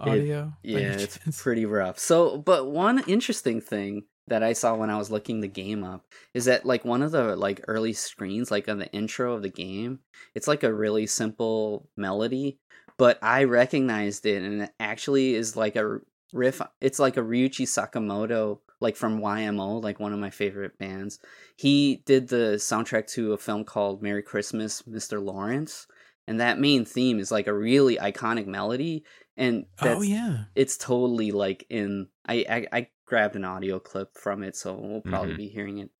audio? 0.00 0.52
by 0.64 0.70
any 0.70 0.82
Yeah, 0.82 0.90
it's 0.92 1.18
chance? 1.18 1.42
pretty 1.42 1.66
rough. 1.66 1.98
So, 1.98 2.38
but 2.38 2.70
one 2.70 3.02
interesting 3.06 3.60
thing 3.60 4.04
that 4.26 4.42
I 4.42 4.52
saw 4.52 4.74
when 4.74 4.90
I 4.90 4.98
was 4.98 5.10
looking 5.10 5.40
the 5.40 5.48
game 5.48 5.82
up 5.84 6.04
is 6.34 6.44
that 6.44 6.66
like 6.66 6.84
one 6.84 7.02
of 7.02 7.12
the 7.12 7.34
like 7.36 7.62
early 7.66 7.92
screens, 7.94 8.50
like 8.50 8.68
on 8.68 8.78
the 8.78 8.92
intro 8.92 9.34
of 9.34 9.42
the 9.42 9.48
game, 9.48 10.00
it's 10.34 10.46
like 10.48 10.62
a 10.62 10.72
really 10.74 11.06
simple 11.06 11.88
melody, 11.96 12.58
but 12.98 13.18
I 13.22 13.44
recognized 13.44 14.26
it 14.26 14.42
and 14.42 14.62
it 14.62 14.70
actually 14.78 15.34
is 15.34 15.56
like 15.56 15.76
a 15.76 15.98
riff. 16.34 16.60
It's 16.80 16.98
like 16.98 17.16
a 17.16 17.22
Ryuichi 17.22 17.64
Sakamoto, 17.66 18.58
like 18.80 18.96
from 18.96 19.20
YMO, 19.20 19.82
like 19.82 19.98
one 20.00 20.12
of 20.12 20.18
my 20.18 20.30
favorite 20.30 20.78
bands. 20.78 21.18
He 21.56 22.02
did 22.06 22.28
the 22.28 22.54
soundtrack 22.58 23.06
to 23.14 23.32
a 23.32 23.38
film 23.38 23.64
called 23.64 24.02
Merry 24.02 24.22
Christmas, 24.22 24.82
Mr. 24.82 25.22
Lawrence. 25.22 25.86
And 26.26 26.40
that 26.40 26.60
main 26.60 26.84
theme 26.84 27.18
is 27.20 27.30
like 27.32 27.46
a 27.46 27.54
really 27.56 27.96
iconic 27.96 28.46
melody, 28.46 29.02
and 29.36 29.64
Oh 29.80 30.02
yeah. 30.02 30.44
it's 30.54 30.76
totally 30.76 31.30
like 31.32 31.64
in 31.70 32.08
I, 32.28 32.44
I 32.50 32.66
I 32.78 32.88
grabbed 33.06 33.34
an 33.36 33.44
audio 33.44 33.78
clip 33.78 34.10
from 34.14 34.42
it 34.42 34.54
so 34.54 34.74
we'll 34.74 35.00
probably 35.00 35.32
Mhm. 35.32 35.36
be 35.38 35.48
hearing 35.48 35.78
it 35.78 35.90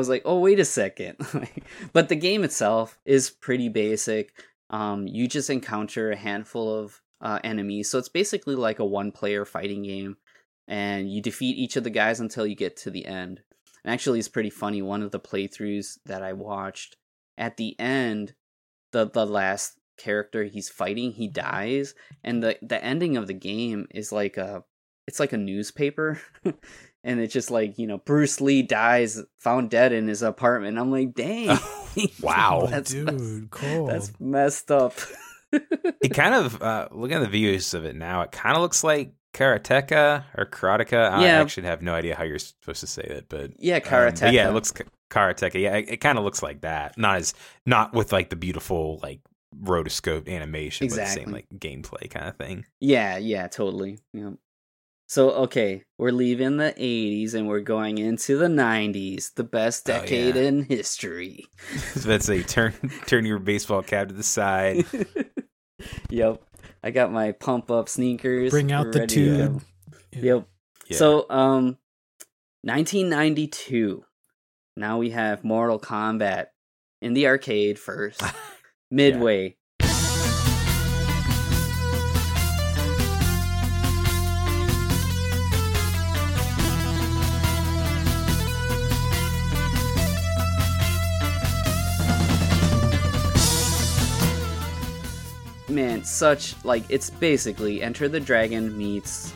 was 0.00 0.08
like, 0.08 0.22
oh 0.24 0.38
wait 0.38 0.58
a 0.58 0.64
second. 0.64 1.16
but 1.92 2.08
the 2.08 2.16
game 2.16 2.42
itself 2.42 2.98
is 3.04 3.30
pretty 3.30 3.68
basic. 3.68 4.32
Um, 4.70 5.06
you 5.06 5.28
just 5.28 5.50
encounter 5.50 6.10
a 6.10 6.16
handful 6.16 6.74
of 6.74 7.00
uh, 7.20 7.38
enemies, 7.44 7.90
so 7.90 7.98
it's 7.98 8.08
basically 8.08 8.54
like 8.54 8.78
a 8.78 8.84
one-player 8.84 9.44
fighting 9.44 9.82
game, 9.82 10.16
and 10.66 11.12
you 11.12 11.20
defeat 11.20 11.58
each 11.58 11.76
of 11.76 11.84
the 11.84 11.90
guys 11.90 12.20
until 12.20 12.46
you 12.46 12.54
get 12.54 12.76
to 12.78 12.90
the 12.90 13.04
end. 13.04 13.42
And 13.84 13.92
actually, 13.92 14.18
it's 14.18 14.28
pretty 14.28 14.50
funny. 14.50 14.80
One 14.80 15.02
of 15.02 15.10
the 15.10 15.20
playthroughs 15.20 15.98
that 16.06 16.22
I 16.22 16.32
watched 16.32 16.96
at 17.36 17.56
the 17.56 17.78
end, 17.78 18.34
the 18.92 19.08
the 19.08 19.26
last 19.26 19.78
character 19.98 20.44
he's 20.44 20.68
fighting, 20.68 21.12
he 21.12 21.28
dies, 21.28 21.94
and 22.24 22.42
the 22.42 22.58
the 22.62 22.82
ending 22.82 23.16
of 23.16 23.26
the 23.26 23.34
game 23.34 23.86
is 23.90 24.12
like 24.12 24.36
a 24.36 24.64
it's 25.06 25.20
like 25.20 25.32
a 25.32 25.38
newspaper. 25.38 26.20
and 27.04 27.20
it's 27.20 27.32
just 27.32 27.50
like 27.50 27.78
you 27.78 27.86
know 27.86 27.98
bruce 27.98 28.40
lee 28.40 28.62
dies 28.62 29.20
found 29.38 29.70
dead 29.70 29.92
in 29.92 30.06
his 30.08 30.22
apartment 30.22 30.78
i'm 30.78 30.90
like 30.90 31.14
dang 31.14 31.56
Wow. 32.22 32.66
That's 32.70 32.92
dude, 32.92 33.06
messed, 33.12 33.50
cold. 33.50 33.90
that's 33.90 34.12
messed 34.20 34.70
up 34.70 34.94
It 35.52 36.10
kind 36.14 36.36
of 36.36 36.62
uh, 36.62 36.86
looking 36.92 37.16
at 37.16 37.20
the 37.22 37.28
views 37.28 37.74
of 37.74 37.84
it 37.84 37.96
now. 37.96 38.20
It 38.22 38.30
kind 38.30 38.54
of 38.54 38.62
looks 38.62 38.84
like 38.84 39.12
karateka 39.34 40.22
or 40.38 40.46
karateka. 40.46 41.10
I 41.10 41.24
Yeah. 41.24 41.40
actually 41.40 41.66
have 41.66 41.82
no 41.82 41.92
idea 41.94 42.14
how 42.14 42.22
you're 42.22 42.38
supposed 42.38 42.78
to 42.80 42.86
say 42.86 43.02
it, 43.02 43.26
but 43.28 43.50
yeah 43.58 43.74
um, 43.76 43.80
karateka 43.80 44.20
but 44.20 44.32
yeah, 44.32 44.48
it 44.48 44.52
looks 44.52 44.70
ka- 44.70 44.84
karateka. 45.10 45.60
Yeah, 45.60 45.74
it, 45.78 45.88
it 45.90 45.96
kind 45.96 46.16
of 46.18 46.22
looks 46.24 46.44
like 46.44 46.60
that. 46.60 46.96
Not 46.96 47.16
as 47.16 47.34
not 47.66 47.92
with 47.92 48.12
like 48.12 48.30
the 48.30 48.36
beautiful 48.36 49.00
like 49.02 49.20
rotoscope 49.60 50.28
animation, 50.28 50.86
but 50.86 50.96
the 50.96 51.06
same 51.06 51.32
like 51.32 51.48
gameplay 51.56 52.08
kind 52.08 52.28
of 52.28 52.36
thing. 52.36 52.64
yeah 52.78 53.16
yeah 53.18 53.48
totally 53.48 53.98
yeah 54.12 54.30
so 55.12 55.30
okay 55.30 55.82
we're 55.98 56.12
leaving 56.12 56.56
the 56.56 56.72
80s 56.78 57.34
and 57.34 57.48
we're 57.48 57.58
going 57.58 57.98
into 57.98 58.36
the 58.38 58.46
90s 58.46 59.34
the 59.34 59.42
best 59.42 59.90
Oh, 59.90 59.94
decade 59.94 60.36
yeah. 60.36 60.42
in 60.42 60.62
history 60.62 61.46
So 61.94 62.08
let's 62.08 62.26
say 62.26 62.44
turn 62.44 62.72
turn 63.06 63.24
your 63.26 63.40
baseball 63.40 63.82
cap 63.82 64.06
to 64.08 64.14
the 64.14 64.22
side. 64.22 64.84
yep 66.10 66.40
i 66.84 66.90
got 66.92 67.10
my 67.10 67.32
pump 67.32 67.70
up 67.72 67.88
sneakers 67.88 68.50
Bring 68.50 68.70
out 68.70 68.92
the 68.92 69.00
ready 69.00 69.14
to 69.14 69.36
go. 69.36 69.46
tube. 69.48 69.62
Yeah. 70.12 70.22
Yep. 70.22 70.46
Yeah. 70.88 70.96
So, 70.96 71.26
um, 71.30 71.64
1992. 72.62 74.04
Now 74.76 74.98
we 74.98 75.10
have 75.10 75.44
Mortal 75.44 75.78
Kombat 75.78 76.46
in 77.00 77.14
the 77.14 77.26
arcade 77.28 77.78
first. 77.78 78.22
Midway. 78.90 79.56
Man, 95.70 96.04
such 96.04 96.54
like 96.64 96.84
it's 96.88 97.10
basically 97.10 97.82
Enter 97.82 98.08
the 98.08 98.20
Dragon 98.20 98.76
meets 98.76 99.32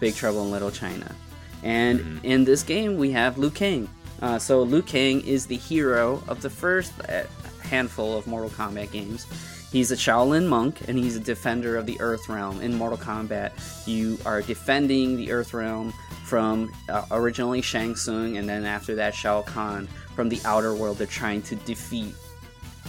Big 0.00 0.14
Trouble 0.14 0.44
in 0.44 0.50
Little 0.50 0.70
China. 0.70 1.14
And 1.62 2.00
Mhm. 2.00 2.20
in 2.24 2.44
this 2.44 2.62
game, 2.62 2.98
we 2.98 3.10
have 3.12 3.38
Liu 3.38 3.50
Kang. 3.50 3.88
Uh, 4.20 4.38
so 4.38 4.62
Liu 4.62 4.82
Kang 4.82 5.20
is 5.22 5.46
the 5.46 5.56
hero 5.56 6.22
of 6.28 6.42
the 6.42 6.50
first 6.50 6.92
uh, 7.08 7.22
handful 7.62 8.16
of 8.16 8.26
Mortal 8.26 8.50
Kombat 8.50 8.92
games. 8.92 9.26
He's 9.72 9.90
a 9.90 9.96
Shaolin 9.96 10.46
monk, 10.46 10.82
and 10.86 10.96
he's 10.96 11.16
a 11.16 11.20
defender 11.20 11.76
of 11.76 11.86
the 11.86 12.00
Earth 12.00 12.28
Realm. 12.28 12.60
In 12.60 12.74
Mortal 12.76 12.98
Kombat, 12.98 13.50
you 13.88 14.18
are 14.24 14.40
defending 14.42 15.16
the 15.16 15.32
Earth 15.32 15.52
Realm 15.52 15.92
from 16.24 16.70
uh, 16.88 17.02
originally 17.10 17.60
Shang 17.60 17.96
Tsung, 17.96 18.36
and 18.36 18.48
then 18.48 18.64
after 18.64 18.94
that 18.96 19.14
Shao 19.14 19.42
Kahn 19.42 19.88
from 20.14 20.28
the 20.28 20.40
Outer 20.44 20.74
World. 20.74 20.98
They're 20.98 21.06
trying 21.08 21.42
to 21.42 21.56
defeat 21.56 22.14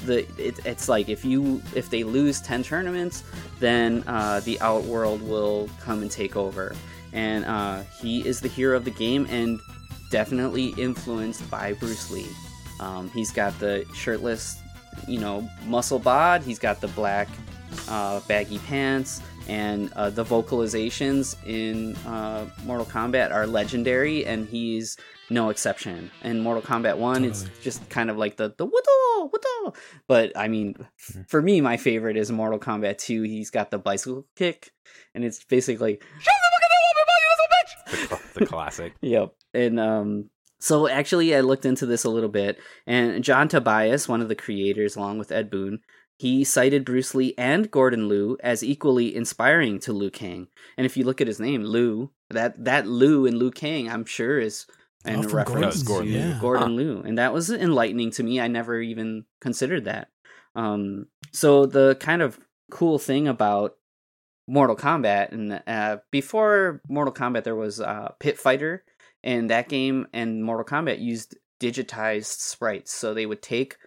the 0.05 0.19
it, 0.37 0.65
it's 0.65 0.89
like 0.89 1.09
if 1.09 1.23
you 1.23 1.61
if 1.73 1.89
they 1.89 2.03
lose 2.03 2.41
10 2.41 2.63
tournaments 2.63 3.23
then 3.59 4.03
uh, 4.07 4.41
the 4.41 4.59
outworld 4.61 5.21
will 5.21 5.69
come 5.79 6.01
and 6.01 6.11
take 6.11 6.35
over. 6.35 6.75
And 7.13 7.45
uh, 7.45 7.83
he 8.01 8.27
is 8.27 8.41
the 8.41 8.49
hero 8.49 8.75
of 8.75 8.83
the 8.83 8.91
game 8.91 9.25
and 9.29 9.59
definitely 10.11 10.69
influenced 10.77 11.49
by 11.49 11.73
bruce 11.73 12.11
lee. 12.11 12.27
Um, 12.79 13.09
he's 13.11 13.31
got 13.31 13.57
the 13.59 13.85
shirtless 13.93 14.61
you 15.07 15.19
know 15.19 15.47
muscle 15.65 15.99
bod 15.99 16.41
he's 16.41 16.59
got 16.59 16.81
the 16.81 16.87
black 16.89 17.27
uh, 17.89 18.19
baggy 18.27 18.59
pants 18.59 19.21
and 19.47 19.91
uh, 19.93 20.09
the 20.09 20.23
vocalizations 20.23 21.35
in 21.45 21.95
uh, 22.07 22.45
mortal 22.65 22.85
kombat 22.85 23.31
are 23.31 23.45
legendary 23.45 24.25
and 24.25 24.47
he's 24.47 24.97
no 25.29 25.49
exception. 25.49 26.11
In 26.23 26.39
Mortal 26.41 26.61
Kombat 26.63 26.97
1, 26.97 27.13
Totally. 27.15 27.29
it's 27.29 27.45
just 27.61 27.89
kind 27.89 28.09
of 28.09 28.17
like 28.17 28.37
the 28.37 28.53
the 28.57 28.65
wudo, 28.67 29.31
wudo. 29.31 29.75
But 30.07 30.31
I 30.37 30.47
mean, 30.47 30.73
Mm-hmm. 30.75 31.19
f- 31.21 31.27
for 31.29 31.41
me, 31.41 31.61
my 31.61 31.77
favorite 31.77 32.17
is 32.17 32.31
Mortal 32.31 32.59
Kombat 32.59 32.97
2. 32.99 33.23
He's 33.23 33.49
got 33.51 33.71
the 33.71 33.77
bicycle 33.79 34.25
kick, 34.35 34.71
and 35.13 35.23
it's 35.23 35.43
basically 35.43 35.99
The, 37.91 37.97
cl- 37.97 38.21
the 38.33 38.45
classic. 38.45 38.93
Yep. 39.01 39.33
And 39.53 39.79
um 39.79 40.29
so 40.59 40.87
actually 40.87 41.35
I 41.35 41.41
looked 41.41 41.65
into 41.65 41.85
this 41.85 42.03
a 42.03 42.09
little 42.09 42.29
bit 42.29 42.59
and 42.87 43.23
John 43.23 43.47
Tobias, 43.47 44.07
one 44.07 44.21
of 44.21 44.29
the 44.29 44.35
creators 44.35 44.95
along 44.95 45.17
with 45.19 45.31
Ed 45.31 45.49
Boon, 45.51 45.79
he 46.17 46.43
cited 46.43 46.85
Bruce 46.85 47.13
Lee 47.13 47.33
and 47.37 47.69
Gordon 47.69 48.07
Liu 48.07 48.37
as 48.41 48.63
equally 48.63 49.15
inspiring 49.15 49.79
to 49.79 49.93
Liu 49.93 50.09
Kang. 50.09 50.47
And 50.77 50.85
if 50.85 50.95
you 50.97 51.03
look 51.03 51.21
at 51.21 51.27
his 51.27 51.39
name, 51.39 51.63
Liu, 51.63 52.11
that 52.29 52.63
that 52.63 52.87
Liu 52.87 53.25
in 53.25 53.37
Liu 53.37 53.51
Kang, 53.51 53.89
I'm 53.89 54.05
sure 54.05 54.39
is 54.39 54.65
in 55.05 55.25
Oh, 55.25 55.29
reference 55.29 55.83
Gordon 55.83 56.11
to 56.11 56.17
Yeah. 56.17 56.37
Gordon 56.41 56.75
Liu. 56.75 57.01
And 57.05 57.17
that 57.17 57.33
was 57.33 57.49
enlightening 57.49 58.11
to 58.11 58.23
me. 58.23 58.39
I 58.39 58.47
never 58.47 58.79
even 58.79 59.25
considered 59.41 59.85
that. 59.85 60.09
Um 60.55 61.07
so 61.31 61.65
the 61.65 61.95
kind 61.99 62.21
of 62.21 62.39
cool 62.71 62.97
thing 62.99 63.27
about 63.27 63.75
Mortal 64.47 64.75
Kombat, 64.75 65.31
and 65.31 65.61
uh, 65.65 65.97
before 66.11 66.81
Mortal 66.87 67.13
Kombat, 67.13 67.43
there 67.45 67.55
was 67.55 67.81
uh, 67.81 68.09
Pit 68.19 68.37
Fighter, 68.37 68.83
and 69.23 69.49
that 69.49 69.69
game 69.69 70.07
and 70.13 70.43
Mortal 70.43 70.65
Kombat 70.65 70.99
used 70.99 71.35
digitized 71.59 72.39
sprites. 72.39 72.93
So 72.93 73.13
they 73.13 73.25
would 73.25 73.41
take 73.41 73.77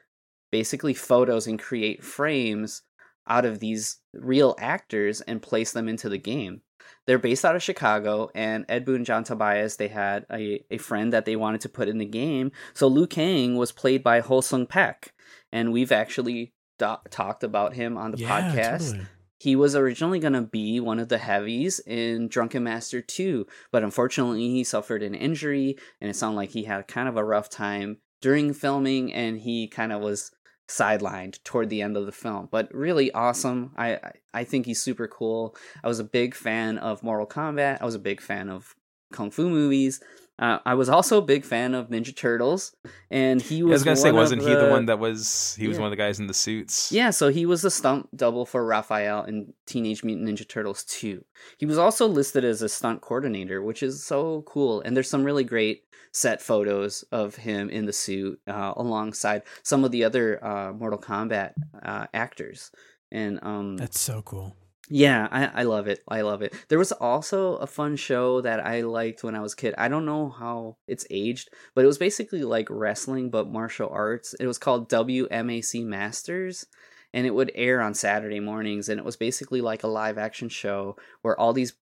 basically 0.51 0.95
photos 0.95 1.47
and 1.47 1.61
create 1.61 2.03
frames 2.03 2.83
out 3.29 3.45
of 3.45 3.61
these 3.61 3.99
real 4.13 4.57
actors 4.59 5.21
and 5.21 5.41
place 5.41 5.73
them 5.73 5.89
into 5.89 6.09
the 6.09 6.19
game. 6.19 6.63
They're 7.07 7.19
based 7.19 7.45
out 7.45 7.57
of 7.57 7.63
Chicago, 7.63 8.31
and 8.35 8.65
Ed 8.69 8.85
Boon 8.85 8.97
and 8.97 9.07
John 9.07 9.25
Tobias, 9.25 9.77
they 9.77 9.89
had 9.89 10.27
a, 10.31 10.65
a 10.71 10.79
friend 10.79 11.13
that 11.13 11.25
they 11.25 11.37
wanted 11.37 11.61
to 11.63 11.69
put 11.69 11.89
in 11.89 11.99
the 11.99 12.05
game. 12.05 12.53
So 12.75 12.87
Liu 12.89 13.07
Kang 13.07 13.57
was 13.57 13.73
played 13.73 14.03
by 14.03 14.21
Ho 14.21 14.41
Sung 14.41 14.67
Pak, 14.67 15.15
and 15.53 15.73
we've 15.73 15.93
actually 15.93 16.53
do- 16.79 16.97
talked 17.11 17.45
about 17.45 17.75
him 17.75 17.97
on 17.97 18.11
the 18.11 18.19
yeah, 18.19 18.53
podcast 18.53 18.93
totally. 18.93 19.07
he 19.39 19.57
was 19.57 19.77
originally 19.77 20.19
going 20.19 20.33
to 20.33 20.43
be 20.43 20.81
one 20.81 20.99
of 20.99 21.09
the 21.09 21.19
heavies 21.19 21.81
in 21.81 22.29
Drunken 22.29 22.65
Master 22.65 23.01
2, 23.01 23.47
but 23.71 23.83
unfortunately 23.83 24.49
he 24.49 24.65
suffered 24.65 25.03
an 25.03 25.15
injury 25.15 25.77
and 26.01 26.11
it 26.11 26.15
sounded 26.15 26.37
like 26.37 26.51
he 26.51 26.65
had 26.65 26.89
kind 26.89 27.09
of 27.09 27.17
a 27.17 27.25
rough 27.25 27.49
time 27.51 27.99
during 28.21 28.53
filming 28.53 29.13
and 29.13 29.39
he 29.39 29.69
kind 29.69 29.93
of 29.93 30.01
was 30.01 30.33
sidelined 30.69 31.43
toward 31.45 31.71
the 31.71 31.83
end 31.83 31.97
of 31.97 32.07
the 32.07 32.13
film. 32.13 32.49
But 32.51 32.73
really 32.73 33.11
awesome. 33.13 33.73
I 33.77 33.99
I, 34.33 34.45
think 34.45 34.67
he's 34.67 34.81
super 34.81 35.09
cool. 35.09 35.57
I 35.83 35.89
was 35.89 35.99
a 35.99 36.05
big 36.05 36.35
fan 36.35 36.79
of 36.79 37.03
Mortal 37.03 37.27
Kombat. 37.27 37.79
I 37.81 37.85
was 37.85 37.95
a 37.95 38.01
big 38.01 38.21
fan 38.21 38.49
of 38.49 38.75
kung 39.13 39.31
fu 39.31 39.49
movies. 39.49 40.01
Uh, 40.39 40.59
I 40.65 40.75
was 40.75 40.89
also 40.89 41.19
a 41.19 41.23
big 41.23 41.45
fan 41.45 41.75
of 41.75 41.89
Ninja 41.89 42.15
Turtles, 42.15 42.75
and 43.11 43.43
he 43.43 43.63
was. 43.63 43.71
I 43.71 43.73
was. 43.73 43.81
was 43.81 43.85
gonna 43.85 43.97
say, 43.97 44.13
one 44.13 44.15
of 44.21 44.23
wasn't 44.25 44.43
he 44.43 44.49
the 44.55 44.67
the- 44.67 44.71
one 44.71 44.87
that 44.87 44.99
was? 44.99 45.57
He 45.59 45.67
was 45.67 45.77
Yeah. 45.77 45.83
one 45.83 45.87
of 45.89 45.91
the 45.91 45.97
guys 46.03 46.21
in 46.21 46.27
the 46.29 46.35
suits. 46.35 46.93
yeah, 46.93 47.11
so 47.11 47.29
he 47.29 47.45
was 47.47 47.63
the 47.63 47.71
stunt 47.71 48.09
double 48.17 48.47
for 48.47 48.65
Raphael 48.65 49.25
in 49.25 49.53
Teenage 49.67 50.05
Mutant 50.05 50.29
Ninja 50.29 50.49
Turtles 50.49 50.85
2. 50.85 51.25
He 51.59 51.67
was 51.67 51.77
also 51.79 52.07
listed 52.07 52.45
as 52.45 52.63
a 52.63 52.69
stunt 52.69 53.01
coordinator, 53.01 53.63
which 53.63 53.83
is 53.83 54.05
so 54.05 54.43
cool. 54.47 54.81
And 54.83 54.97
there's 54.97 55.11
some 55.11 55.25
really 55.25 55.45
great 55.45 55.83
set 56.13 56.41
photos 56.41 57.03
of 57.13 57.37
him 57.37 57.69
in 57.69 57.87
the 57.87 57.93
suit 57.93 58.41
uh, 58.47 58.73
alongside 58.77 59.43
some 59.63 59.85
of 59.85 59.91
the 59.91 60.05
other 60.05 60.43
uh, 60.45 60.73
Mortal 60.73 60.99
Kombat 60.99 61.53
uh, 61.83 62.07
actors. 62.15 62.71
And 63.11 63.39
um, 63.43 63.77
That's 63.77 64.01
so 64.01 64.23
cool. 64.23 64.55
Yeah, 64.91 65.29
I, 65.31 65.61
I 65.61 65.63
love 65.65 65.87
it. 65.87 66.01
I 66.09 66.23
love 66.23 66.43
it. 66.43 66.55
There 66.69 66.79
was 66.79 66.93
also 66.93 67.57
a 67.57 67.67
fun 67.67 67.97
show 67.97 68.41
that 68.41 68.65
I 68.65 68.83
liked 68.83 69.23
when 69.23 69.35
I 69.35 69.41
was 69.41 69.53
a 69.53 69.57
kid. 69.57 69.75
I 69.77 69.89
don't 69.89 70.07
know 70.07 70.31
how 70.31 70.77
it's 70.87 71.07
aged, 71.11 71.51
but 71.75 71.85
it 71.85 71.89
was 71.89 71.99
basically 71.99 72.43
like 72.43 72.69
wrestling 72.71 73.31
but 73.31 73.51
martial 73.51 73.89
arts. 73.91 74.35
It 74.41 74.47
was 74.47 74.59
called 74.59 74.89
WMAC 74.89 75.85
Masters 75.85 76.67
and 77.13 77.27
it 77.27 77.35
would 77.35 77.53
air 77.55 77.81
on 77.81 77.95
Saturday 77.95 78.41
mornings 78.41 78.89
and 78.89 78.99
it 78.99 79.05
was 79.05 79.17
basically 79.17 79.61
like 79.61 79.83
a 79.83 79.89
live 79.89 80.19
action 80.19 80.49
show 80.49 80.97
where 81.23 81.39
all 81.39 81.53
these 81.53 81.75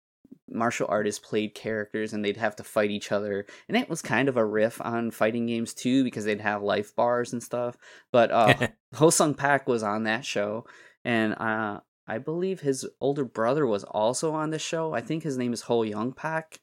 martial 0.49 0.87
artists 0.89 1.25
played 1.25 1.55
characters 1.55 2.13
and 2.13 2.25
they'd 2.25 2.37
have 2.37 2.57
to 2.57 2.65
fight 2.65 2.91
each 2.91 3.13
other. 3.13 3.47
And 3.69 3.77
it 3.77 3.89
was 3.89 4.03
kind 4.03 4.29
of 4.29 4.37
a 4.37 4.45
riff 4.45 4.81
on 4.81 5.11
fighting 5.11 5.47
games 5.47 5.75
too 5.75 6.05
because 6.05 6.25
they'd 6.25 6.41
have 6.41 6.63
life 6.63 6.95
bars 6.95 7.33
and 7.33 7.43
stuff. 7.43 7.77
But 8.11 8.31
uh 8.31 8.69
Ho 8.95 9.11
Sung 9.11 9.35
Pak 9.35 9.69
was 9.69 9.83
on 9.83 10.05
that 10.05 10.25
show 10.25 10.67
and 11.05 11.35
uh 11.35 11.81
I 12.07 12.19
believe 12.19 12.61
his 12.61 12.87
older 13.01 13.25
brother 13.25 13.67
was 13.67 13.85
also 13.85 14.33
on 14.33 14.51
the 14.51 14.59
show. 14.59 14.95
I 14.95 15.01
think 15.01 15.23
his 15.23 15.37
name 15.37 15.53
is 15.53 15.63
Ho 15.63 15.83
Young 15.83 16.13
Pak. 16.13 16.61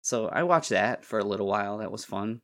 So 0.00 0.28
I 0.28 0.42
watched 0.42 0.70
that 0.70 1.04
for 1.04 1.18
a 1.18 1.24
little 1.24 1.46
while. 1.46 1.78
That 1.78 1.92
was 1.92 2.04
fun. 2.04 2.40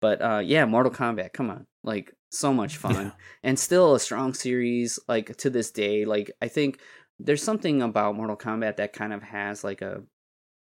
But 0.00 0.22
uh 0.22 0.42
yeah, 0.44 0.64
Mortal 0.64 0.92
Kombat, 0.92 1.32
come 1.32 1.50
on. 1.50 1.66
Like 1.84 2.12
so 2.30 2.52
much 2.52 2.76
fun. 2.84 2.94
Yeah. 3.06 3.10
And 3.42 3.58
still 3.58 3.94
a 3.94 4.00
strong 4.00 4.34
series 4.34 4.98
like 5.08 5.36
to 5.38 5.50
this 5.50 5.70
day. 5.70 6.04
Like 6.04 6.30
I 6.42 6.48
think 6.48 6.80
there's 7.18 7.42
something 7.42 7.82
about 7.82 8.16
Mortal 8.16 8.36
Kombat 8.36 8.76
that 8.76 8.92
kind 8.92 9.12
of 9.12 9.22
has 9.22 9.62
like 9.62 9.82
a 9.82 10.02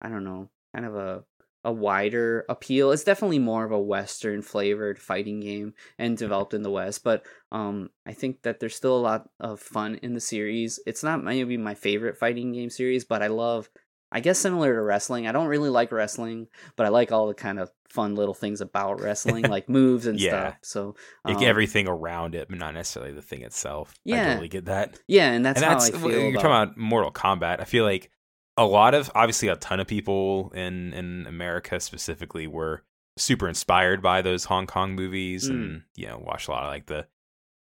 I 0.00 0.08
don't 0.08 0.24
know, 0.24 0.50
kind 0.74 0.86
of 0.86 0.96
a 0.96 1.24
a 1.64 1.72
wider 1.72 2.44
appeal. 2.48 2.90
It's 2.92 3.04
definitely 3.04 3.38
more 3.38 3.64
of 3.64 3.70
a 3.72 3.80
western 3.80 4.42
flavored 4.42 4.98
fighting 4.98 5.40
game 5.40 5.74
and 5.98 6.16
developed 6.18 6.54
in 6.54 6.62
the 6.62 6.70
west, 6.70 7.04
but 7.04 7.24
um 7.52 7.90
I 8.06 8.12
think 8.12 8.42
that 8.42 8.60
there's 8.60 8.76
still 8.76 8.96
a 8.96 9.00
lot 9.00 9.28
of 9.40 9.60
fun 9.60 9.96
in 10.02 10.14
the 10.14 10.20
series. 10.20 10.80
It's 10.86 11.02
not 11.04 11.22
maybe 11.22 11.56
my 11.56 11.74
favorite 11.74 12.18
fighting 12.18 12.52
game 12.52 12.70
series, 12.70 13.04
but 13.04 13.22
I 13.22 13.28
love 13.28 13.68
I 14.14 14.20
guess 14.20 14.38
similar 14.38 14.74
to 14.74 14.82
wrestling. 14.82 15.26
I 15.26 15.32
don't 15.32 15.46
really 15.46 15.70
like 15.70 15.90
wrestling, 15.90 16.48
but 16.76 16.84
I 16.84 16.90
like 16.90 17.12
all 17.12 17.28
the 17.28 17.34
kind 17.34 17.58
of 17.58 17.70
fun 17.88 18.14
little 18.14 18.34
things 18.34 18.60
about 18.60 19.00
wrestling, 19.00 19.48
like 19.48 19.68
moves 19.70 20.06
and 20.06 20.20
Yeah. 20.20 20.28
stuff. 20.48 20.58
So 20.62 20.96
Like 21.24 21.38
um, 21.38 21.44
everything 21.44 21.86
around 21.88 22.34
it, 22.34 22.48
but 22.48 22.58
not 22.58 22.74
necessarily 22.74 23.12
the 23.12 23.22
thing 23.22 23.42
itself. 23.42 23.94
Yeah, 24.04 24.22
I 24.22 24.28
totally 24.28 24.48
get 24.48 24.66
that. 24.66 24.98
yeah, 25.06 25.30
and 25.30 25.44
that's, 25.44 25.62
and 25.62 25.70
that's 25.70 25.90
how 25.90 25.96
I 25.96 25.98
feel. 25.98 26.10
you're 26.20 26.30
about, 26.30 26.42
talking 26.42 26.50
about 26.72 26.76
Mortal 26.76 27.12
Kombat. 27.12 27.60
I 27.60 27.64
feel 27.64 27.84
like 27.84 28.10
a 28.56 28.64
lot 28.66 28.94
of 28.94 29.10
obviously 29.14 29.48
a 29.48 29.56
ton 29.56 29.80
of 29.80 29.86
people 29.86 30.50
in 30.54 30.92
in 30.92 31.26
America 31.26 31.80
specifically 31.80 32.46
were 32.46 32.82
super 33.18 33.48
inspired 33.48 34.02
by 34.02 34.22
those 34.22 34.44
Hong 34.44 34.66
Kong 34.66 34.94
movies 34.94 35.48
Mm. 35.48 35.52
and 35.52 35.82
you 35.96 36.06
know 36.06 36.18
watched 36.18 36.48
a 36.48 36.50
lot 36.50 36.64
of 36.64 36.70
like 36.70 36.86
the 36.86 37.06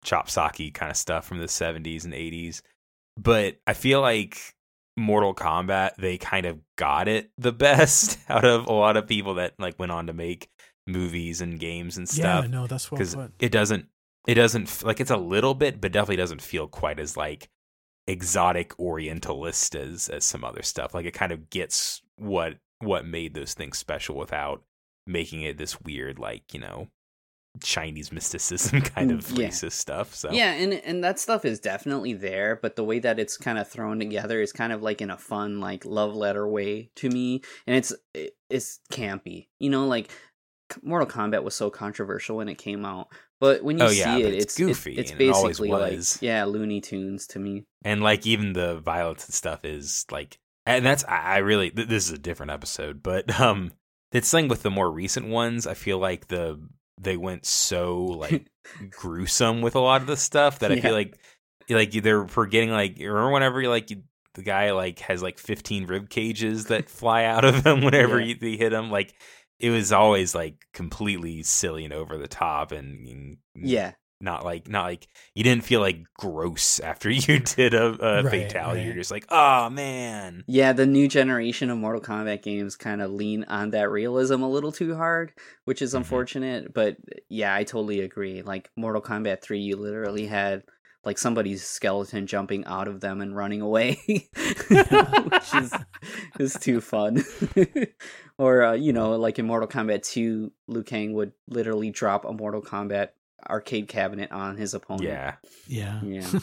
chop 0.04 0.28
socky 0.28 0.72
kind 0.72 0.90
of 0.90 0.96
stuff 0.96 1.26
from 1.26 1.38
the 1.38 1.46
70s 1.46 2.04
and 2.04 2.12
80s. 2.12 2.60
But 3.18 3.56
I 3.66 3.72
feel 3.74 4.00
like 4.00 4.54
Mortal 4.96 5.34
Kombat 5.34 5.96
they 5.96 6.18
kind 6.18 6.46
of 6.46 6.60
got 6.76 7.08
it 7.08 7.30
the 7.38 7.52
best 7.66 8.18
out 8.28 8.44
of 8.44 8.66
a 8.66 8.72
lot 8.72 8.96
of 8.96 9.06
people 9.06 9.34
that 9.34 9.54
like 9.58 9.78
went 9.78 9.92
on 9.92 10.06
to 10.08 10.12
make 10.12 10.48
movies 10.86 11.40
and 11.40 11.58
games 11.58 11.96
and 11.96 12.06
stuff 12.08 12.44
Yeah, 12.44 12.50
no, 12.50 12.66
that's 12.66 12.90
well 12.90 12.98
because 12.98 13.16
it 13.38 13.50
doesn't 13.50 13.86
it 14.26 14.34
doesn't 14.34 14.82
like 14.84 15.00
it's 15.00 15.10
a 15.10 15.16
little 15.16 15.54
bit 15.54 15.80
but 15.80 15.92
definitely 15.92 16.16
doesn't 16.16 16.42
feel 16.42 16.68
quite 16.68 17.00
as 17.00 17.16
like 17.16 17.48
exotic 18.06 18.78
orientalist 18.78 19.74
as 19.74 20.08
as 20.08 20.24
some 20.24 20.44
other 20.44 20.62
stuff 20.62 20.94
like 20.94 21.06
it 21.06 21.14
kind 21.14 21.32
of 21.32 21.48
gets 21.50 22.02
what 22.16 22.58
what 22.80 23.06
made 23.06 23.32
those 23.34 23.54
things 23.54 23.78
special 23.78 24.14
without 24.16 24.62
making 25.06 25.40
it 25.42 25.56
this 25.56 25.80
weird 25.80 26.18
like 26.18 26.52
you 26.52 26.60
know 26.60 26.88
chinese 27.62 28.10
mysticism 28.12 28.80
kind 28.94 29.10
of 29.10 29.24
Mm, 29.26 29.38
Yeah. 29.38 29.48
racist 29.48 29.72
stuff 29.72 30.14
so 30.14 30.32
Yeah, 30.32 30.52
and 30.52 30.72
and 30.74 31.04
that 31.04 31.18
stuff 31.20 31.44
is 31.44 31.60
definitely 31.60 32.12
there, 32.12 32.58
but 32.60 32.74
the 32.76 32.82
way 32.84 32.98
that 32.98 33.18
it's 33.20 33.36
kind 33.36 33.58
of 33.58 33.68
thrown 33.68 33.98
together 34.00 34.42
is 34.42 34.52
kind 34.52 34.72
of 34.72 34.82
like 34.82 35.00
in 35.00 35.10
a 35.10 35.16
fun, 35.16 35.60
like 35.60 35.84
love 35.84 36.14
letter 36.16 36.48
way 36.48 36.90
to 36.96 37.08
me, 37.08 37.42
and 37.66 37.76
it's 37.76 37.92
it's 38.50 38.80
campy. 38.90 39.46
You 39.60 39.70
know, 39.70 39.86
like 39.86 40.10
Mortal 40.82 41.06
Kombat 41.06 41.44
was 41.44 41.54
so 41.54 41.70
controversial 41.70 42.38
when 42.38 42.48
it 42.48 42.58
came 42.58 42.84
out, 42.84 43.08
but 43.44 43.62
when 43.62 43.78
you 43.78 43.84
Oh, 43.84 43.88
see 43.88 44.22
it, 44.22 44.34
it's 44.34 44.44
it's 44.44 44.56
goofy, 44.58 44.94
It's, 44.96 45.10
and 45.12 45.20
it 45.20 45.30
always 45.30 45.58
basically 45.60 45.70
like 45.70 46.22
yeah, 46.22 46.44
Looney 46.44 46.80
Tunes 46.80 47.26
to 47.28 47.38
me. 47.38 47.64
and 47.84 48.02
like 48.02 48.26
even 48.26 48.52
the 48.54 48.78
violence 48.80 49.26
and 49.26 49.34
stuff 49.34 49.64
is 49.64 50.04
like 50.10 50.38
and 50.66 50.84
that's 50.84 51.04
i 51.04 51.36
I 51.36 51.38
really 51.38 51.70
th- 51.70 51.88
this 51.88 52.06
is 52.06 52.12
a 52.12 52.18
different 52.18 52.52
episode 52.52 53.02
but 53.02 53.24
um 53.46 53.72
it's 54.12 54.30
thing 54.30 54.48
with 54.48 54.62
the 54.62 54.70
more 54.70 54.90
recent 54.90 55.26
ones 55.28 55.66
i 55.66 55.74
feel 55.74 55.98
like 55.98 56.28
the 56.28 56.58
they 57.00 57.16
went 57.16 57.44
so 57.44 58.04
like 58.24 58.46
gruesome 58.90 59.60
with 59.60 59.74
a 59.74 59.80
lot 59.80 60.00
of 60.00 60.06
the 60.06 60.16
stuff 60.16 60.60
that 60.60 60.70
i 60.72 60.76
Yeah. 60.76 60.82
feel 60.82 60.92
like 60.94 61.18
like 61.68 61.92
they're 61.92 62.26
forgetting 62.28 62.70
like 62.70 62.96
remember 62.98 63.30
whenever 63.32 63.60
you 63.60 63.68
like 63.70 63.90
you, 63.90 64.02
the 64.34 64.42
guy 64.42 64.72
like 64.72 64.98
has 65.00 65.22
like 65.22 65.38
15 65.38 65.86
rib 65.86 66.08
cages 66.10 66.66
that 66.66 66.88
fly 66.90 67.24
out 67.24 67.44
of 67.44 67.54
him 67.66 67.82
whenever 67.82 68.20
Yeah. 68.20 68.26
you, 68.26 68.34
they 68.36 68.56
hit 68.56 68.72
him 68.72 68.90
like 68.90 69.14
it 69.58 69.70
was 69.70 69.92
always 69.92 70.34
like 70.34 70.56
completely 70.72 71.42
silly 71.42 71.84
and 71.84 71.94
over 71.94 72.16
the 72.18 72.28
top 72.28 72.72
and, 72.72 73.06
and 73.08 73.36
Yeah, 73.54 73.92
Not 74.20 74.44
like 74.44 74.68
not 74.68 74.84
like 74.84 75.08
you 75.34 75.44
didn't 75.44 75.64
feel 75.64 75.80
like 75.80 76.04
gross 76.14 76.80
after 76.80 77.10
you 77.10 77.38
did 77.40 77.74
a, 77.74 77.86
a 78.18 78.22
Right, 78.22 78.40
fatality. 78.48 78.82
You're 78.82 78.94
just 78.94 79.10
like, 79.10 79.26
oh 79.30 79.70
man. 79.70 80.44
Yeah, 80.46 80.74
the 80.74 80.86
new 80.86 81.08
generation 81.08 81.70
of 81.70 81.78
Mortal 81.78 82.02
Kombat 82.02 82.42
games 82.42 82.76
kind 82.76 83.00
of 83.00 83.10
lean 83.10 83.44
on 83.44 83.70
that 83.70 83.90
realism 83.90 84.42
a 84.42 84.48
little 84.50 84.72
too 84.72 84.94
hard, 84.94 85.32
which 85.64 85.80
is 85.80 85.94
Mhm. 85.94 85.96
unfortunate. 85.98 86.74
But 86.74 86.96
yeah, 87.30 87.54
I 87.54 87.64
totally 87.64 88.00
agree. 88.00 88.42
Like 88.42 88.70
Mortal 88.76 89.00
Kombat 89.00 89.40
3, 89.40 89.60
you 89.60 89.76
literally 89.76 90.26
had 90.26 90.62
like 91.04 91.18
somebody's 91.18 91.64
skeleton 91.64 92.26
jumping 92.26 92.64
out 92.64 92.88
of 92.88 93.00
them 93.00 93.20
and 93.20 93.36
running 93.36 93.60
away, 93.60 94.00
which 94.06 95.54
is, 95.54 95.72
is 96.38 96.54
too 96.54 96.80
fun. 96.80 97.24
or, 98.38 98.62
uh, 98.62 98.72
you 98.72 98.92
know, 98.92 99.16
like 99.16 99.38
in 99.38 99.46
Mortal 99.46 99.68
Kombat 99.68 100.02
2, 100.02 100.52
Liu 100.68 100.82
Kang 100.82 101.14
would 101.14 101.32
literally 101.48 101.90
drop 101.90 102.24
a 102.24 102.32
Mortal 102.32 102.62
Kombat 102.62 103.10
arcade 103.48 103.88
cabinet 103.88 104.32
on 104.32 104.56
his 104.56 104.74
opponent. 104.74 105.04
Yeah. 105.04 105.34
Yeah. 105.66 106.00
Yeah. 106.02 106.38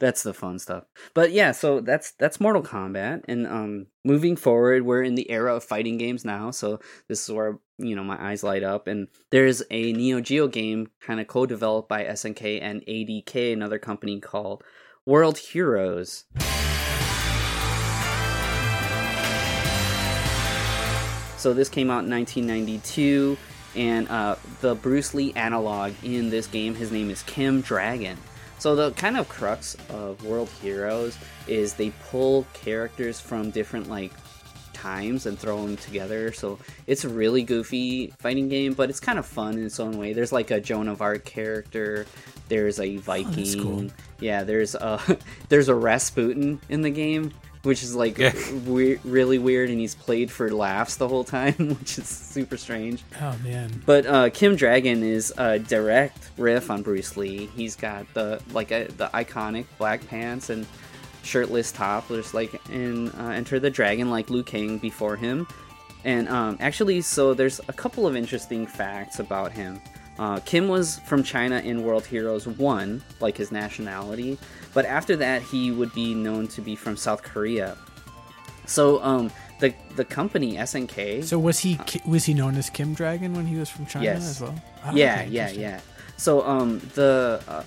That's 0.00 0.22
the 0.22 0.32
fun 0.32 0.58
stuff. 0.58 0.84
But 1.14 1.30
yeah, 1.30 1.52
so 1.52 1.80
that's 1.80 2.12
that's 2.12 2.40
Mortal 2.40 2.62
Kombat 2.62 3.24
and 3.28 3.46
um 3.46 3.86
moving 4.02 4.34
forward 4.34 4.86
we're 4.86 5.02
in 5.02 5.14
the 5.14 5.30
era 5.30 5.54
of 5.54 5.62
fighting 5.62 5.98
games 5.98 6.24
now, 6.24 6.50
so 6.50 6.80
this 7.06 7.22
is 7.22 7.34
where 7.34 7.58
you 7.80 7.96
know 7.96 8.04
my 8.04 8.20
eyes 8.20 8.42
light 8.42 8.62
up 8.62 8.86
and 8.86 9.08
there's 9.30 9.62
a 9.70 9.92
Neo 9.92 10.20
Geo 10.20 10.48
game 10.48 10.90
kind 11.00 11.20
of 11.20 11.26
co-developed 11.26 11.88
by 11.88 12.04
SNK 12.04 12.60
and 12.62 12.82
ADK 12.86 13.52
another 13.52 13.78
company 13.78 14.20
called 14.20 14.62
World 15.06 15.38
Heroes. 15.38 16.24
So 21.36 21.54
this 21.54 21.70
came 21.70 21.90
out 21.90 22.04
in 22.04 22.10
1992 22.10 23.38
and 23.74 24.08
uh, 24.08 24.36
the 24.60 24.74
Bruce 24.74 25.14
Lee 25.14 25.32
analog 25.34 25.92
in 26.02 26.28
this 26.28 26.46
game 26.46 26.74
his 26.74 26.92
name 26.92 27.10
is 27.10 27.22
Kim 27.22 27.60
Dragon. 27.62 28.18
So 28.58 28.76
the 28.76 28.90
kind 28.92 29.16
of 29.16 29.26
crux 29.26 29.74
of 29.88 30.22
World 30.22 30.50
Heroes 30.60 31.16
is 31.48 31.72
they 31.72 31.90
pull 32.10 32.46
characters 32.52 33.18
from 33.18 33.50
different 33.50 33.88
like 33.88 34.12
times 34.80 35.26
and 35.26 35.38
throw 35.38 35.62
them 35.64 35.76
together. 35.76 36.32
So 36.32 36.58
it's 36.86 37.04
a 37.04 37.08
really 37.08 37.42
goofy 37.42 38.12
fighting 38.18 38.48
game, 38.48 38.72
but 38.74 38.90
it's 38.90 39.00
kind 39.00 39.18
of 39.18 39.26
fun 39.26 39.58
in 39.58 39.66
its 39.66 39.78
own 39.80 39.98
way. 39.98 40.12
There's 40.12 40.32
like 40.32 40.50
a 40.50 40.60
Joan 40.60 40.88
of 40.88 41.00
Arc 41.02 41.24
character. 41.24 42.06
There's 42.48 42.80
a 42.80 42.96
Viking. 42.96 43.62
cool. 43.62 43.86
Yeah, 44.20 44.42
there's 44.44 44.74
a 44.74 45.00
there's 45.48 45.68
a 45.68 45.74
Rasputin 45.74 46.60
in 46.68 46.82
the 46.82 46.90
game, 46.90 47.32
which 47.62 47.82
is 47.82 47.94
like 47.94 48.18
Yeah. 48.18 48.32
weird, 48.66 49.00
really 49.04 49.38
weird, 49.38 49.70
and 49.70 49.78
he's 49.78 49.94
played 49.94 50.30
for 50.30 50.50
laughs 50.50 50.96
the 50.96 51.06
whole 51.08 51.24
time, 51.24 51.54
which 51.80 51.98
is 51.98 52.06
super 52.08 52.56
strange. 52.56 53.02
Oh 53.20 53.36
man. 53.44 53.82
But 53.86 54.06
uh, 54.06 54.30
Kim 54.30 54.56
Dragon 54.56 55.02
is 55.02 55.32
a 55.38 55.58
direct 55.58 56.30
riff 56.36 56.70
on 56.70 56.82
Bruce 56.82 57.16
Lee. 57.16 57.46
He's 57.56 57.76
got 57.76 58.12
the 58.14 58.40
like 58.52 58.72
uh, 58.72 58.84
the 58.96 59.08
iconic 59.14 59.66
black 59.78 60.06
pants 60.08 60.50
and 60.50 60.66
shirtless 61.30 61.70
top, 61.72 62.08
just 62.08 62.34
like 62.34 62.60
in 62.70 63.08
uh, 63.12 63.28
Enter 63.34 63.60
the 63.60 63.70
Dragon, 63.70 64.10
like 64.10 64.28
Liu 64.30 64.42
Kang 64.42 64.78
before 64.78 65.16
him. 65.16 65.46
And 66.04 66.28
um, 66.28 66.56
actually, 66.60 67.00
so 67.02 67.34
there's 67.34 67.60
a 67.68 67.72
couple 67.72 68.06
of 68.06 68.16
interesting 68.16 68.66
facts 68.66 69.18
about 69.20 69.52
him. 69.52 69.80
Uh, 70.18 70.40
Kim 70.44 70.68
was 70.68 70.98
from 71.06 71.22
China 71.22 71.60
in 71.60 71.82
World 71.82 72.04
Heroes 72.04 72.46
1, 72.46 73.02
like 73.20 73.36
his 73.36 73.50
nationality, 73.52 74.36
but 74.74 74.84
after 74.84 75.16
that, 75.16 75.40
he 75.42 75.70
would 75.70 75.92
be 75.94 76.14
known 76.14 76.46
to 76.48 76.60
be 76.60 76.74
from 76.76 76.96
South 76.96 77.22
Korea. 77.22 77.76
So, 78.66 79.02
um, 79.02 79.30
the 79.60 79.74
the 79.96 80.04
company 80.04 80.56
SNK. 80.56 81.22
So 81.24 81.38
was 81.38 81.58
he 81.58 81.76
Ki- 81.86 82.00
was 82.06 82.24
he 82.24 82.32
known 82.34 82.56
as 82.56 82.70
Kim 82.70 82.94
Dragon 82.94 83.34
when 83.34 83.46
he 83.46 83.56
was 83.56 83.68
from 83.68 83.84
China 83.86 84.04
Yes. 84.06 84.22
as 84.30 84.40
well? 84.40 84.54
Oh, 84.86 84.94
yeah, 84.94 85.20
okay, 85.20 85.28
yeah, 85.28 85.50
yeah. 85.50 85.80
So 86.16 86.42
um 86.46 86.78
the 86.94 87.42
uh, 87.46 87.62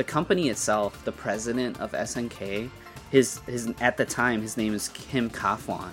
the 0.00 0.04
company 0.04 0.48
itself, 0.48 1.04
the 1.04 1.12
president 1.12 1.78
of 1.78 1.92
SNK, 1.92 2.70
his 3.10 3.38
his 3.40 3.70
at 3.82 3.98
the 3.98 4.04
time 4.06 4.40
his 4.40 4.56
name 4.56 4.72
is 4.72 4.88
Kim 4.88 5.28
Kaphwan. 5.28 5.90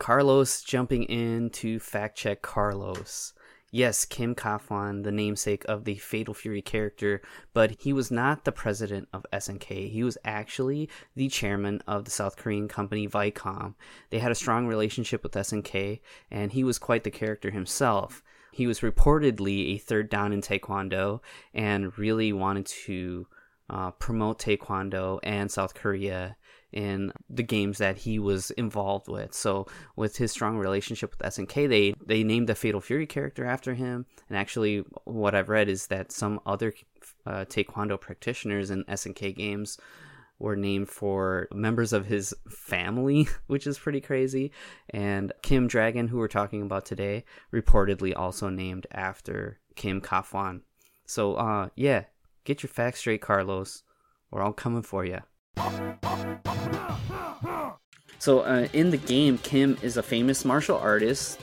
Carlos 0.00 0.62
jumping 0.64 1.04
in 1.04 1.50
to 1.50 1.78
fact 1.78 2.18
check 2.18 2.42
Carlos. 2.42 3.34
Yes, 3.70 4.04
Kim 4.04 4.34
Kaphwan, 4.34 5.04
the 5.04 5.12
namesake 5.12 5.64
of 5.66 5.84
the 5.84 5.94
Fatal 5.94 6.34
Fury 6.34 6.60
character, 6.60 7.22
but 7.54 7.76
he 7.78 7.92
was 7.92 8.10
not 8.10 8.44
the 8.44 8.50
president 8.50 9.06
of 9.12 9.24
SNK. 9.32 9.92
He 9.92 10.02
was 10.02 10.18
actually 10.24 10.88
the 11.14 11.28
chairman 11.28 11.82
of 11.86 12.04
the 12.04 12.10
South 12.10 12.36
Korean 12.36 12.66
company 12.66 13.06
Viacom. 13.06 13.74
They 14.10 14.18
had 14.18 14.32
a 14.32 14.34
strong 14.34 14.66
relationship 14.66 15.22
with 15.22 15.32
SNK, 15.32 16.00
and 16.32 16.50
he 16.50 16.64
was 16.64 16.80
quite 16.80 17.04
the 17.04 17.12
character 17.12 17.52
himself. 17.52 18.24
He 18.58 18.66
was 18.66 18.80
reportedly 18.80 19.76
a 19.76 19.78
third 19.78 20.10
dan 20.10 20.32
in 20.32 20.40
Taekwondo 20.40 21.20
and 21.54 21.96
really 21.96 22.32
wanted 22.32 22.66
to 22.66 23.28
uh, 23.70 23.92
promote 23.92 24.40
Taekwondo 24.40 25.20
and 25.22 25.48
South 25.48 25.74
Korea 25.74 26.36
in 26.72 27.12
the 27.30 27.44
games 27.44 27.78
that 27.78 27.98
he 27.98 28.18
was 28.18 28.50
involved 28.50 29.06
with. 29.06 29.32
So 29.32 29.68
with 29.94 30.16
his 30.16 30.32
strong 30.32 30.58
relationship 30.58 31.12
with 31.12 31.32
SNK, 31.32 31.68
they 31.68 31.94
they 32.04 32.24
named 32.24 32.48
the 32.48 32.56
Fatal 32.56 32.80
Fury 32.80 33.06
character 33.06 33.44
after 33.44 33.74
him. 33.74 34.06
And 34.28 34.36
actually, 34.36 34.78
what 35.04 35.36
I've 35.36 35.50
read 35.50 35.68
is 35.68 35.86
that 35.86 36.10
some 36.10 36.40
other 36.44 36.74
uh, 37.24 37.44
Taekwondo 37.44 38.00
practitioners 38.00 38.72
in 38.72 38.82
SNK 38.86 39.36
games 39.36 39.78
were 40.38 40.56
named 40.56 40.88
for 40.88 41.48
members 41.52 41.92
of 41.92 42.06
his 42.06 42.34
family, 42.48 43.28
which 43.46 43.66
is 43.66 43.78
pretty 43.78 44.00
crazy. 44.00 44.52
And 44.90 45.32
Kim 45.42 45.66
Dragon, 45.66 46.08
who 46.08 46.18
we're 46.18 46.28
talking 46.28 46.62
about 46.62 46.86
today, 46.86 47.24
reportedly 47.52 48.16
also 48.16 48.48
named 48.48 48.86
after 48.90 49.58
Kim 49.74 50.00
Kaphwan. 50.00 50.62
So, 51.06 51.34
uh, 51.34 51.68
yeah, 51.74 52.04
get 52.44 52.62
your 52.62 52.68
facts 52.68 53.00
straight, 53.00 53.22
Carlos, 53.22 53.82
or 54.30 54.42
I'm 54.42 54.52
coming 54.52 54.82
for 54.82 55.04
you. 55.04 55.20
So, 58.18 58.40
uh, 58.40 58.68
in 58.72 58.90
the 58.90 58.96
game, 58.96 59.38
Kim 59.38 59.78
is 59.80 59.96
a 59.96 60.02
famous 60.02 60.44
martial 60.44 60.76
artist, 60.76 61.40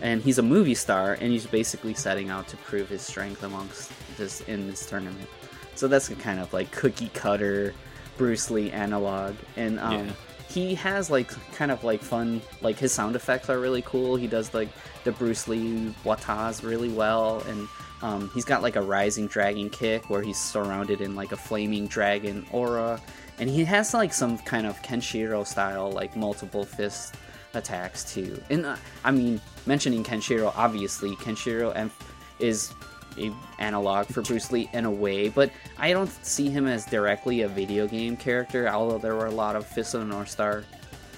and 0.00 0.22
he's 0.22 0.38
a 0.38 0.42
movie 0.42 0.74
star, 0.74 1.14
and 1.14 1.32
he's 1.32 1.46
basically 1.46 1.94
setting 1.94 2.30
out 2.30 2.48
to 2.48 2.56
prove 2.58 2.88
his 2.88 3.02
strength 3.02 3.42
amongst 3.42 3.92
this 4.16 4.40
in 4.42 4.66
this 4.66 4.86
tournament. 4.86 5.28
So 5.74 5.88
that's 5.88 6.08
kind 6.08 6.38
of 6.38 6.52
like 6.52 6.70
cookie 6.70 7.10
cutter 7.12 7.74
Bruce 8.16 8.50
Lee 8.50 8.70
analog, 8.70 9.34
and 9.56 9.78
um, 9.80 10.06
Yeah. 10.06 10.12
he 10.48 10.74
has 10.76 11.10
like 11.10 11.30
kind 11.54 11.70
of 11.70 11.82
like 11.84 12.00
fun, 12.02 12.40
like 12.60 12.78
his 12.78 12.92
sound 12.92 13.16
effects 13.16 13.48
are 13.50 13.58
really 13.58 13.82
cool. 13.82 14.16
He 14.16 14.26
does 14.26 14.52
like 14.54 14.68
the 15.04 15.12
Bruce 15.12 15.48
Lee 15.48 15.94
watas 16.04 16.62
really 16.62 16.88
well, 16.90 17.40
and 17.48 17.68
um, 18.02 18.30
he's 18.34 18.44
got 18.44 18.62
like 18.62 18.76
a 18.76 18.82
rising 18.82 19.26
dragon 19.28 19.70
kick 19.70 20.10
where 20.10 20.22
he's 20.22 20.38
surrounded 20.38 21.00
in 21.00 21.14
like 21.14 21.32
a 21.32 21.36
flaming 21.36 21.86
dragon 21.86 22.44
aura, 22.52 23.00
and 23.38 23.48
he 23.48 23.64
has 23.64 23.94
like 23.94 24.12
some 24.12 24.38
kind 24.38 24.66
of 24.66 24.80
Kenshiro 24.82 25.46
style, 25.46 25.90
like 25.90 26.14
multiple 26.16 26.64
fist 26.64 27.14
attacks 27.54 28.12
too. 28.12 28.40
And 28.50 28.64
uh, 28.66 28.76
I 29.04 29.10
mean, 29.10 29.40
mentioning 29.66 30.02
Kenshiro, 30.04 30.52
obviously 30.56 31.14
Kenshiro 31.16 31.74
em- 31.76 31.90
is 32.38 32.72
a 33.18 33.32
analog 33.58 34.06
for 34.06 34.22
Bruce 34.22 34.50
Lee 34.52 34.68
in 34.72 34.84
a 34.84 34.90
way, 34.90 35.28
but 35.28 35.50
I 35.78 35.92
don't 35.92 36.10
see 36.24 36.48
him 36.48 36.66
as 36.66 36.84
directly 36.86 37.42
a 37.42 37.48
video 37.48 37.86
game 37.86 38.16
character. 38.16 38.68
Although 38.68 38.98
there 38.98 39.14
were 39.14 39.26
a 39.26 39.30
lot 39.30 39.56
of 39.56 39.66
Fist 39.66 39.94
of 39.94 40.00
the 40.00 40.06
North 40.06 40.30
Star 40.30 40.64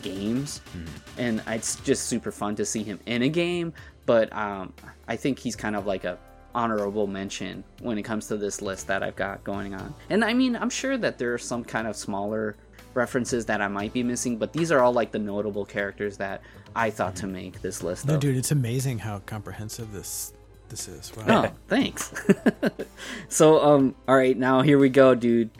games, 0.02 0.60
and 1.18 1.42
it's 1.46 1.76
just 1.76 2.04
super 2.04 2.30
fun 2.30 2.56
to 2.56 2.64
see 2.64 2.82
him 2.82 3.00
in 3.06 3.22
a 3.22 3.28
game. 3.28 3.72
But 4.06 4.32
um, 4.32 4.72
I 5.08 5.16
think 5.16 5.38
he's 5.38 5.56
kind 5.56 5.76
of 5.76 5.86
like 5.86 6.04
a 6.04 6.18
honorable 6.54 7.06
mention 7.06 7.64
when 7.80 7.98
it 7.98 8.02
comes 8.02 8.28
to 8.28 8.36
this 8.36 8.62
list 8.62 8.86
that 8.86 9.02
I've 9.02 9.16
got 9.16 9.42
going 9.44 9.74
on. 9.74 9.94
And 10.10 10.24
I 10.24 10.32
mean, 10.34 10.56
I'm 10.56 10.70
sure 10.70 10.96
that 10.98 11.18
there 11.18 11.34
are 11.34 11.38
some 11.38 11.64
kind 11.64 11.88
of 11.88 11.96
smaller 11.96 12.54
references 12.94 13.44
that 13.46 13.60
I 13.60 13.68
might 13.68 13.92
be 13.92 14.02
missing, 14.02 14.36
but 14.36 14.52
these 14.52 14.70
are 14.70 14.80
all 14.80 14.92
like 14.92 15.10
the 15.10 15.18
notable 15.18 15.64
characters 15.64 16.16
that 16.18 16.42
I 16.76 16.90
thought 16.90 17.16
to 17.16 17.26
make 17.26 17.60
this 17.60 17.82
list. 17.82 18.06
No, 18.06 18.14
of. 18.14 18.20
dude, 18.20 18.36
it's 18.36 18.52
amazing 18.52 18.98
how 18.98 19.18
comprehensive 19.20 19.92
this 19.92 20.32
this 20.68 20.88
is. 20.88 21.12
Wow. 21.16 21.44
Oh, 21.46 21.52
thanks. 21.68 22.12
so, 23.28 23.62
um, 23.62 23.94
all 24.08 24.16
right, 24.16 24.36
now 24.36 24.62
here 24.62 24.78
we 24.78 24.88
go, 24.88 25.14
dude. 25.14 25.50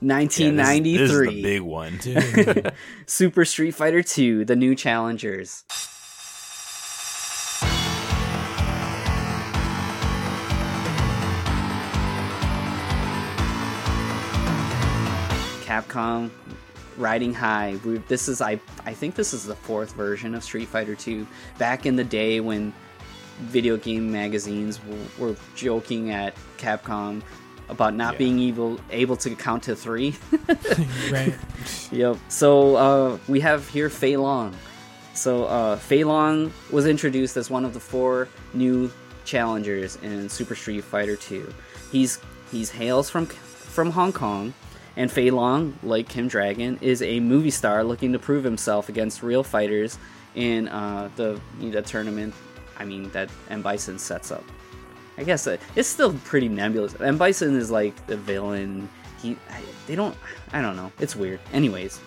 Yeah, 0.00 0.18
this, 0.24 0.40
1993. 0.40 0.98
this 0.98 1.34
the 1.34 1.42
big 1.42 1.62
one. 1.62 1.96
Dude. 1.98 2.72
Super 3.06 3.44
Street 3.44 3.72
Fighter 3.72 4.02
2, 4.02 4.44
The 4.44 4.56
New 4.56 4.74
Challengers. 4.74 5.64
Capcom 15.64 16.30
riding 16.96 17.32
high. 17.32 17.78
We, 17.84 17.98
this 17.98 18.28
is 18.28 18.40
I 18.40 18.60
I 18.84 18.92
think 18.92 19.14
this 19.14 19.32
is 19.32 19.44
the 19.44 19.56
fourth 19.56 19.94
version 19.94 20.34
of 20.34 20.44
Street 20.44 20.68
Fighter 20.68 20.94
2. 20.94 21.26
Back 21.58 21.86
in 21.86 21.96
the 21.96 22.04
day 22.04 22.40
when 22.40 22.72
video 23.40 23.76
game 23.76 24.10
magazines 24.12 24.80
were 25.18 25.36
joking 25.54 26.10
at 26.10 26.34
Capcom 26.58 27.22
about 27.68 27.94
not 27.94 28.14
Yeah. 28.14 28.18
being 28.18 28.40
able 28.40 28.80
able 28.90 29.16
to 29.16 29.34
count 29.34 29.62
to 29.64 29.74
3. 29.76 30.14
right. 31.10 31.34
Yep. 31.90 32.16
So 32.28 32.76
uh, 32.76 33.18
we 33.28 33.40
have 33.40 33.68
here 33.68 33.88
Fei 33.88 34.16
Long. 34.16 34.54
So 35.14 35.44
uh, 35.44 35.76
Fei 35.76 36.04
Long 36.04 36.52
was 36.70 36.86
introduced 36.86 37.36
as 37.36 37.50
one 37.50 37.64
of 37.64 37.74
the 37.74 37.80
four 37.80 38.28
new 38.54 38.90
challengers 39.24 39.96
in 40.02 40.28
Super 40.28 40.54
Street 40.54 40.82
Fighter 40.84 41.16
2. 41.16 41.52
He's 41.90 42.18
he's 42.50 42.70
hails 42.70 43.08
from 43.10 43.26
from 43.26 43.90
Hong 43.92 44.12
Kong, 44.12 44.52
and 44.96 45.10
Fei 45.10 45.30
Long, 45.30 45.78
like 45.82 46.08
Kim 46.08 46.28
Dragon, 46.28 46.78
is 46.82 47.00
a 47.02 47.20
movie 47.20 47.50
star 47.50 47.84
looking 47.84 48.12
to 48.12 48.18
prove 48.18 48.44
himself 48.44 48.88
against 48.90 49.22
real 49.22 49.42
fighters 49.42 49.98
in 50.34 50.68
uh, 50.68 51.08
the 51.16 51.40
the 51.60 51.82
tournament. 51.82 52.34
I 52.78 52.84
mean 52.84 53.10
that 53.10 53.30
M 53.50 53.62
Bison 53.62 53.98
sets 53.98 54.30
up. 54.30 54.44
I 55.18 55.24
guess 55.24 55.46
uh, 55.46 55.56
it's 55.76 55.88
still 55.88 56.14
pretty 56.24 56.48
nebulous. 56.48 56.98
M 57.00 57.18
Bison 57.18 57.56
is 57.56 57.70
like 57.70 58.06
the 58.06 58.16
villain. 58.16 58.88
He 59.20 59.36
they 59.86 59.94
don't 59.94 60.16
I 60.52 60.60
don't 60.62 60.76
know. 60.76 60.90
It's 60.98 61.14
weird. 61.14 61.38
Anyways, 61.52 62.00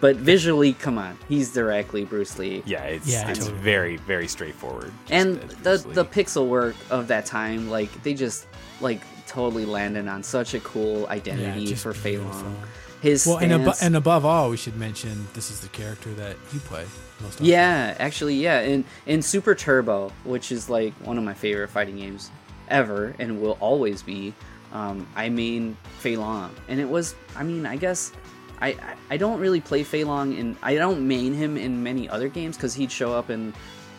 but 0.00 0.16
visually, 0.16 0.72
come 0.74 0.98
on, 0.98 1.18
he's 1.28 1.52
directly 1.52 2.04
Bruce 2.04 2.38
Lee. 2.38 2.62
Yeah, 2.66 2.84
it's 2.84 3.06
Yeah, 3.06 3.28
it's 3.30 3.40
totally. 3.40 3.58
very 3.62 3.96
very 3.96 4.28
straightforward. 4.28 4.92
And 5.10 5.40
the 5.62 5.78
Lee. 5.86 5.94
the 5.94 6.04
pixel 6.04 6.48
work 6.48 6.76
of 6.90 7.08
that 7.08 7.26
time, 7.26 7.70
like 7.70 7.90
they 8.02 8.14
just 8.14 8.46
like 8.80 9.00
totally 9.26 9.64
landed 9.64 10.06
on 10.08 10.22
such 10.22 10.54
a 10.54 10.60
cool 10.60 11.06
identity 11.08 11.66
just 11.66 11.82
for 11.82 11.92
Fei. 11.94 12.18
Long. 12.18 12.56
His 13.00 13.26
Well, 13.26 13.38
and, 13.38 13.52
abo- 13.52 13.62
stance- 13.74 13.82
and 13.82 13.96
above 13.96 14.24
all, 14.26 14.50
we 14.50 14.56
should 14.58 14.76
mention 14.76 15.26
this 15.32 15.50
is 15.50 15.60
the 15.60 15.68
character 15.68 16.12
that 16.14 16.36
you 16.52 16.60
play 16.60 16.82
most 16.82 16.88
often. 16.90 17.09
Yeah, 17.40 17.94
actually, 17.98 18.36
yeah. 18.36 18.60
In 18.60 18.84
in 19.06 19.22
Super 19.22 19.54
Turbo, 19.54 20.12
which 20.24 20.52
is 20.52 20.68
like 20.70 20.92
one 21.04 21.18
of 21.18 21.24
my 21.24 21.34
favorite 21.34 21.68
fighting 21.68 21.96
games 21.96 22.30
ever, 22.68 23.14
and 23.18 23.40
will 23.40 23.56
always 23.60 24.02
be, 24.02 24.32
um, 24.72 25.06
I 25.16 25.28
main 25.28 25.76
Fei 25.98 26.16
Long, 26.16 26.54
and 26.68 26.80
it 26.80 26.88
was. 26.88 27.14
I 27.36 27.42
mean, 27.42 27.66
I 27.66 27.76
guess 27.76 28.12
I 28.60 28.76
I- 29.10 29.16
don't 29.16 29.40
really 29.40 29.60
play 29.60 29.82
Fei 29.82 30.04
Long, 30.04 30.34
and 30.38 30.56
I 30.62 30.74
don't 30.76 31.06
main 31.06 31.34
him 31.34 31.56
in 31.56 31.82
many 31.82 32.08
other 32.08 32.28
games 32.28 32.56
because 32.56 32.74
he'd 32.74 32.92
show 32.92 33.12
up 33.12 33.30
in. 33.30 33.52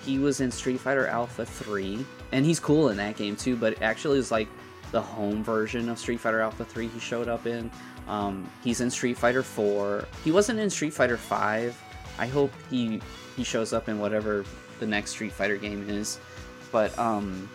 He 0.06 0.18
was 0.18 0.42
in 0.42 0.50
Street 0.52 0.80
Fighter 0.80 1.06
Alpha 1.08 1.46
Three, 1.46 2.06
and 2.32 2.44
he's 2.46 2.60
cool 2.60 2.90
in 2.90 2.98
that 2.98 3.18
game 3.18 3.36
too. 3.36 3.56
But 3.56 3.82
actually, 3.82 4.18
it's 4.20 4.32
like 4.32 4.48
the 4.92 5.02
home 5.02 5.44
version 5.44 5.88
of 5.90 5.98
Street 6.00 6.20
Fighter 6.20 6.42
Alpha 6.42 6.66
3 6.66 6.88
he 6.90 7.00
showed 7.00 7.30
up 7.30 7.46
in. 7.48 7.72
Um, 8.10 8.50
he's 8.62 8.82
in 8.82 8.90
Street 8.92 9.18
Fighter 9.18 9.42
4. 9.42 10.04
He 10.26 10.32
wasn't 10.34 10.60
in 10.60 10.70
Street 10.70 10.92
Fighter 10.94 11.16
5. 11.16 11.78
I 12.18 12.28
hope 12.28 12.51
he 12.70 13.01
he 13.36 13.43
shows 13.43 13.74
up 13.74 13.89
in 13.89 13.99
whatever 13.99 14.45
the 14.80 14.88
next 14.88 15.12
Street 15.12 15.32
Fighter 15.32 15.57
game 15.57 15.89
is. 15.89 16.20
But 16.72 16.97
um 16.97 17.49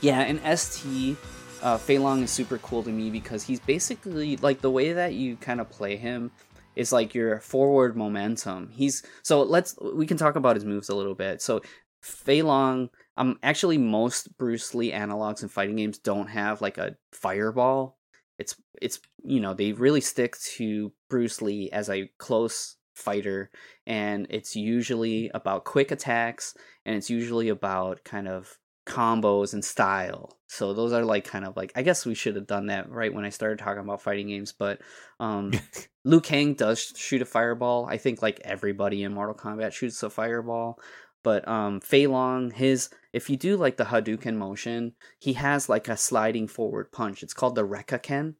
yeah, 0.00 0.20
and 0.20 0.40
ST 0.58 1.16
uh, 1.62 1.76
Fei 1.76 1.98
Long 1.98 2.22
is 2.22 2.30
super 2.30 2.58
cool 2.58 2.82
to 2.82 2.90
me 2.90 3.10
because 3.10 3.42
he's 3.42 3.60
basically 3.60 4.36
like 4.38 4.60
the 4.60 4.70
way 4.70 4.92
that 4.92 5.14
you 5.14 5.36
kind 5.36 5.60
of 5.60 5.68
play 5.68 5.96
him 5.96 6.30
is 6.76 6.92
like 6.92 7.14
your 7.14 7.40
forward 7.40 7.96
momentum. 7.96 8.70
He's 8.72 9.02
so 9.22 9.42
let's 9.42 9.76
we 9.80 10.06
can 10.06 10.16
talk 10.16 10.36
about 10.36 10.56
his 10.56 10.64
moves 10.64 10.88
a 10.88 10.94
little 10.94 11.14
bit. 11.14 11.42
So 11.42 11.60
Fei 12.02 12.42
Long, 12.42 12.88
um, 13.16 13.38
actually 13.42 13.76
most 13.76 14.36
Bruce 14.38 14.74
Lee 14.74 14.92
analogs 14.92 15.42
in 15.42 15.48
fighting 15.48 15.76
games 15.76 15.98
don't 15.98 16.28
have 16.28 16.62
like 16.62 16.78
a 16.78 16.96
fireball. 17.12 17.98
It's 18.38 18.56
it's 18.80 19.00
you 19.22 19.40
know 19.40 19.52
they 19.52 19.72
really 19.72 20.00
stick 20.00 20.38
to 20.56 20.92
Bruce 21.10 21.42
Lee 21.42 21.68
as 21.70 21.90
a 21.90 22.10
close 22.18 22.76
fighter, 23.00 23.50
and 23.86 24.26
it's 24.30 24.54
usually 24.54 25.30
about 25.34 25.64
quick 25.64 25.90
attacks, 25.90 26.54
and 26.84 26.94
it's 26.96 27.10
usually 27.10 27.48
about 27.48 28.04
kind 28.04 28.28
of 28.28 28.58
combos 28.86 29.52
and 29.52 29.64
style. 29.64 30.36
So 30.48 30.74
those 30.74 30.92
are 30.92 31.04
like 31.04 31.24
kind 31.24 31.44
of 31.44 31.56
like 31.56 31.72
I 31.76 31.82
guess 31.82 32.04
we 32.04 32.14
should 32.14 32.34
have 32.36 32.46
done 32.46 32.66
that 32.66 32.90
right 32.90 33.12
when 33.12 33.24
I 33.24 33.28
started 33.30 33.58
talking 33.58 33.82
about 33.82 34.02
fighting 34.02 34.28
games, 34.28 34.52
but 34.52 34.80
um 35.20 35.52
Liu 36.04 36.20
Kang 36.20 36.54
does 36.54 36.92
shoot 36.96 37.22
a 37.22 37.26
fireball. 37.26 37.86
I 37.88 37.98
think 37.98 38.22
like 38.22 38.40
everybody 38.44 39.02
in 39.04 39.14
Mortal 39.14 39.34
Kombat 39.34 39.72
shoots 39.72 40.02
a 40.02 40.10
fireball. 40.10 40.80
But 41.22 41.46
um 41.46 41.80
Fei 41.80 42.06
Long, 42.06 42.50
his 42.50 42.90
if 43.12 43.30
you 43.30 43.36
do 43.36 43.56
like 43.56 43.76
the 43.76 43.84
Hadouken 43.84 44.36
motion, 44.36 44.94
he 45.18 45.34
has 45.34 45.68
like 45.68 45.88
a 45.88 45.96
sliding 45.96 46.48
forward 46.48 46.90
punch. 46.90 47.22
It's 47.22 47.34
called 47.34 47.54
the 47.54 47.66
Rekka 47.66 48.02
Ken. 48.02 48.34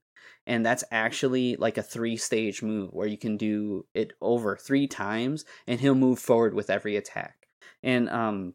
And 0.46 0.64
that's 0.64 0.84
actually 0.90 1.56
like 1.56 1.78
a 1.78 1.82
three 1.82 2.16
stage 2.16 2.62
move 2.62 2.90
where 2.92 3.06
you 3.06 3.18
can 3.18 3.36
do 3.36 3.86
it 3.94 4.12
over 4.20 4.56
three 4.56 4.86
times 4.86 5.44
and 5.66 5.80
he'll 5.80 5.94
move 5.94 6.18
forward 6.18 6.54
with 6.54 6.70
every 6.70 6.96
attack. 6.96 7.46
And 7.82 8.08
um 8.08 8.54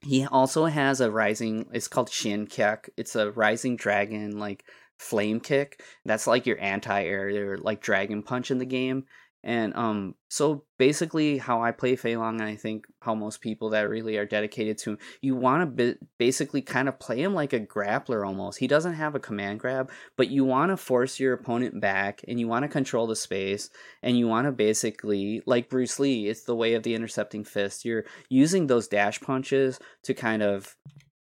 he 0.00 0.26
also 0.26 0.66
has 0.66 1.00
a 1.00 1.10
rising 1.10 1.66
it's 1.72 1.88
called 1.88 2.10
Shin 2.10 2.46
Kick. 2.46 2.90
It's 2.96 3.14
a 3.14 3.30
rising 3.30 3.76
dragon 3.76 4.38
like 4.38 4.64
flame 4.98 5.40
kick. 5.40 5.82
That's 6.04 6.26
like 6.26 6.46
your 6.46 6.60
anti-air 6.60 7.58
like 7.58 7.82
dragon 7.82 8.22
punch 8.22 8.50
in 8.50 8.58
the 8.58 8.64
game. 8.64 9.04
And 9.44 9.74
um 9.74 10.14
so 10.28 10.64
basically 10.78 11.38
how 11.38 11.62
I 11.62 11.72
play 11.72 11.96
Fei 11.96 12.16
Long 12.16 12.40
and 12.40 12.48
I 12.48 12.56
think 12.56 12.86
how 13.00 13.14
most 13.14 13.40
people 13.40 13.70
that 13.70 13.88
really 13.88 14.16
are 14.16 14.24
dedicated 14.24 14.78
to 14.78 14.90
him, 14.90 14.98
you 15.20 15.34
want 15.34 15.62
to 15.62 15.66
bi- 15.94 16.06
basically 16.18 16.62
kind 16.62 16.88
of 16.88 16.98
play 16.98 17.22
him 17.22 17.34
like 17.34 17.52
a 17.52 17.60
grappler 17.60 18.26
almost. 18.26 18.58
He 18.58 18.66
doesn't 18.66 18.94
have 18.94 19.14
a 19.14 19.20
command 19.20 19.60
grab, 19.60 19.90
but 20.16 20.28
you 20.28 20.44
want 20.44 20.70
to 20.70 20.76
force 20.76 21.18
your 21.18 21.34
opponent 21.34 21.80
back 21.80 22.22
and 22.28 22.38
you 22.38 22.48
want 22.48 22.62
to 22.62 22.68
control 22.68 23.06
the 23.06 23.16
space 23.16 23.68
and 24.02 24.16
you 24.16 24.28
want 24.28 24.46
to 24.46 24.52
basically 24.52 25.42
like 25.46 25.68
Bruce 25.68 25.98
Lee, 25.98 26.28
it's 26.28 26.44
the 26.44 26.56
way 26.56 26.74
of 26.74 26.82
the 26.84 26.94
intercepting 26.94 27.44
fist. 27.44 27.84
You're 27.84 28.04
using 28.28 28.66
those 28.66 28.88
dash 28.88 29.20
punches 29.20 29.78
to 30.04 30.14
kind 30.14 30.42
of 30.42 30.76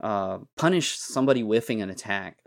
uh 0.00 0.38
punish 0.56 0.96
somebody 0.96 1.42
whiffing 1.42 1.82
an 1.82 1.90
attack. 1.90 2.38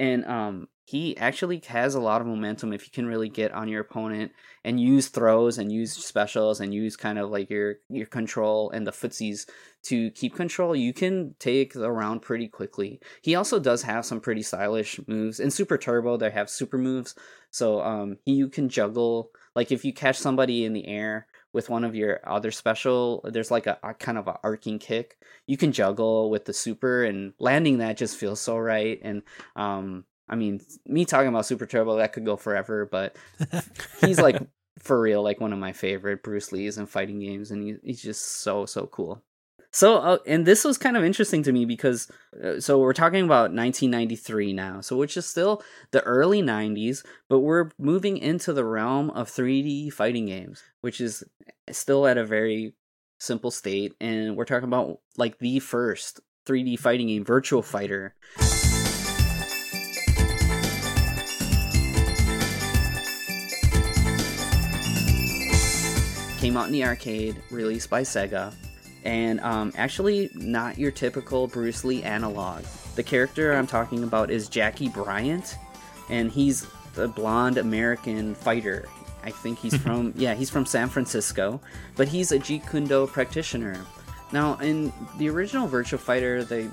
And 0.00 0.24
um 0.24 0.68
he 0.86 1.16
actually 1.18 1.62
has 1.68 1.94
a 1.94 2.00
lot 2.00 2.20
of 2.20 2.26
momentum 2.26 2.72
if 2.72 2.84
you 2.84 2.90
can 2.90 3.06
really 3.06 3.28
get 3.28 3.52
on 3.52 3.68
your 3.68 3.82
opponent 3.82 4.32
and 4.64 4.80
use 4.80 5.06
throws 5.06 5.56
and 5.58 5.70
use 5.70 5.92
specials 5.92 6.58
and 6.58 6.74
use 6.74 6.96
kind 6.96 7.18
of 7.18 7.30
like 7.30 7.48
your 7.48 7.76
your 7.88 8.06
control 8.06 8.70
and 8.70 8.84
the 8.86 8.90
footsies 8.90 9.48
to 9.82 10.10
keep 10.10 10.34
control 10.34 10.74
you 10.74 10.92
can 10.92 11.34
take 11.38 11.74
the 11.74 11.92
round 11.92 12.22
pretty 12.22 12.48
quickly. 12.48 12.98
He 13.22 13.36
also 13.36 13.60
does 13.60 13.82
have 13.82 14.04
some 14.04 14.20
pretty 14.20 14.42
stylish 14.42 14.98
moves. 15.06 15.38
In 15.38 15.50
super 15.50 15.78
turbo 15.78 16.16
they 16.16 16.30
have 16.30 16.50
super 16.50 16.78
moves. 16.78 17.14
So 17.50 17.82
um 17.82 18.16
you 18.24 18.48
can 18.48 18.68
juggle 18.68 19.30
like 19.54 19.70
if 19.70 19.84
you 19.84 19.92
catch 19.92 20.16
somebody 20.16 20.64
in 20.64 20.72
the 20.72 20.88
air 20.88 21.26
with 21.52 21.68
one 21.68 21.84
of 21.84 21.94
your 21.94 22.20
other 22.24 22.50
special 22.50 23.20
there's 23.24 23.50
like 23.50 23.66
a, 23.66 23.78
a 23.82 23.94
kind 23.94 24.18
of 24.18 24.28
a 24.28 24.38
arcing 24.42 24.78
kick 24.78 25.16
you 25.46 25.56
can 25.56 25.72
juggle 25.72 26.30
with 26.30 26.44
the 26.44 26.52
super 26.52 27.04
and 27.04 27.32
landing 27.38 27.78
that 27.78 27.96
just 27.96 28.16
feels 28.16 28.40
so 28.40 28.56
right 28.56 29.00
and 29.02 29.22
um 29.56 30.04
I 30.30 30.36
mean, 30.36 30.60
me 30.86 31.04
talking 31.04 31.28
about 31.28 31.44
Super 31.44 31.66
Turbo 31.66 31.96
that 31.96 32.12
could 32.12 32.24
go 32.24 32.36
forever, 32.36 32.86
but 32.86 33.16
he's 34.00 34.20
like 34.20 34.40
for 34.78 34.98
real, 34.98 35.22
like 35.22 35.40
one 35.40 35.52
of 35.52 35.58
my 35.58 35.72
favorite 35.72 36.22
Bruce 36.22 36.52
Lee's 36.52 36.78
in 36.78 36.86
fighting 36.86 37.18
games, 37.18 37.50
and 37.50 37.62
he, 37.62 37.76
he's 37.82 38.00
just 38.00 38.40
so 38.42 38.64
so 38.64 38.86
cool. 38.86 39.22
So, 39.70 39.98
uh, 39.98 40.18
and 40.26 40.46
this 40.46 40.64
was 40.64 40.78
kind 40.78 40.96
of 40.96 41.04
interesting 41.04 41.42
to 41.44 41.52
me 41.52 41.64
because, 41.64 42.10
uh, 42.42 42.60
so 42.60 42.78
we're 42.78 42.92
talking 42.92 43.24
about 43.24 43.52
1993 43.52 44.52
now, 44.52 44.80
so 44.80 44.96
which 44.96 45.16
is 45.16 45.26
still 45.26 45.62
the 45.90 46.02
early 46.02 46.42
90s, 46.42 47.04
but 47.28 47.40
we're 47.40 47.70
moving 47.78 48.18
into 48.18 48.52
the 48.52 48.64
realm 48.64 49.10
of 49.10 49.30
3D 49.30 49.92
fighting 49.92 50.26
games, 50.26 50.62
which 50.80 51.00
is 51.00 51.24
still 51.70 52.06
at 52.06 52.18
a 52.18 52.24
very 52.24 52.74
simple 53.18 53.50
state, 53.50 53.94
and 54.00 54.36
we're 54.36 54.44
talking 54.44 54.68
about 54.68 55.00
like 55.16 55.38
the 55.38 55.58
first 55.60 56.20
3D 56.46 56.78
fighting 56.78 57.08
game, 57.08 57.24
Virtual 57.24 57.62
Fighter. 57.62 58.14
came 66.40 66.56
out 66.56 66.64
in 66.64 66.72
the 66.72 66.82
arcade, 66.82 67.36
released 67.50 67.90
by 67.90 68.00
Sega, 68.00 68.50
and 69.04 69.40
um, 69.40 69.72
actually 69.76 70.30
not 70.34 70.78
your 70.78 70.90
typical 70.90 71.46
Bruce 71.46 71.84
Lee 71.84 72.02
analog. 72.02 72.64
The 72.96 73.02
character 73.02 73.52
I'm 73.52 73.66
talking 73.66 74.02
about 74.02 74.30
is 74.30 74.48
Jackie 74.48 74.88
Bryant, 74.88 75.56
and 76.08 76.30
he's 76.30 76.66
the 76.94 77.08
blonde 77.08 77.58
American 77.58 78.34
fighter. 78.34 78.88
I 79.22 79.30
think 79.30 79.58
he's 79.58 79.76
from 79.82 80.12
yeah 80.16 80.34
he's 80.34 80.50
from 80.50 80.66
San 80.66 80.88
Francisco, 80.88 81.60
but 81.96 82.08
he's 82.08 82.32
a 82.32 82.38
Jeet 82.38 82.68
Kune 82.70 82.86
Do 82.86 83.06
practitioner. 83.06 83.78
Now 84.32 84.56
in 84.58 84.92
the 85.18 85.28
original 85.28 85.66
Virtual 85.66 85.98
Fighter, 85.98 86.44
the 86.44 86.70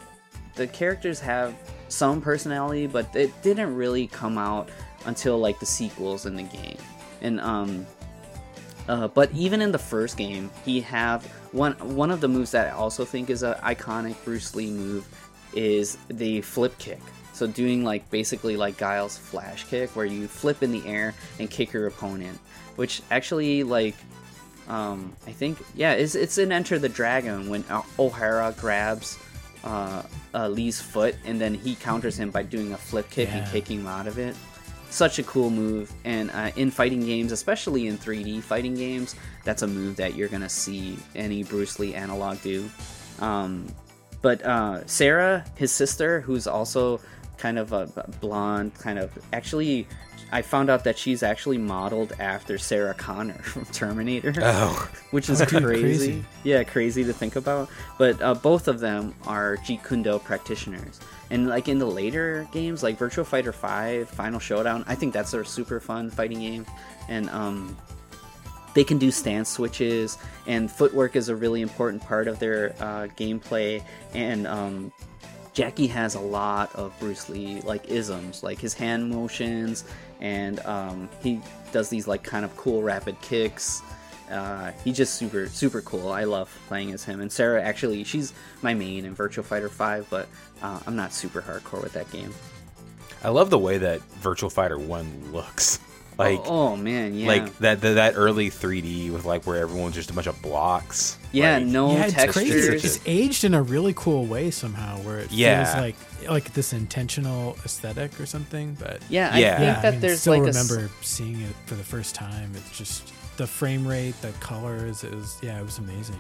the 0.55 0.67
characters 0.67 1.19
have 1.19 1.55
some 1.88 2.21
personality, 2.21 2.88
but 2.88 3.15
it 3.15 3.41
didn't 3.41 3.75
really 3.75 4.07
come 4.07 4.38
out 4.38 4.69
until 5.05 5.38
like 5.38 5.59
the 5.59 5.65
sequels 5.65 6.25
in 6.25 6.36
the 6.36 6.43
game. 6.43 6.78
And 7.21 7.39
um, 7.39 7.86
uh, 8.88 9.07
but 9.07 9.32
even 9.34 9.61
in 9.61 9.71
the 9.71 9.80
first 9.80 10.17
game, 10.17 10.49
he 10.65 10.82
have 10.82 11.28
one 11.58 11.74
one 11.95 12.12
of 12.12 12.22
the 12.22 12.28
moves 12.28 12.51
that 12.51 12.68
I 12.68 12.72
also 12.72 13.03
think 13.03 13.30
is 13.30 13.43
an 13.43 13.55
iconic 13.55 14.16
Bruce 14.24 14.55
Lee 14.55 14.72
move 14.72 15.08
is 15.53 15.97
the 16.08 16.41
flip 16.41 16.78
kick. 16.78 17.01
So 17.34 17.47
doing 17.47 17.84
like 17.84 18.10
basically 18.10 18.58
like 18.58 18.78
Guile's 18.78 19.18
flash 19.18 19.64
kick, 19.66 19.95
where 19.95 20.05
you 20.05 20.28
flip 20.28 20.64
in 20.64 20.72
the 20.72 20.88
air 20.88 21.14
and 21.39 21.49
kick 21.49 21.74
your 21.74 21.88
opponent, 21.88 22.39
which 22.76 23.01
actually 23.12 23.64
like 23.64 23.95
um, 24.68 25.14
I 25.26 25.32
think 25.32 25.58
yeah, 25.76 25.93
it's 25.93 26.16
it's 26.16 26.38
in 26.38 26.51
Enter 26.51 26.80
the 26.80 26.89
Dragon 26.89 27.49
when 27.49 27.64
uh, 27.70 27.82
O'Hara 27.99 28.53
grabs 28.58 29.18
uh, 29.64 30.03
uh, 30.34 30.47
Lee's 30.49 30.80
foot 30.80 31.16
and 31.26 31.39
then 31.41 31.53
he 31.53 31.76
counters 31.76 32.18
him 32.18 32.32
by 32.32 32.43
doing 32.43 32.74
a 32.74 32.78
flip 32.78 33.10
kick 33.10 33.30
and 33.30 33.49
kicking 33.51 33.80
him 33.80 33.88
out 33.88 34.08
of 34.08 34.18
it 34.18 34.36
such 34.89 35.19
a 35.19 35.23
cool 35.23 35.49
move 35.49 35.91
and 36.05 36.31
uh, 36.31 36.51
in 36.55 36.71
fighting 36.71 37.01
games 37.01 37.31
especially 37.31 37.88
in 37.88 37.97
3d 37.97 38.41
fighting 38.41 38.73
games 38.73 39.15
that's 39.43 39.61
a 39.61 39.67
move 39.67 39.95
that 39.95 40.15
you're 40.15 40.29
gonna 40.29 40.49
see 40.49 40.97
any 41.15 41.43
bruce 41.43 41.79
lee 41.79 41.93
analog 41.93 42.41
do. 42.41 42.69
Um, 43.19 43.67
but 44.21 44.41
uh, 44.43 44.85
Sarah, 44.88 45.45
his 45.55 45.71
sister, 45.71 46.21
who's 46.21 46.47
also 46.47 46.99
kind 47.38 47.57
of 47.59 47.71
a 47.73 47.88
blonde, 48.21 48.73
kind 48.75 48.99
of 48.99 49.11
actually. 49.33 49.88
I 50.29 50.41
found 50.41 50.69
out 50.69 50.83
that 50.83 50.97
she's 50.97 51.23
actually 51.23 51.57
modeled 51.57 52.11
after 52.19 52.57
Sarah 52.57 52.93
Connor 52.93 53.38
from 53.43 53.63
Terminator, 53.65 54.33
Oh, 54.41 54.89
which 55.11 55.29
is 55.29 55.41
Oh, 55.41 55.45
crazy. 55.45 55.61
crazy. 55.61 56.25
Yeah, 56.43 56.63
crazy 56.65 57.05
to 57.05 57.13
think 57.13 57.38
about. 57.38 57.69
But 57.97 58.21
uh, 58.21 58.33
both 58.33 58.67
of 58.67 58.81
them 58.81 59.15
are 59.25 59.55
Jeet 59.57 59.88
Kune 59.88 60.03
Do 60.03 60.19
practitioners, 60.19 60.99
and 61.29 61.47
like 61.47 61.69
in 61.69 61.79
the 61.79 61.85
later 61.85 62.45
games, 62.51 62.83
like 62.83 62.97
Virtual 62.97 63.23
Fighter 63.23 63.53
Five, 63.53 64.09
Final 64.09 64.39
Showdown, 64.39 64.83
I 64.85 64.95
think 64.95 65.13
that's 65.13 65.33
a 65.33 65.45
super 65.45 65.79
fun 65.79 66.09
fighting 66.09 66.41
game, 66.41 66.65
and 67.07 67.29
um, 67.29 67.77
they 68.73 68.83
can 68.83 68.97
do 68.97 69.09
stance 69.11 69.47
switches 69.49 70.17
and 70.45 70.69
footwork 70.69 71.15
is 71.15 71.29
a 71.29 71.35
really 71.35 71.61
important 71.61 72.01
part 72.03 72.27
of 72.27 72.38
their 72.38 72.75
uh, 72.79 73.07
gameplay 73.17 73.81
and 74.13 74.45
um, 74.45 74.91
jackie 75.58 75.88
has 75.88 76.14
a 76.14 76.20
lot 76.20 76.74
of 76.76 76.93
bruce 76.99 77.30
lee 77.30 77.62
like 77.62 77.89
isms 77.89 78.43
like 78.43 78.60
his 78.60 78.76
hand 78.76 79.10
motions 79.10 79.86
and 80.22 80.60
um, 80.68 81.10
he 81.24 81.41
does 81.72 81.89
these 81.89 82.08
like 82.08 82.22
kind 82.22 82.45
of 82.45 82.55
cool 82.58 82.84
rapid 82.84 83.20
kicks. 83.22 83.82
Uh, 84.30 84.72
he's 84.84 84.95
just 84.95 85.16
super 85.16 85.47
super 85.47 85.82
cool. 85.82 86.12
I 86.12 86.26
love 86.26 86.55
playing 86.68 86.91
as 86.91 87.03
him. 87.03 87.22
And 87.22 87.32
sarah 87.32 87.60
actually 87.60 88.03
she's 88.03 88.34
my 88.62 88.76
main 88.76 89.03
in 89.03 89.16
virtual 89.16 89.43
fighter 89.43 89.68
5 89.68 90.08
but 90.12 90.28
uh, 90.62 90.80
i'm 90.86 90.95
not 90.95 91.12
super 91.12 91.41
hardcore 91.41 91.82
with 91.82 91.93
that 91.93 92.12
game. 92.12 92.32
I 93.24 93.30
love 93.30 93.49
the 93.49 93.58
way 93.58 93.80
that 93.80 94.01
Virtual 94.22 94.51
Fighter 94.51 94.78
One 94.78 95.32
looks. 95.34 95.80
Like, 96.18 96.39
oh, 96.45 96.70
oh, 96.70 96.76
man 96.76 97.13
yeah 97.13 97.28
like 97.28 97.57
that, 97.59 97.82
that 97.82 97.93
that 97.93 98.13
early 98.15 98.49
3D 98.49 99.11
with 99.11 99.26
like 99.26 99.45
where 99.45 99.57
everyone's 99.57 99.95
just 99.95 100.09
a 100.09 100.13
bunch 100.13 100.28
of 100.28 100.41
blocks. 100.41 101.18
yeah 101.32 101.57
Like, 101.57 101.68
no 101.68 101.91
yeah, 101.91 102.05
it's 102.05 102.13
textures 102.13 102.34
crazy. 102.51 102.70
Textures. 102.72 102.95
It's 102.97 103.03
aged 103.05 103.43
in 103.43 103.53
a 103.53 103.61
really 103.61 103.93
cool 103.95 104.26
way 104.26 104.49
somehow, 104.51 104.97
where 104.99 105.20
it 105.20 105.32
Yeah. 105.32 105.63
feels 105.65 105.82
like 105.82 105.95
like 106.30 106.53
this 106.53 106.74
intentional 106.74 107.55
aesthetic 107.65 108.20
or 108.20 108.26
something. 108.26 108.76
But 108.80 109.01
yeah, 109.09 109.36
Yeah. 109.38 109.53
i 109.53 109.57
think 109.57 109.61
yeah, 109.61 109.82
that 109.82 109.86
I 109.86 109.91
mean, 109.91 109.99
there's 110.01 110.20
still 110.22 110.34
like 110.39 110.43
a 110.53 110.57
s- 110.57 110.70
remember 110.72 110.91
seeing 111.01 111.41
it 111.41 111.55
for 111.68 111.76
the 111.76 111.84
first 111.84 112.15
time. 112.15 112.51
It's 112.55 112.78
just 112.78 113.13
the 113.38 113.45
frame 113.47 113.88
rate, 113.88 114.20
the 114.22 114.32
colors. 114.39 115.03
It 115.03 115.13
was 115.13 115.38
yeah, 115.43 115.59
it 115.59 115.63
was 115.63 115.78
amazing. 115.78 116.20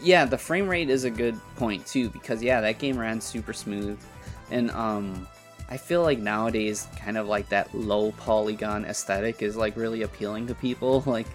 yeah 0.00 0.24
the 0.24 0.38
frame 0.38 0.68
rate 0.68 0.88
is 0.88 1.02
a 1.02 1.10
good 1.10 1.36
point 1.56 1.84
too 1.84 2.08
because 2.10 2.40
yeah 2.40 2.60
that 2.60 2.78
game 2.78 2.96
ran 2.96 3.20
super 3.20 3.52
smooth 3.52 3.98
and 4.52 4.70
um 4.70 5.26
i 5.72 5.76
feel 5.76 6.02
like 6.02 6.18
nowadays 6.18 6.86
kind 6.96 7.16
of 7.16 7.26
like 7.26 7.48
that 7.48 7.72
low 7.74 8.12
polygon 8.12 8.84
aesthetic 8.84 9.42
is 9.42 9.56
like 9.56 9.76
really 9.76 10.02
appealing 10.02 10.46
to 10.46 10.54
people 10.54 11.02
like 11.06 11.26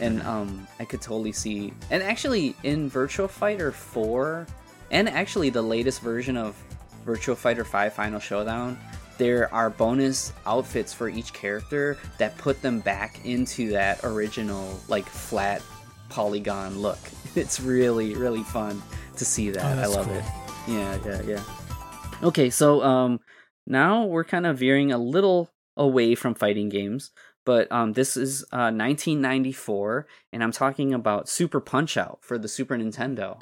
and 0.00 0.20
um 0.22 0.66
i 0.80 0.84
could 0.84 1.00
totally 1.00 1.32
see 1.32 1.72
and 1.90 2.02
actually 2.02 2.54
in 2.62 2.88
virtual 2.88 3.28
fighter 3.28 3.70
4 3.70 4.46
and 4.90 5.08
actually 5.08 5.50
the 5.50 5.62
latest 5.62 6.00
version 6.02 6.36
of 6.36 6.60
virtual 7.04 7.36
fighter 7.36 7.64
5 7.64 7.92
final 7.92 8.20
showdown 8.20 8.76
there 9.16 9.52
are 9.54 9.70
bonus 9.70 10.32
outfits 10.44 10.92
for 10.92 11.08
each 11.08 11.32
character 11.32 11.96
that 12.18 12.36
put 12.36 12.60
them 12.62 12.80
back 12.80 13.24
into 13.24 13.70
that 13.70 14.00
original 14.02 14.78
like 14.88 15.06
flat 15.06 15.62
polygon 16.08 16.78
look. 16.78 16.98
It's 17.36 17.58
really 17.58 18.14
really 18.14 18.44
fun 18.44 18.80
to 19.16 19.24
see 19.24 19.50
that. 19.50 19.78
Oh, 19.78 19.82
I 19.82 19.86
love 19.86 20.06
cool. 20.06 20.14
it. 20.14 20.24
Yeah, 20.68 20.98
yeah, 21.04 21.22
yeah. 21.22 21.42
Okay, 22.22 22.48
so 22.48 22.80
um 22.82 23.18
now 23.66 24.04
we're 24.04 24.24
kind 24.24 24.46
of 24.46 24.58
veering 24.58 24.92
a 24.92 24.98
little 24.98 25.50
away 25.76 26.14
from 26.14 26.34
fighting 26.34 26.68
games, 26.68 27.10
but 27.44 27.70
um 27.72 27.92
this 27.92 28.16
is 28.16 28.42
uh 28.52 28.70
1994 28.72 30.06
and 30.32 30.42
I'm 30.42 30.52
talking 30.52 30.92
about 30.92 31.28
Super 31.28 31.60
Punch-Out 31.60 32.18
for 32.22 32.38
the 32.38 32.48
Super 32.48 32.76
Nintendo. 32.76 33.40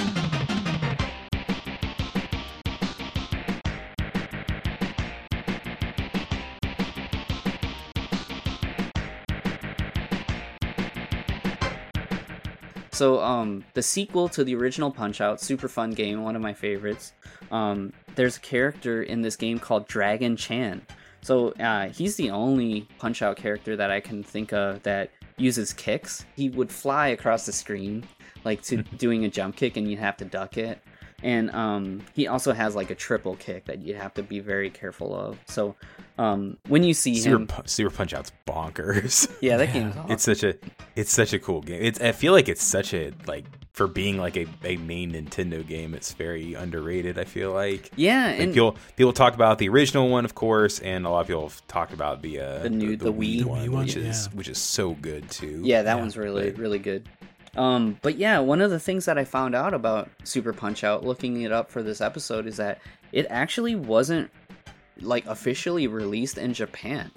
So, 12.92 13.20
um, 13.20 13.64
the 13.72 13.82
sequel 13.82 14.28
to 14.30 14.44
the 14.44 14.54
original 14.54 14.90
Punch 14.90 15.22
Out, 15.22 15.40
super 15.40 15.66
fun 15.66 15.92
game, 15.92 16.22
one 16.22 16.36
of 16.36 16.42
my 16.42 16.52
favorites. 16.52 17.14
Um, 17.50 17.94
there's 18.16 18.36
a 18.36 18.40
character 18.40 19.02
in 19.02 19.22
this 19.22 19.34
game 19.34 19.58
called 19.58 19.88
Dragon 19.88 20.36
Chan. 20.36 20.82
So, 21.22 21.52
uh, 21.52 21.88
he's 21.88 22.16
the 22.16 22.30
only 22.30 22.86
Punch 22.98 23.22
Out 23.22 23.38
character 23.38 23.76
that 23.76 23.90
I 23.90 24.00
can 24.00 24.22
think 24.22 24.52
of 24.52 24.82
that 24.82 25.10
uses 25.38 25.72
kicks. 25.72 26.26
He 26.36 26.50
would 26.50 26.70
fly 26.70 27.08
across 27.08 27.46
the 27.46 27.52
screen, 27.52 28.04
like 28.44 28.60
to 28.64 28.76
doing 28.98 29.24
a 29.24 29.28
jump 29.30 29.56
kick, 29.56 29.78
and 29.78 29.88
you'd 29.88 29.98
have 29.98 30.18
to 30.18 30.26
duck 30.26 30.58
it. 30.58 30.78
And 31.22 31.50
um, 31.52 32.02
he 32.14 32.26
also 32.26 32.52
has 32.52 32.74
like 32.74 32.90
a 32.90 32.94
triple 32.94 33.36
kick 33.36 33.64
that 33.66 33.80
you 33.80 33.94
have 33.94 34.12
to 34.14 34.22
be 34.22 34.40
very 34.40 34.68
careful 34.68 35.14
of. 35.14 35.38
So, 35.46 35.76
um, 36.18 36.58
when 36.68 36.82
you 36.84 36.94
see 36.94 37.16
Super, 37.16 37.36
him, 37.36 37.46
Pu- 37.46 37.62
Super 37.66 37.90
Punch 37.94 38.12
Out's 38.14 38.32
bonkers. 38.46 39.30
yeah, 39.40 39.56
that 39.56 39.68
Yeah. 39.68 39.72
game's 39.72 39.96
awesome. 39.96 40.10
it's 40.12 40.22
such 40.24 40.42
a 40.44 40.54
it's 40.96 41.12
such 41.12 41.32
a 41.32 41.38
cool 41.38 41.60
game. 41.62 41.82
It's 41.82 42.00
I 42.00 42.12
feel 42.12 42.32
like 42.32 42.48
it's 42.48 42.62
such 42.64 42.92
a 42.94 43.12
like 43.26 43.44
for 43.72 43.86
being 43.86 44.18
like 44.18 44.36
a, 44.36 44.46
a 44.64 44.76
main 44.76 45.12
Nintendo 45.12 45.66
game, 45.66 45.94
it's 45.94 46.12
very 46.12 46.52
underrated. 46.52 47.18
I 47.18 47.24
feel 47.24 47.52
like. 47.52 47.90
yeah, 47.96 48.26
Like 48.26 48.40
and 48.40 48.52
people 48.52 48.76
people 48.96 49.12
talk 49.14 49.34
about 49.34 49.58
the 49.58 49.68
original 49.70 50.10
one, 50.10 50.26
of 50.26 50.34
course, 50.34 50.78
and 50.80 51.06
a 51.06 51.08
lot 51.10 51.20
of 51.22 51.26
people 51.28 51.48
have 51.48 51.66
talked 51.68 51.94
about 51.94 52.20
the 52.20 52.40
uh, 52.40 52.58
The 52.58 52.70
new- 52.70 52.96
the 52.96 53.12
Wii. 53.12 53.44
one, 53.44 53.62
The 53.62 53.68
Wii 53.68 53.72
one, 53.72 53.84
which 53.86 53.96
is 53.96 54.26
which 54.34 54.48
is 54.48 54.58
so 54.58 54.92
good 54.94 55.30
too. 55.30 55.62
Yeah, 55.64 55.82
that 55.82 55.94
Yeah, 55.94 56.00
one's 56.00 56.16
really 56.18 56.50
but- 56.50 56.60
really 56.60 56.78
good. 56.78 57.08
Um, 57.56 57.98
but 58.00 58.16
yeah, 58.16 58.38
one 58.38 58.62
of 58.62 58.70
the 58.70 58.80
things 58.80 59.04
that 59.04 59.18
I 59.18 59.24
found 59.24 59.54
out 59.54 59.74
about 59.74 60.08
Super 60.24 60.54
Punch 60.54 60.84
Out, 60.84 61.04
looking 61.04 61.42
it 61.42 61.52
up 61.52 61.70
for 61.70 61.82
this 61.82 62.00
episode, 62.00 62.46
is 62.46 62.56
that 62.56 62.78
it 63.12 63.26
actually 63.28 63.74
wasn't 63.74 64.30
like 65.00 65.26
officially 65.26 65.86
released 65.86 66.38
in 66.38 66.54
Japan. 66.54 67.10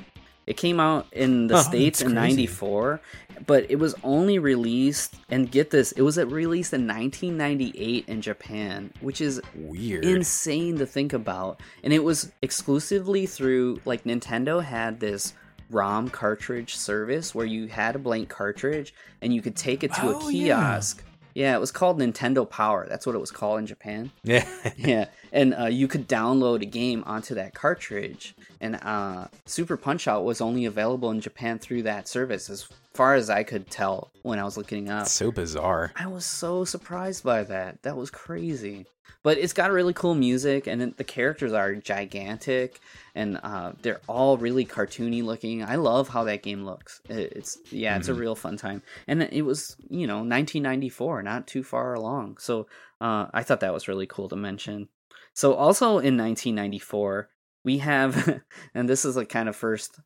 It 0.48 0.58
came 0.58 0.80
out 0.80 1.08
in 1.12 1.48
the 1.48 1.56
Huh, 1.56 1.64
states 1.64 2.02
in 2.02 2.14
'94, 2.14 3.02
but 3.48 3.66
it 3.70 3.78
was 3.78 3.96
only 4.04 4.38
released 4.38 5.16
and 5.30 5.50
get 5.52 5.72
this, 5.72 5.92
it 5.94 6.04
was 6.04 6.18
released 6.20 6.72
in 6.72 6.88
1998 6.88 8.06
in 8.08 8.22
Japan, 8.22 8.94
which 9.02 9.22
is 9.22 9.42
weird. 9.56 10.06
insane 10.06 10.78
to 10.78 10.86
think 10.86 11.14
about. 11.14 11.60
And 11.84 11.92
it 11.92 12.04
was 12.04 12.32
exclusively 12.44 13.26
through 13.26 13.82
like 13.86 14.04
Nintendo 14.04 14.64
had 14.64 15.00
this 15.00 15.34
ROM 15.72 16.10
cartridge 16.12 16.76
service 16.76 17.34
where 17.34 17.48
you 17.48 17.66
had 17.68 17.96
a 17.96 18.00
blank 18.00 18.30
cartridge 18.30 18.94
and 19.24 19.34
you 19.34 19.42
could 19.42 19.56
take 19.56 19.84
it 19.84 19.94
to 19.94 20.02
Oh, 20.04 20.28
a 20.28 20.32
kiosk. 20.32 21.02
Yeah. 21.04 21.05
It 21.36 21.60
was 21.60 21.72
called 21.72 22.00
Nintendo 22.00 22.50
Power. 22.50 22.88
That's 22.88 23.06
what 23.06 23.14
it 23.14 23.20
was 23.20 23.30
called 23.32 23.60
in 23.60 23.68
Japan. 23.68 24.12
yeah, 24.24 24.48
yeah, 24.78 25.06
and 25.32 25.54
uh, 25.54 25.66
you 25.66 25.88
could 25.88 26.08
download 26.08 26.62
a 26.62 26.66
game 26.66 27.04
onto 27.06 27.36
that 27.36 27.54
cartridge. 27.54 28.34
And 28.62 28.76
uh, 28.76 29.28
Super 29.46 29.78
Punch 29.78 30.08
Out 30.08 30.24
was 30.24 30.42
only 30.42 30.66
available 30.66 31.12
in 31.12 31.22
Japan 31.22 31.60
through 31.60 31.84
that 31.84 32.08
service, 32.08 32.50
as 32.50 32.68
far 32.94 33.16
as 33.16 33.30
I 33.30 33.44
could 33.44 33.70
tell 33.70 34.12
when 34.22 34.40
I 34.40 34.44
was 34.44 34.58
looking 34.58 34.90
up. 34.90 35.04
it's 35.04 35.12
so 35.12 35.32
bizarre. 35.32 35.92
I 35.96 36.08
was 36.08 36.26
so 36.26 36.66
surprised 36.66 37.24
by 37.24 37.44
that. 37.44 37.82
That 37.84 37.98
was 37.98 38.10
crazy. 38.10 38.86
But 39.24 39.40
it's 39.40 39.54
got 39.54 39.72
really 39.72 39.94
cool 39.94 40.14
music, 40.14 40.68
and 40.68 40.96
the 40.98 41.04
characters 41.04 41.52
are 41.52 41.74
gigantic, 41.74 42.80
and 43.16 43.40
uh, 43.42 43.72
they're 43.82 44.02
all 44.08 44.38
really 44.38 44.68
cartoony 44.68 45.24
looking. 45.24 45.64
I 45.64 45.78
love 45.78 46.10
how 46.10 46.26
that 46.26 46.44
game 46.44 46.64
looks. 46.64 47.02
It's 47.10 47.58
yeah, 47.72 47.98
it's 47.98 48.08
a 48.08 48.14
real 48.14 48.36
fun 48.36 48.56
time, 48.56 48.84
and 49.08 49.24
it 49.24 49.42
was 49.42 49.78
you 49.90 50.06
know 50.06 50.18
1994, 50.18 51.24
not 51.24 51.48
too 51.48 51.64
far 51.64 51.96
along. 51.96 52.38
So 52.38 52.68
uh, 53.02 53.26
I 53.34 53.42
thought 53.42 53.62
that 53.62 53.74
was 53.74 53.88
really 53.88 54.06
cool 54.06 54.30
to 54.30 54.36
mention. 54.36 54.90
So 55.34 55.56
also 55.56 55.98
in 55.98 56.18
1994, 56.18 57.28
we 57.66 57.80
have, 57.80 58.42
and 58.74 58.88
this 58.88 59.04
is 59.04 59.18
like 59.18 59.28
kind 59.28 59.50
of 59.50 59.56
first 59.58 60.00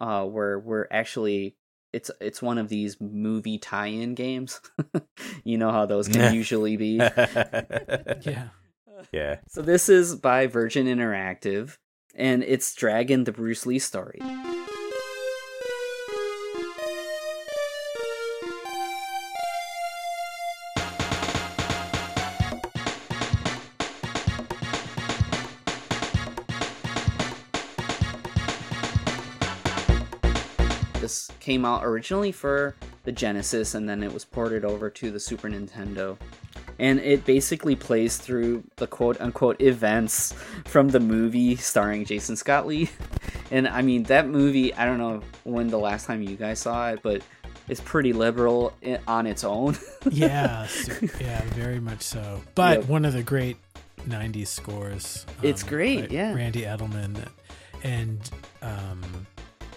uh, 0.00 0.24
where 0.24 0.58
we're 0.58 0.86
actually 0.90 1.56
it's 1.92 2.10
it's 2.20 2.40
one 2.40 2.56
of 2.56 2.70
these 2.70 2.96
movie 3.00 3.58
tie-in 3.58 4.14
games. 4.14 4.60
you 5.44 5.58
know 5.58 5.70
how 5.70 5.84
those 5.84 6.08
can 6.08 6.32
usually 6.32 6.78
be. 6.78 6.96
Yeah. 8.22 8.48
yeah. 9.10 9.36
So 9.48 9.62
this 9.62 9.88
is 9.88 10.14
by 10.14 10.46
Virgin 10.46 10.86
Interactive, 10.86 11.76
and 12.14 12.42
it's 12.44 12.74
Dragon: 12.74 13.24
The 13.24 13.32
Bruce 13.32 13.66
Lee 13.66 13.80
Story. 13.80 14.20
Came 31.52 31.66
out 31.66 31.84
originally 31.84 32.32
for 32.32 32.74
the 33.04 33.12
Genesis 33.12 33.74
and 33.74 33.86
then 33.86 34.02
it 34.02 34.10
was 34.10 34.24
ported 34.24 34.64
over 34.64 34.88
to 34.88 35.10
the 35.10 35.20
Super 35.20 35.50
Nintendo. 35.50 36.16
And 36.78 36.98
it 37.00 37.26
basically 37.26 37.76
plays 37.76 38.16
through 38.16 38.64
the 38.76 38.86
quote 38.86 39.20
unquote 39.20 39.60
events 39.60 40.32
from 40.64 40.88
the 40.88 40.98
movie 40.98 41.56
starring 41.56 42.06
Jason 42.06 42.36
Scott 42.36 42.66
Lee. 42.66 42.88
And 43.50 43.68
I 43.68 43.82
mean, 43.82 44.04
that 44.04 44.28
movie, 44.28 44.72
I 44.74 44.86
don't 44.86 44.96
know 44.96 45.20
when 45.44 45.68
the 45.68 45.78
last 45.78 46.06
time 46.06 46.22
you 46.22 46.36
guys 46.36 46.58
saw 46.58 46.88
it, 46.88 47.00
but 47.02 47.20
it's 47.68 47.82
pretty 47.82 48.14
liberal 48.14 48.72
on 49.06 49.26
its 49.26 49.44
own. 49.44 49.76
Yeah. 50.10 50.66
yeah. 51.20 51.42
Very 51.52 51.78
much 51.78 52.00
so. 52.00 52.40
But 52.54 52.78
Yep. 52.80 52.88
one 52.88 53.04
of 53.04 53.12
the 53.12 53.22
great 53.22 53.58
'90s 54.08 54.46
scores. 54.46 55.26
It's 55.42 55.62
um, 55.62 55.68
great, 55.68 56.10
yeah. 56.10 56.32
Randy 56.32 56.62
Edelman, 56.62 57.28
and 57.84 58.30
um, 58.62 59.26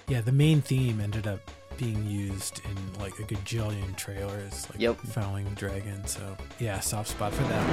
yeah, 0.08 0.22
the 0.22 0.32
main 0.32 0.62
theme 0.62 1.02
ended 1.02 1.28
up 1.28 1.40
being 1.78 2.06
used 2.06 2.62
in 2.66 3.02
like 3.02 3.18
a 3.20 3.24
gajillion 3.24 3.96
trailers. 3.96 4.68
Like 4.70 4.80
Yep. 4.80 4.98
Following 4.98 5.46
Dragon. 5.56 6.06
So 6.06 6.36
yeah, 6.60 6.80
soft 6.80 7.10
spot 7.10 7.34
for 7.34 7.44
that. 7.44 7.66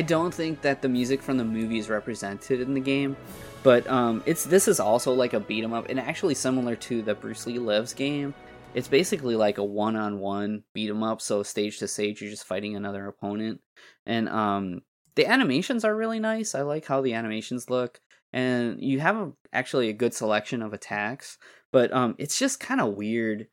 I 0.00 0.02
don't 0.02 0.32
think 0.32 0.62
that 0.62 0.80
the 0.80 0.88
music 0.88 1.20
from 1.20 1.36
the 1.36 1.44
movie 1.44 1.78
is 1.78 1.90
represented 1.90 2.62
in 2.62 2.72
the 2.72 2.80
game, 2.80 3.18
but 3.62 3.86
um, 3.86 4.22
it's 4.24 4.44
this 4.44 4.66
is 4.66 4.80
also 4.80 5.12
like 5.12 5.34
a 5.34 5.40
beat 5.40 5.62
'em 5.62 5.74
up, 5.74 5.90
and 5.90 6.00
actually 6.00 6.34
similar 6.34 6.74
to 6.76 7.02
the 7.02 7.14
Bruce 7.14 7.46
Lee 7.46 7.58
Lives 7.58 7.92
game. 7.92 8.32
It's 8.72 8.88
basically 8.88 9.36
like 9.36 9.58
a 9.58 9.62
one-on-one 9.62 10.64
beat 10.72 10.88
'em 10.88 11.02
up, 11.02 11.20
so 11.20 11.42
stage 11.42 11.78
to 11.80 11.86
stage, 11.86 12.22
you're 12.22 12.30
just 12.30 12.46
fighting 12.46 12.76
another 12.76 13.08
opponent, 13.08 13.60
and 14.06 14.26
um, 14.30 14.80
the 15.16 15.26
animations 15.26 15.84
are 15.84 15.94
really 15.94 16.18
nice. 16.18 16.54
I 16.54 16.62
like 16.62 16.86
how 16.86 17.02
the 17.02 17.12
animations 17.12 17.68
look, 17.68 18.00
and 18.32 18.80
you 18.82 19.00
have 19.00 19.16
a, 19.18 19.32
actually 19.52 19.90
a 19.90 19.92
good 19.92 20.14
selection 20.14 20.62
of 20.62 20.72
attacks, 20.72 21.36
but 21.72 21.92
um, 21.92 22.14
it's 22.16 22.38
just 22.38 22.58
kind 22.58 22.80
of 22.80 22.94
weird. 22.94 23.48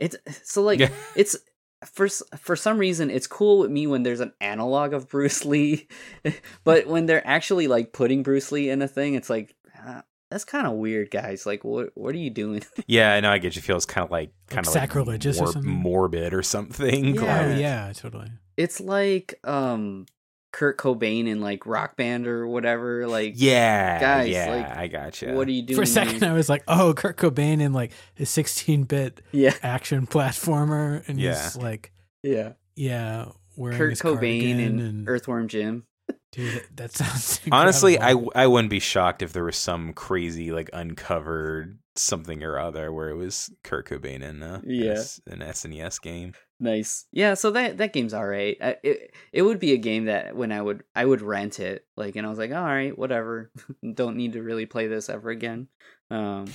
It's 0.00 0.16
so 0.42 0.60
like 0.62 0.80
Yeah. 0.80 0.90
it's 1.14 1.36
for 1.84 2.08
for 2.08 2.56
some 2.56 2.78
reason 2.78 3.10
it's 3.10 3.26
cool 3.26 3.58
with 3.60 3.70
me 3.70 3.86
when 3.86 4.02
there's 4.02 4.20
an 4.20 4.32
analog 4.40 4.92
of 4.92 5.08
Bruce 5.08 5.44
Lee, 5.52 5.88
but 6.64 6.86
when 6.86 7.06
they're 7.06 7.26
actually 7.26 7.66
like 7.68 7.92
putting 7.92 8.22
Bruce 8.22 8.50
Lee 8.52 8.70
in 8.70 8.82
a 8.82 8.88
thing, 8.88 9.14
it's 9.14 9.30
like 9.30 9.54
uh, 9.86 10.02
that's 10.30 10.44
kind 10.44 10.66
of 10.66 10.72
weird, 10.74 11.10
guys. 11.10 11.46
Like, 11.46 11.62
what 11.64 11.90
what 11.94 12.14
are 12.14 12.18
you 12.18 12.30
doing? 12.30 12.62
Yeah, 12.86 13.12
I 13.14 13.20
know. 13.20 13.30
I 13.30 13.38
get 13.38 13.56
you. 13.56 13.62
Feels 13.62 13.86
kind 13.86 14.04
of 14.04 14.10
like 14.10 14.32
kind 14.48 14.66
of 14.66 14.72
sacrilegious 14.72 15.40
or 15.40 15.52
something? 15.52 15.70
morbid 15.70 16.34
or 16.34 16.42
something. 16.42 17.14
Yeah. 17.14 17.20
Oh 17.44 17.48
like- 17.50 17.58
yeah, 17.60 17.92
totally. 17.94 18.30
it's 18.56 18.80
like 18.80 19.34
um 19.44 20.06
Kurt 20.54 20.78
Cobain 20.78 21.26
in 21.26 21.40
like 21.40 21.66
Rock 21.66 21.96
Band 21.96 22.28
or 22.28 22.46
whatever. 22.46 23.08
Like, 23.08 23.32
yeah, 23.36 23.98
Guys, 24.00 24.28
yeah. 24.28 24.54
like, 24.54 24.76
I 24.78 24.86
got 24.86 25.20
you. 25.20 25.32
what 25.34 25.48
are 25.48 25.50
you 25.50 25.62
doing? 25.62 25.76
For 25.76 25.82
a 25.82 25.86
second, 25.86 26.20
here? 26.20 26.30
I 26.30 26.32
was 26.32 26.48
like, 26.48 26.62
"Oh, 26.68 26.94
Kurt 26.94 27.16
Cobain 27.16 27.60
in 27.60 27.72
like 27.72 27.90
a 28.20 28.22
16-bit 28.22 29.20
yeah, 29.32 29.52
action 29.64 30.06
platformer," 30.06 31.02
and 31.08 31.18
Yeah. 31.18 31.42
he's 31.42 31.56
like, 31.56 31.92
yeah. 32.22 32.52
"Yeah, 32.76 33.30
wearing 33.56 33.76
Kurt 33.78 33.90
his 33.90 34.00
Cobain 34.02 34.64
and, 34.64 34.80
and 34.80 35.08
Earthworm 35.08 35.48
Jim. 35.48 35.86
dude, 36.30 36.54
that, 36.54 36.76
that 36.76 36.92
sounds 36.92 37.40
Honestly, 37.50 37.98
I. 37.98 38.14
I 38.36 38.46
wouldn't 38.46 38.70
be 38.70 38.78
shocked 38.78 39.22
if 39.22 39.32
there 39.32 39.44
was 39.44 39.56
some 39.56 39.92
crazy 39.92 40.52
like 40.52 40.70
uncovered 40.72 41.78
something 41.96 42.42
or 42.42 42.58
other 42.58 42.92
where 42.92 43.08
it 43.08 43.16
was 43.16 43.50
Kurt 43.64 43.88
Cobain 43.88 44.22
in 44.22 44.42
a 44.42 44.62
Yeah. 44.64 44.92
S- 44.92 45.20
an 45.26 45.40
SNES 45.40 46.00
game. 46.00 46.32
Nice. 46.64 47.04
Yeah, 47.12 47.34
so 47.34 47.50
that 47.50 47.76
that 47.76 47.92
game's 47.92 48.14
all 48.14 48.26
right. 48.26 48.56
I, 48.58 48.76
it 48.82 49.14
it 49.34 49.42
would 49.42 49.60
be 49.60 49.74
a 49.74 49.76
game 49.76 50.06
that 50.06 50.34
when 50.34 50.50
I 50.50 50.62
would 50.62 50.82
I 50.96 51.04
would 51.04 51.20
rent 51.20 51.60
it, 51.60 51.84
like, 51.94 52.16
and 52.16 52.26
I 52.26 52.30
was 52.30 52.38
like, 52.38 52.52
all 52.52 52.64
right, 52.64 52.96
whatever. 52.98 53.50
Don't 53.94 54.16
need 54.16 54.32
to 54.32 54.42
really 54.42 54.64
play 54.64 54.86
this 54.86 55.10
ever 55.10 55.28
again. 55.28 55.68
Um, 56.10 56.46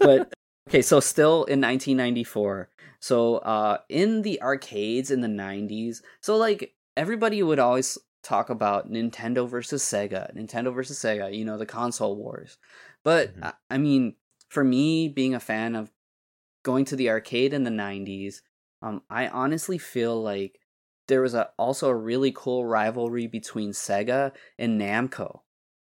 but 0.00 0.32
okay, 0.70 0.80
so 0.80 0.98
still 0.98 1.44
in 1.44 1.60
1994. 1.60 2.70
So 3.00 3.36
uh, 3.36 3.78
in 3.90 4.22
the 4.22 4.40
arcades 4.40 5.10
in 5.10 5.20
the 5.20 5.28
90s, 5.28 6.00
so 6.22 6.38
like 6.38 6.74
everybody 6.96 7.42
would 7.42 7.58
always 7.58 7.98
talk 8.22 8.48
about 8.48 8.90
Nintendo 8.90 9.46
versus 9.46 9.82
Sega, 9.82 10.34
Nintendo 10.34 10.74
versus 10.74 10.98
Sega. 10.98 11.36
You 11.36 11.44
know, 11.44 11.58
the 11.58 11.66
console 11.66 12.16
wars. 12.16 12.56
But 13.04 13.36
Mhm. 13.36 13.44
I, 13.44 13.52
I 13.74 13.76
mean, 13.76 14.14
for 14.48 14.64
me, 14.64 15.08
being 15.08 15.34
a 15.34 15.40
fan 15.40 15.76
of 15.76 15.92
going 16.62 16.86
to 16.86 16.96
the 16.96 17.10
arcade 17.10 17.52
in 17.52 17.64
the 17.64 17.70
90s 17.70 18.40
um, 18.82 19.02
I 19.10 19.28
honestly 19.28 19.78
feel 19.78 20.20
like 20.22 20.58
there 21.08 21.20
was 21.22 21.34
a 21.34 21.50
also 21.58 21.88
a 21.88 21.94
really 21.94 22.32
cool 22.34 22.64
rivalry 22.64 23.26
between 23.26 23.72
Sega 23.72 24.32
and 24.58 24.80
Namco. 24.80 25.40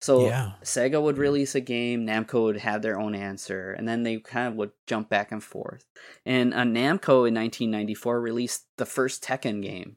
So 0.00 0.26
Yeah. 0.26 0.52
Sega 0.62 1.00
would 1.00 1.18
release 1.18 1.54
a 1.54 1.60
game, 1.60 2.06
Namco 2.06 2.44
would 2.44 2.56
have 2.56 2.80
their 2.80 2.98
own 2.98 3.14
answer, 3.14 3.72
and 3.72 3.86
then 3.86 4.02
they 4.02 4.18
kind 4.18 4.48
of 4.48 4.54
would 4.54 4.70
jump 4.86 5.10
back 5.10 5.30
and 5.30 5.44
forth. 5.44 5.84
And 6.24 6.54
uh, 6.54 6.62
Namco 6.62 7.28
in 7.28 7.34
1994 7.34 8.20
released 8.20 8.66
the 8.78 8.86
first 8.86 9.22
Tekken 9.22 9.62
game. 9.62 9.96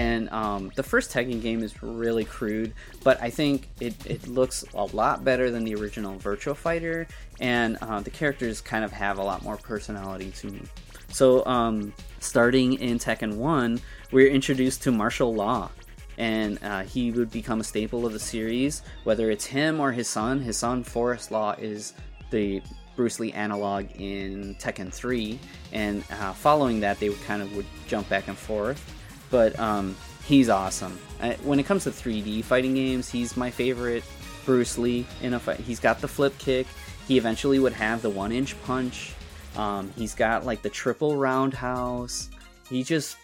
And 0.00 0.30
um, 0.30 0.72
the 0.76 0.82
first 0.82 1.12
Tekken 1.12 1.42
game 1.42 1.62
is 1.62 1.82
really 1.82 2.24
crude, 2.24 2.72
but 3.04 3.20
I 3.20 3.28
think 3.28 3.68
it, 3.80 3.94
it 4.06 4.26
looks 4.28 4.64
a 4.72 4.84
lot 4.96 5.24
better 5.24 5.50
than 5.50 5.62
the 5.62 5.74
original 5.74 6.16
Virtual 6.16 6.54
Fighter, 6.54 7.06
and 7.38 7.76
uh, 7.82 8.00
the 8.00 8.08
characters 8.08 8.62
kind 8.62 8.82
of 8.82 8.92
have 8.92 9.18
a 9.18 9.22
lot 9.22 9.42
more 9.42 9.58
personality 9.58 10.30
to 10.30 10.46
me. 10.46 10.62
So, 11.08 11.44
um, 11.44 11.92
starting 12.18 12.80
in 12.80 12.98
Tekken 12.98 13.36
1, 13.36 13.78
we're 14.10 14.30
introduced 14.30 14.82
to 14.84 14.90
Martial 14.90 15.34
Law, 15.34 15.70
and 16.16 16.58
uh, 16.62 16.80
he 16.80 17.10
would 17.12 17.30
become 17.30 17.60
a 17.60 17.64
staple 17.64 18.06
of 18.06 18.14
the 18.14 18.18
series, 18.18 18.80
whether 19.04 19.30
it's 19.30 19.44
him 19.44 19.80
or 19.80 19.92
his 19.92 20.08
son. 20.08 20.40
His 20.40 20.56
son, 20.56 20.82
Forest 20.82 21.30
Law, 21.30 21.56
is 21.58 21.92
the 22.30 22.62
Bruce 22.96 23.20
Lee 23.20 23.32
analog 23.32 23.84
in 23.96 24.54
Tekken 24.54 24.90
3, 24.90 25.38
and 25.74 26.02
uh, 26.10 26.32
following 26.32 26.80
that, 26.80 26.98
they 27.00 27.10
would 27.10 27.22
kind 27.24 27.42
of 27.42 27.54
would 27.54 27.66
jump 27.86 28.08
back 28.08 28.28
and 28.28 28.38
forth 28.38 28.96
but 29.30 29.58
um, 29.58 29.96
he's 30.24 30.48
awesome. 30.48 30.98
When 31.42 31.60
it 31.60 31.66
comes 31.66 31.84
to 31.84 31.90
3D 31.90 32.44
fighting 32.44 32.74
games, 32.74 33.10
he's 33.10 33.36
my 33.36 33.50
favorite 33.50 34.04
Bruce 34.44 34.78
Lee 34.78 35.06
in 35.22 35.34
a 35.34 35.40
fight. 35.40 35.60
He's 35.60 35.80
got 35.80 36.00
the 36.00 36.08
flip 36.08 36.36
kick. 36.38 36.66
He 37.06 37.18
eventually 37.18 37.58
would 37.58 37.72
have 37.72 38.02
the 38.02 38.10
one 38.10 38.32
inch 38.32 38.60
punch. 38.62 39.12
Um, 39.56 39.92
he's 39.96 40.14
got 40.14 40.46
like 40.46 40.62
the 40.62 40.70
triple 40.70 41.16
roundhouse. 41.16 42.30
He 42.68 42.82
just 42.82 43.16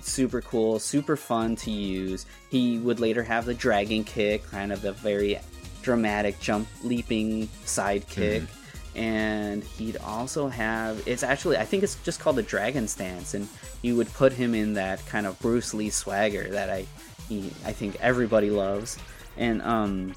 super 0.00 0.40
cool, 0.40 0.78
super 0.78 1.16
fun 1.16 1.56
to 1.56 1.70
use. 1.70 2.26
He 2.50 2.78
would 2.78 3.00
later 3.00 3.22
have 3.22 3.44
the 3.44 3.54
dragon 3.54 4.04
kick, 4.04 4.44
kind 4.44 4.72
of 4.72 4.82
the 4.82 4.92
very 4.92 5.38
dramatic 5.82 6.38
jump 6.40 6.68
leaping 6.82 7.48
side 7.64 8.08
kick. 8.08 8.42
And 8.94 9.64
he'd 9.64 9.96
also 9.98 10.48
have 10.48 11.02
it's 11.06 11.22
actually 11.22 11.56
I 11.56 11.64
think 11.64 11.82
it's 11.82 11.96
just 12.02 12.20
called 12.20 12.36
the 12.36 12.42
dragon 12.42 12.86
stance 12.86 13.34
and 13.34 13.48
you 13.80 13.96
would 13.96 14.12
put 14.12 14.32
him 14.32 14.54
in 14.54 14.74
that 14.74 15.04
kind 15.06 15.26
of 15.26 15.38
Bruce 15.40 15.72
Lee 15.72 15.90
swagger 15.90 16.48
that 16.50 16.68
I 16.68 16.86
he, 17.28 17.52
I 17.64 17.72
think 17.72 17.96
everybody 18.00 18.50
loves. 18.50 18.98
And 19.36 19.62
um 19.62 20.14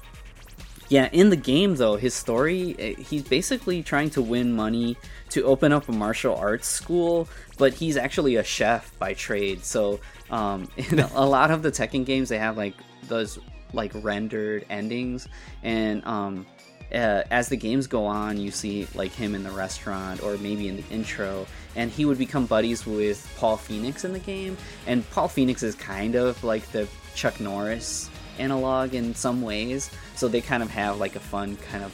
yeah, 0.88 1.08
in 1.10 1.30
the 1.30 1.36
game 1.36 1.74
though, 1.74 1.96
his 1.96 2.14
story 2.14 2.76
eh, 2.78 2.94
he's 3.00 3.22
basically 3.22 3.82
trying 3.82 4.10
to 4.10 4.22
win 4.22 4.52
money 4.52 4.96
to 5.30 5.44
open 5.44 5.72
up 5.72 5.88
a 5.88 5.92
martial 5.92 6.36
arts 6.36 6.68
school, 6.68 7.28
but 7.58 7.72
he's 7.72 7.96
actually 7.96 8.36
a 8.36 8.44
chef 8.44 8.96
by 8.98 9.14
trade. 9.14 9.64
So 9.64 10.00
um 10.30 10.68
in 10.76 11.00
a 11.00 11.26
lot 11.26 11.50
of 11.50 11.62
the 11.62 11.70
Tekken 11.70 12.04
games 12.04 12.28
they 12.28 12.38
have 12.38 12.58
like 12.58 12.74
those 13.08 13.38
like 13.72 13.92
rendered 13.94 14.64
endings 14.70 15.28
and 15.62 16.04
um 16.04 16.46
uh, 16.92 17.22
as 17.30 17.48
the 17.48 17.56
games 17.56 17.86
go 17.86 18.06
on, 18.06 18.38
you 18.38 18.50
see 18.50 18.86
like 18.94 19.12
him 19.12 19.34
in 19.34 19.42
the 19.42 19.50
restaurant 19.50 20.22
or 20.22 20.36
maybe 20.38 20.68
in 20.68 20.76
the 20.76 20.84
intro, 20.90 21.46
and 21.74 21.90
he 21.90 22.04
would 22.04 22.18
become 22.18 22.46
buddies 22.46 22.86
with 22.86 23.32
Paul 23.38 23.56
Phoenix 23.56 24.04
in 24.04 24.12
the 24.12 24.18
game. 24.18 24.56
And 24.86 25.08
Paul 25.10 25.28
Phoenix 25.28 25.62
is 25.62 25.74
kind 25.74 26.14
of 26.14 26.42
like 26.44 26.70
the 26.72 26.88
Chuck 27.14 27.40
Norris 27.40 28.10
analog 28.38 28.94
in 28.94 29.14
some 29.14 29.42
ways, 29.42 29.90
so 30.14 30.28
they 30.28 30.40
kind 30.40 30.62
of 30.62 30.70
have 30.70 30.98
like 30.98 31.16
a 31.16 31.20
fun 31.20 31.56
kind 31.56 31.84
of 31.84 31.92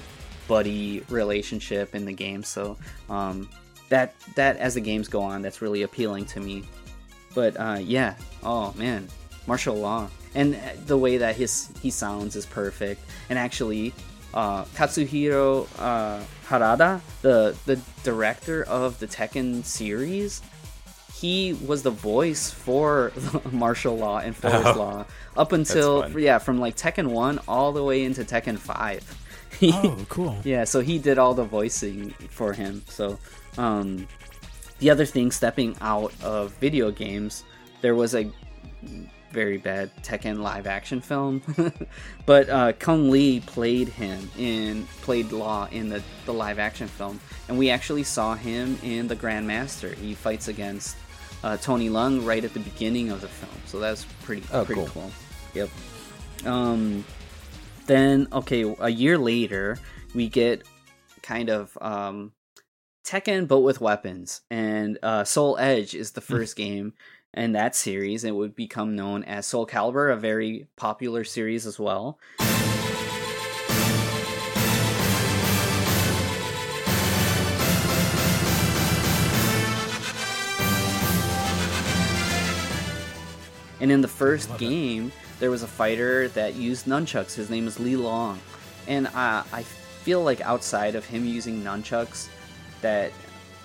buddy 0.48 1.04
relationship 1.08 1.94
in 1.94 2.04
the 2.04 2.12
game. 2.12 2.42
So 2.42 2.76
um, 3.08 3.48
that 3.88 4.14
that 4.34 4.56
as 4.56 4.74
the 4.74 4.80
games 4.80 5.08
go 5.08 5.22
on, 5.22 5.42
that's 5.42 5.62
really 5.62 5.82
appealing 5.82 6.26
to 6.26 6.40
me. 6.40 6.64
But 7.34 7.58
uh, 7.58 7.78
yeah, 7.80 8.16
oh 8.42 8.74
man, 8.76 9.08
martial 9.46 9.76
law 9.76 10.08
and 10.34 10.58
the 10.86 10.96
way 10.96 11.18
that 11.18 11.36
his 11.36 11.68
he 11.80 11.90
sounds 11.90 12.36
is 12.36 12.46
perfect. 12.46 13.02
And 13.28 13.38
actually, 13.38 13.92
uh, 14.34 14.64
Katsuhiro 14.76 15.66
uh, 15.78 16.22
Harada, 16.46 17.00
the 17.22 17.56
the 17.66 17.80
director 18.04 18.64
of 18.64 18.98
the 18.98 19.06
Tekken 19.06 19.64
series, 19.64 20.40
he 21.14 21.52
was 21.66 21.82
the 21.82 21.90
voice 21.90 22.50
for 22.50 23.12
martial 23.52 23.96
law 23.96 24.18
and 24.18 24.34
forest 24.34 24.66
Oh, 24.66 24.78
law 24.78 25.04
up 25.36 25.52
until 25.52 26.08
yeah 26.18 26.38
from 26.38 26.58
like 26.58 26.76
Tekken 26.76 27.08
one 27.08 27.38
all 27.46 27.72
the 27.72 27.82
way 27.84 28.04
into 28.04 28.24
Tekken 28.24 28.58
five. 28.58 29.02
He- 29.60 29.70
Oh, 29.74 30.04
cool. 30.08 30.36
yeah, 30.44 30.64
so 30.64 30.80
he 30.80 30.98
did 30.98 31.18
all 31.18 31.34
the 31.34 31.44
voicing 31.44 32.10
for 32.30 32.52
him. 32.54 32.82
So, 32.88 33.18
um, 33.58 34.08
the 34.78 34.88
other 34.90 35.04
thing, 35.04 35.30
stepping 35.30 35.76
out 35.80 36.12
of 36.24 36.52
video 36.54 36.90
games, 36.90 37.44
there 37.82 37.94
was 37.94 38.14
a 38.14 38.30
very 39.32 39.56
bad 39.58 39.90
Tekken 40.02 40.38
live 40.40 40.66
action 40.66 41.00
film. 41.00 41.42
but 42.26 42.48
uh, 42.48 42.72
Cung 42.74 43.10
Le 43.10 43.40
played 43.40 43.88
him 43.88 44.30
in 44.38 44.86
played 45.02 45.32
Law 45.32 45.68
in 45.70 45.88
the, 45.88 46.02
the 46.26 46.32
live 46.32 46.58
action 46.58 46.88
film, 46.88 47.18
and 47.48 47.58
we 47.58 47.70
actually 47.70 48.02
saw 48.02 48.34
him 48.34 48.78
in 48.82 49.08
the 49.08 49.16
Grandmaster. 49.16 49.94
He 49.94 50.14
fights 50.14 50.48
against 50.48 50.96
uh, 51.42 51.56
Tony 51.56 51.88
Leung 51.88 52.24
right 52.26 52.44
at 52.44 52.52
the 52.54 52.60
beginning 52.60 53.10
of 53.10 53.20
the 53.20 53.28
film, 53.28 53.60
so 53.66 53.78
that's 53.78 54.04
pretty 54.22 54.42
Oh, 54.52 54.64
pretty 54.64 54.82
cool. 54.82 54.90
cool. 54.90 55.10
Yep. 55.54 55.70
Um, 56.46 57.04
then 57.86 58.28
okay, 58.32 58.74
a 58.80 58.88
year 58.88 59.18
later, 59.18 59.78
we 60.14 60.28
get 60.28 60.62
kind 61.22 61.50
of 61.50 61.76
um, 61.80 62.32
Tekken, 63.04 63.46
but 63.48 63.60
with 63.60 63.80
weapons. 63.80 64.42
And 64.50 64.98
uh, 65.02 65.24
Soul 65.24 65.56
Edge 65.58 65.94
is 65.94 66.12
the 66.12 66.20
first 66.20 66.56
game 66.56 66.92
in 67.34 67.52
that 67.52 67.74
series. 67.74 68.24
It 68.24 68.34
would 68.34 68.54
become 68.54 68.94
known 68.94 69.24
as 69.24 69.46
Soul 69.46 69.66
Calibur, 69.66 70.12
a 70.12 70.16
very 70.16 70.66
popular 70.76 71.24
series 71.24 71.66
as 71.66 71.78
well. 71.78 72.18
And 83.80 83.90
in 83.90 84.00
the 84.00 84.06
first 84.06 84.56
game, 84.58 85.10
there 85.40 85.50
was 85.50 85.64
a 85.64 85.66
fighter 85.66 86.28
that 86.28 86.54
used 86.54 86.86
nunchucks. 86.86 87.34
His 87.34 87.50
name 87.50 87.66
is 87.66 87.80
Li 87.80 87.96
Long. 87.96 88.38
And 88.86 89.08
uh, 89.08 89.42
I 89.52 89.64
feel 89.64 90.22
like 90.22 90.40
outside 90.40 90.94
of 90.94 91.04
him 91.04 91.24
using 91.24 91.64
nunchucks, 91.64 92.28
that 92.80 93.10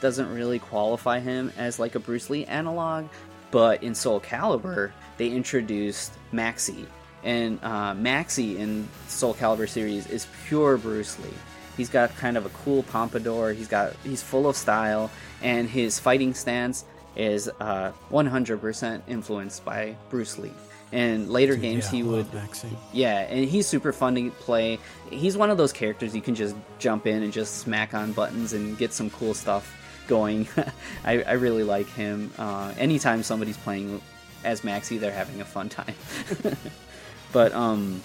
doesn't 0.01 0.34
really 0.34 0.57
qualify 0.57 1.20
him 1.20 1.51
as 1.57 1.80
like 1.80 1.93
a 1.93 1.99
Bruce 1.99 2.32
Lee 2.32 2.45
analog. 2.45 3.05
But 3.51 3.83
in 3.83 3.95
Soul 3.95 4.19
Calibur, 4.19 4.91
they 5.17 5.29
introduced 5.29 6.13
Maxi. 6.33 6.85
And 7.23 7.59
uh, 7.63 7.93
Maxi 7.93 8.57
in 8.57 8.87
Soul 9.07 9.33
Calibur 9.33 9.67
series 9.67 10.07
is 10.07 10.27
pure 10.45 10.77
Bruce 10.77 11.17
Lee. 11.19 11.29
He's 11.75 11.89
got 11.89 12.15
kind 12.17 12.37
of 12.37 12.45
a 12.45 12.49
cool 12.49 12.83
pompadour. 12.83 13.53
He's 13.53 13.67
got 13.67 13.93
he's 14.03 14.21
full 14.23 14.47
of 14.47 14.55
style, 14.55 15.11
and 15.41 15.69
his 15.69 15.99
fighting 15.99 16.33
stance 16.33 16.85
is 17.15 17.49
uh, 17.59 17.91
100% 18.11 19.01
influenced 19.07 19.65
by 19.65 19.95
Bruce 20.09 20.37
Lee. 20.37 20.53
And 20.91 21.29
later 21.29 21.53
Dude, 21.53 21.61
games, 21.63 21.85
yeah, 21.85 21.91
he 21.91 22.03
would 22.03 22.25
Maxi. 22.31 22.69
yeah, 22.93 23.19
and 23.29 23.47
he's 23.47 23.67
super 23.67 23.91
fun 23.91 24.15
to 24.15 24.31
play. 24.31 24.79
He's 25.09 25.35
one 25.35 25.49
of 25.49 25.57
those 25.57 25.73
characters 25.73 26.15
you 26.15 26.21
can 26.21 26.33
just 26.33 26.55
jump 26.79 27.05
in 27.05 27.23
and 27.23 27.33
just 27.33 27.57
smack 27.57 27.93
on 27.93 28.13
buttons 28.13 28.53
and 28.53 28.77
get 28.77 28.93
some 28.93 29.09
cool 29.09 29.33
stuff 29.33 29.75
going. 30.07 30.47
I, 31.03 31.21
I 31.23 31.33
really 31.33 31.63
like 31.63 31.87
him. 31.89 32.31
Uh, 32.37 32.73
anytime 32.77 33.23
somebody's 33.23 33.57
playing 33.57 34.01
as 34.43 34.61
Maxi, 34.61 34.99
they're 34.99 35.11
having 35.11 35.41
a 35.41 35.45
fun 35.45 35.69
time. 35.69 35.95
but 37.31 37.53
um, 37.53 38.01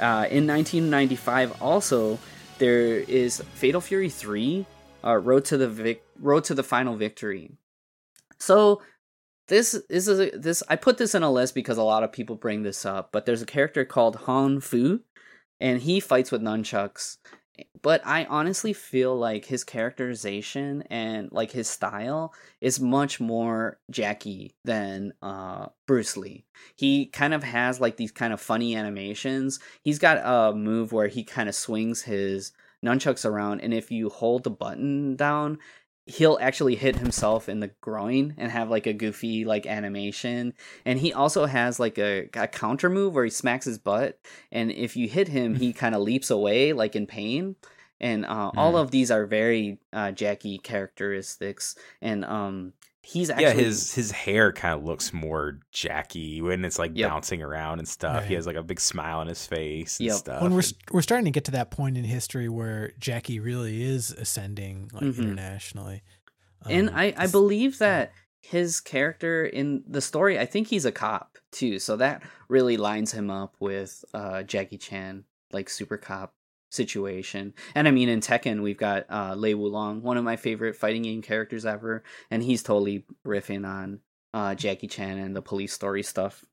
uh, 0.00 0.26
in 0.30 0.46
1995, 0.46 1.62
also 1.62 2.18
there 2.58 2.98
is 2.98 3.42
Fatal 3.54 3.80
Fury 3.80 4.08
3, 4.08 4.66
uh, 5.04 5.16
Road 5.16 5.44
to 5.46 5.56
the 5.56 5.68
Vic- 5.68 6.04
Road 6.20 6.44
to 6.44 6.54
the 6.54 6.62
Final 6.62 6.96
Victory. 6.96 7.52
So 8.38 8.82
this 9.48 9.74
is 9.74 10.08
a, 10.08 10.30
this 10.30 10.62
I 10.68 10.76
put 10.76 10.98
this 10.98 11.14
in 11.14 11.22
a 11.22 11.30
list 11.30 11.54
because 11.54 11.78
a 11.78 11.82
lot 11.82 12.02
of 12.02 12.12
people 12.12 12.36
bring 12.36 12.62
this 12.62 12.86
up, 12.86 13.10
but 13.12 13.26
there's 13.26 13.42
a 13.42 13.46
character 13.46 13.84
called 13.84 14.16
Hon-Fu, 14.16 15.00
and 15.60 15.82
he 15.82 16.00
fights 16.00 16.32
with 16.32 16.42
nunchucks. 16.42 17.18
But 17.82 18.00
I 18.06 18.24
honestly 18.26 18.72
feel 18.72 19.16
like 19.16 19.44
his 19.44 19.64
characterization 19.64 20.82
and 20.90 21.30
like 21.32 21.50
his 21.50 21.68
style 21.68 22.32
is 22.60 22.80
much 22.80 23.20
more 23.20 23.78
Jackie 23.90 24.54
than 24.64 25.12
uh, 25.20 25.66
Bruce 25.86 26.16
Lee. 26.16 26.44
He 26.76 27.06
kind 27.06 27.34
of 27.34 27.42
has 27.42 27.80
like 27.80 27.96
these 27.96 28.12
kind 28.12 28.32
of 28.32 28.40
funny 28.40 28.76
animations. 28.76 29.58
He's 29.82 29.98
got 29.98 30.18
a 30.22 30.54
move 30.54 30.92
where 30.92 31.08
he 31.08 31.24
kind 31.24 31.48
of 31.48 31.54
swings 31.54 32.02
his 32.02 32.52
nunchucks 32.84 33.24
around, 33.24 33.60
and 33.60 33.72
if 33.72 33.90
you 33.90 34.08
hold 34.08 34.44
the 34.44 34.50
button 34.50 35.16
down, 35.16 35.58
he'll 36.06 36.38
actually 36.40 36.74
hit 36.74 36.96
himself 36.96 37.48
in 37.48 37.60
the 37.60 37.70
groin 37.80 38.34
and 38.36 38.50
have 38.50 38.68
like 38.68 38.86
a 38.86 38.92
goofy 38.92 39.44
like 39.44 39.66
animation. 39.66 40.52
And 40.84 40.98
he 40.98 41.12
also 41.12 41.46
has 41.46 41.78
like 41.78 41.96
a, 41.98 42.28
a 42.34 42.48
counter 42.48 42.90
move 42.90 43.14
where 43.14 43.24
he 43.24 43.30
smacks 43.30 43.66
his 43.66 43.78
butt 43.78 44.18
and 44.50 44.72
if 44.72 44.96
you 44.96 45.08
hit 45.08 45.28
him 45.28 45.54
he 45.54 45.72
kind 45.82 45.94
of 45.94 46.02
leaps 46.02 46.30
away 46.30 46.72
like 46.72 46.96
in 46.96 47.06
pain. 47.06 47.56
And 48.00 48.24
uh, 48.26 48.50
all 48.56 48.72
Mm. 48.74 48.80
of 48.80 48.90
these 48.90 49.12
are 49.12 49.26
very 49.26 49.78
uh, 49.92 50.10
jackie 50.10 50.58
characteristics. 50.58 51.76
And 52.00 52.24
um 52.24 52.72
he's 53.02 53.30
actually 53.30 53.44
yeah, 53.46 53.52
his 53.52 53.92
his 53.94 54.10
hair 54.12 54.52
kind 54.52 54.78
of 54.78 54.84
looks 54.84 55.12
more 55.12 55.58
Jackie 55.72 56.40
when 56.40 56.64
it's 56.64 56.78
like 56.78 56.92
Yep. 56.94 57.10
bouncing 57.10 57.42
around 57.42 57.78
and 57.80 57.88
stuff. 57.88 58.24
He 58.26 58.34
has 58.34 58.46
like 58.46 58.56
a 58.56 58.62
big 58.62 58.80
smile 58.80 59.18
on 59.18 59.26
his 59.26 59.44
face 59.46 59.98
and 60.00 60.12
stuff. 60.12 60.42
when 60.42 60.52
we're 60.52 60.60
and- 60.60 60.74
we're 60.92 61.02
starting 61.02 61.24
to 61.24 61.30
get 61.32 61.44
to 61.46 61.50
that 61.52 61.70
point 61.70 61.98
in 61.98 62.04
history 62.04 62.48
where 62.48 62.92
Jackie 62.98 63.40
really 63.40 63.82
is 63.82 64.10
ascending 64.12 64.90
like 64.92 65.02
Mhm. 65.04 65.18
internationally. 65.18 66.02
and 66.68 66.90
Um, 66.90 66.94
I, 66.96 67.12
I 67.16 67.26
believe 67.26 67.78
that 67.78 68.12
his 68.40 68.80
character 68.80 69.44
in 69.46 69.84
the 69.86 70.00
story 70.00 70.36
i 70.38 70.44
think 70.44 70.66
he's 70.66 70.84
a 70.84 70.90
cop 70.90 71.38
too 71.52 71.78
so 71.78 71.96
that 71.96 72.22
really 72.48 72.76
lines 72.76 73.12
him 73.12 73.30
up 73.30 73.54
with 73.60 74.04
uh 74.14 74.42
jackie 74.42 74.78
chan 74.78 75.22
like 75.52 75.70
super 75.70 75.96
cop 75.96 76.34
situation. 76.72 77.54
And 77.74 77.86
i 77.86 77.90
mean 77.90 78.08
in 78.08 78.20
tekken 78.20 78.62
we've 78.62 78.78
got 78.78 79.06
uh 79.10 79.34
lei 79.36 79.54
wulong 79.54 80.02
one 80.02 80.16
of 80.16 80.24
my 80.24 80.36
favorite 80.36 80.76
fighting 80.76 81.02
game 81.02 81.22
characters 81.22 81.66
ever 81.66 82.02
and 82.30 82.42
he's 82.42 82.62
totally 82.62 83.04
riffing 83.26 83.66
on 83.66 84.00
uh 84.34 84.54
jackie 84.54 84.88
chan 84.88 85.18
and 85.18 85.36
the 85.36 85.42
police 85.42 85.72
story 85.72 86.02
stuff. 86.02 86.44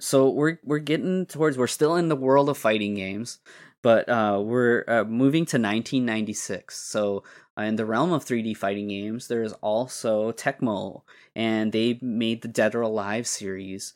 So 0.00 0.28
we're 0.30 0.58
we're 0.64 0.78
getting 0.78 1.26
towards 1.26 1.56
we're 1.56 1.66
still 1.66 1.96
in 1.96 2.08
the 2.08 2.16
world 2.16 2.48
of 2.48 2.58
fighting 2.58 2.94
games 2.94 3.38
but 3.82 4.08
uh, 4.08 4.40
we're 4.42 4.84
uh, 4.88 5.04
moving 5.04 5.44
to 5.44 5.58
1996 5.58 6.76
so 6.76 7.22
uh, 7.58 7.62
in 7.62 7.76
the 7.76 7.86
realm 7.86 8.12
of 8.12 8.24
3D 8.24 8.56
fighting 8.56 8.88
games, 8.88 9.28
there's 9.28 9.52
also 9.54 10.32
Tecmo, 10.32 11.02
and 11.34 11.72
they 11.72 11.98
made 12.02 12.42
the 12.42 12.48
Dead 12.48 12.74
or 12.74 12.82
Alive 12.82 13.26
series. 13.26 13.94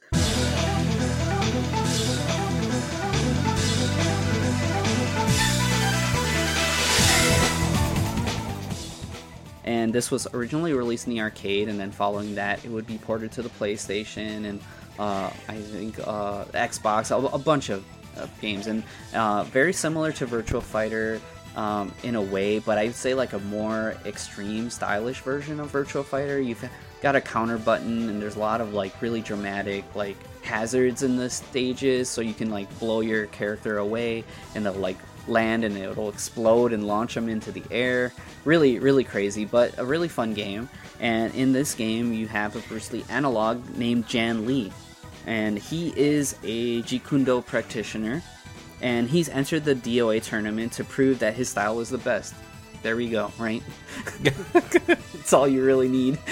And 9.81 9.95
this 9.95 10.11
was 10.11 10.27
originally 10.35 10.75
released 10.75 11.07
in 11.07 11.15
the 11.15 11.23
arcade, 11.23 11.69
and 11.69 11.81
then 11.81 11.91
following 11.91 12.35
that, 12.35 12.63
it 12.67 12.71
would 12.71 12.87
be 12.87 12.99
ported 12.99 13.33
to 13.33 13.43
the 13.43 13.49
PlayStation 13.49 14.45
and 14.45 14.61
uh, 14.99 15.31
I 15.49 15.57
think 15.57 15.99
uh, 16.01 16.45
Xbox, 16.53 17.11
a, 17.11 17.35
a 17.35 17.39
bunch 17.39 17.71
of, 17.71 17.83
of 18.17 18.31
games, 18.43 18.67
and 18.67 18.83
uh, 19.15 19.45
very 19.45 19.73
similar 19.73 20.13
to 20.13 20.27
Virtual 20.27 20.61
Fighter 20.61 21.19
um, 21.57 21.95
in 22.03 22.15
a 22.15 22.21
way, 22.21 22.59
but 22.59 22.77
I'd 22.77 22.95
say 22.95 23.15
like 23.15 23.33
a 23.33 23.39
more 23.39 23.97
extreme, 24.05 24.69
stylish 24.69 25.21
version 25.21 25.59
of 25.59 25.71
Virtual 25.71 26.03
Fighter. 26.03 26.39
You've 26.39 26.63
got 27.01 27.17
a 27.17 27.21
counter 27.23 27.57
button, 27.57 28.11
and 28.11 28.21
there's 28.21 28.37
a 28.37 28.41
lot 28.41 28.61
of 28.61 28.75
like 28.75 29.01
really 29.01 29.23
dramatic 29.23 29.85
like 29.95 30.19
hazards 30.43 31.03
in 31.03 31.17
the 31.17 31.31
stages, 31.31 32.11
so 32.11 32.21
you 32.21 32.35
can 32.35 32.51
like 32.51 32.69
blow 32.79 33.01
your 33.01 33.27
character 33.29 33.79
away, 33.79 34.25
and 34.55 34.67
they'll 34.67 34.75
like 34.75 34.99
land 35.31 35.65
and 35.65 35.77
it'll 35.77 36.09
explode 36.09 36.73
and 36.73 36.87
launch 36.87 37.15
them 37.15 37.29
into 37.29 37.53
the 37.53 37.63
air. 37.71 38.13
Really, 38.45 38.79
really 38.79 39.05
crazy, 39.05 39.45
but 39.45 39.79
a 39.79 39.85
really 39.85 40.09
fun 40.09 40.35
game. 40.35 40.69
And 40.99 41.35
in 41.35 41.53
this 41.53 41.75
game, 41.75 42.13
you 42.13 42.29
have 42.29 42.57
a 42.57 42.61
Bruce 42.61 42.93
Lee 42.93 43.05
analog 43.09 43.77
named 43.77 44.07
Jan 44.07 44.47
Lee, 44.47 44.73
and 45.27 45.59
he 45.59 45.95
is 45.97 46.37
a 46.43 46.83
Jeet 46.83 47.47
practitioner 47.47 48.23
and 48.83 49.09
he's 49.09 49.29
entered 49.29 49.65
the 49.65 49.75
DOA 49.75 50.23
tournament 50.23 50.73
to 50.73 50.85
prove 50.85 51.19
that 51.19 51.35
his 51.35 51.49
style 51.49 51.81
is 51.81 51.91
the 51.91 51.99
best. 51.99 52.35
There 52.83 52.97
we 52.97 53.11
go, 53.11 53.31
right? 53.39 53.63
That's 54.23 55.33
all 55.33 55.47
you 55.47 55.63
really 55.65 55.89
need. 55.89 56.19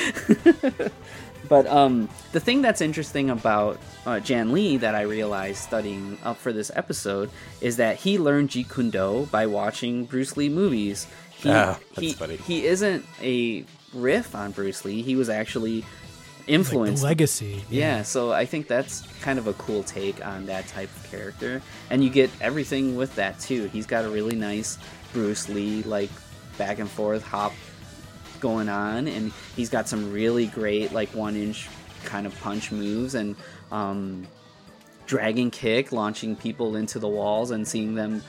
but 1.48 1.66
um, 1.66 2.08
the 2.32 2.40
thing 2.40 2.62
that's 2.62 2.80
interesting 2.80 3.30
about 3.30 3.78
uh, 4.06 4.20
Jan 4.20 4.52
Lee 4.52 4.76
that 4.78 4.94
I 4.94 5.02
realized 5.02 5.58
studying 5.58 6.18
up 6.24 6.36
for 6.36 6.52
this 6.52 6.70
episode 6.74 7.30
is 7.60 7.76
that 7.78 7.96
he 7.96 8.18
learned 8.18 8.50
Jeet 8.50 8.72
Kune 8.72 8.90
Do 8.90 9.28
by 9.30 9.46
watching 9.46 10.04
Bruce 10.04 10.36
Lee 10.36 10.48
movies. 10.48 11.06
He, 11.30 11.50
Ah, 11.50 11.78
that's 11.94 12.00
he, 12.00 12.12
funny. 12.12 12.36
he 12.36 12.66
isn't 12.66 13.04
a 13.22 13.64
riff 13.94 14.34
on 14.34 14.50
Bruce 14.52 14.84
Lee. 14.84 15.02
He 15.02 15.16
was 15.16 15.28
actually 15.28 15.80
like 15.80 15.84
the 16.46 16.52
influenced 16.54 17.02
legacy. 17.04 17.62
yeah, 17.70 18.02
so 18.02 18.32
I 18.32 18.44
think 18.46 18.68
that's 18.68 19.02
kind 19.20 19.38
of 19.38 19.46
a 19.46 19.52
cool 19.54 19.82
take 19.82 20.24
on 20.26 20.46
that 20.46 20.66
type 20.66 20.88
of 20.96 21.10
character. 21.10 21.60
And 21.90 22.02
you 22.02 22.10
get 22.10 22.30
everything 22.40 22.96
with 22.96 23.14
that 23.16 23.38
too. 23.38 23.64
He's 23.68 23.86
got 23.86 24.04
a 24.04 24.08
really 24.08 24.34
nice 24.36 24.78
Bruce 25.12 25.48
Lee 25.48 25.82
like 25.84 26.10
back 26.56 26.78
and 26.78 26.88
forth 26.90 27.22
hop 27.22 27.52
going 28.40 28.68
on 28.68 29.06
and 29.08 29.32
he's 29.56 29.68
got 29.68 29.88
some 29.88 30.12
really 30.12 30.46
great 30.46 30.92
like 30.92 31.08
one 31.14 31.36
inch 31.36 31.68
kind 32.04 32.26
of 32.26 32.40
punch 32.40 32.70
moves 32.70 33.14
and 33.14 33.36
um 33.70 34.26
dragon 35.06 35.50
kick 35.50 35.92
launching 35.92 36.36
people 36.36 36.76
into 36.76 36.98
the 36.98 37.08
walls 37.08 37.50
and 37.50 37.66
seeing 37.66 37.94
them 37.94 38.22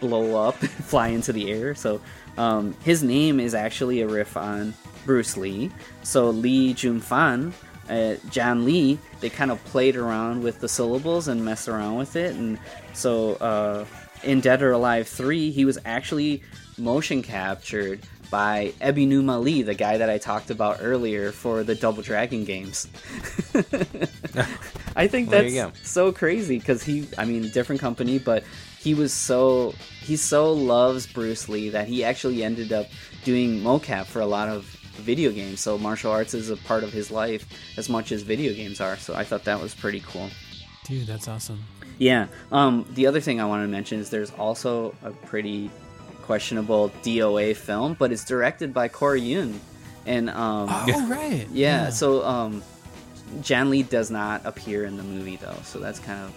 blow 0.00 0.46
up 0.46 0.54
fly 0.56 1.08
into 1.08 1.32
the 1.32 1.50
air 1.50 1.74
so 1.74 2.00
um, 2.38 2.76
his 2.84 3.02
name 3.02 3.40
is 3.40 3.54
actually 3.54 4.02
a 4.02 4.06
riff 4.06 4.36
on 4.36 4.74
bruce 5.06 5.36
lee 5.36 5.70
so 6.02 6.28
lee 6.30 6.74
junfan 6.74 7.52
uh, 7.88 8.16
John 8.30 8.64
Lee, 8.64 8.98
they 9.20 9.30
kind 9.30 9.50
of 9.50 9.62
played 9.64 9.96
around 9.96 10.42
with 10.42 10.60
the 10.60 10.68
syllables 10.68 11.28
and 11.28 11.44
messed 11.44 11.68
around 11.68 11.96
with 11.96 12.16
it. 12.16 12.34
And 12.34 12.58
so 12.94 13.34
uh, 13.34 13.84
in 14.22 14.40
Dead 14.40 14.62
or 14.62 14.72
Alive 14.72 15.08
3, 15.08 15.50
he 15.50 15.64
was 15.64 15.78
actually 15.84 16.42
motion 16.78 17.22
captured 17.22 18.00
by 18.30 18.72
Ebinuma 18.80 19.42
Lee, 19.42 19.62
the 19.62 19.74
guy 19.74 19.98
that 19.98 20.10
I 20.10 20.18
talked 20.18 20.50
about 20.50 20.78
earlier 20.80 21.32
for 21.32 21.62
the 21.62 21.74
Double 21.74 22.02
Dragon 22.02 22.44
games. 22.44 22.88
I 24.96 25.06
think 25.06 25.30
Well, 25.30 25.42
that's 25.42 25.88
so 25.88 26.12
crazy 26.12 26.58
because 26.58 26.82
he, 26.82 27.08
I 27.18 27.24
mean, 27.24 27.50
different 27.50 27.80
company, 27.80 28.18
but 28.18 28.44
he 28.78 28.94
was 28.94 29.12
so 29.12 29.74
he 30.00 30.16
so 30.16 30.52
loves 30.52 31.06
Bruce 31.06 31.48
Lee 31.48 31.70
that 31.70 31.88
he 31.88 32.04
actually 32.04 32.44
ended 32.44 32.72
up 32.72 32.86
doing 33.24 33.60
mocap 33.60 34.06
for 34.06 34.20
a 34.20 34.26
lot 34.26 34.48
of 34.48 34.64
video 34.96 35.30
games. 35.30 35.60
So 35.60 35.76
martial 35.76 36.12
arts 36.12 36.34
is 36.34 36.50
a 36.50 36.56
part 36.56 36.84
of 36.84 36.92
his 36.92 37.10
life 37.10 37.46
as 37.76 37.88
much 37.88 38.12
as 38.12 38.22
video 38.22 38.54
games 38.54 38.80
are. 38.80 38.96
So 38.96 39.14
I 39.14 39.24
thought 39.24 39.44
that 39.44 39.60
was 39.60 39.74
pretty 39.74 40.00
cool. 40.06 40.30
Dude, 40.84 41.06
that's 41.06 41.28
awesome. 41.28 41.64
Yeah. 41.98 42.28
Um, 42.52 42.86
the 42.90 43.06
other 43.06 43.20
thing 43.20 43.40
I 43.40 43.46
want 43.46 43.64
to 43.64 43.68
mention 43.68 43.98
is 43.98 44.10
there's 44.10 44.30
also 44.32 44.94
a 45.02 45.10
pretty 45.10 45.70
questionable 46.26 46.90
DOA 47.02 47.54
film, 47.56 47.94
but 47.98 48.10
it's 48.12 48.24
directed 48.24 48.74
by 48.74 48.88
Corey 48.88 49.20
Yuen. 49.22 49.60
And 50.04 50.28
um, 50.30 50.68
Oh, 50.70 51.06
right. 51.08 51.46
yeah, 51.52 51.90
so 51.90 52.24
um, 52.24 52.62
Jan 53.42 53.70
Lee 53.70 53.82
does 53.82 54.10
not 54.10 54.44
appear 54.44 54.84
in 54.84 54.96
the 54.96 55.02
movie 55.02 55.36
though, 55.36 55.58
so 55.64 55.78
that's 55.78 55.98
kind 55.98 56.22
of 56.22 56.32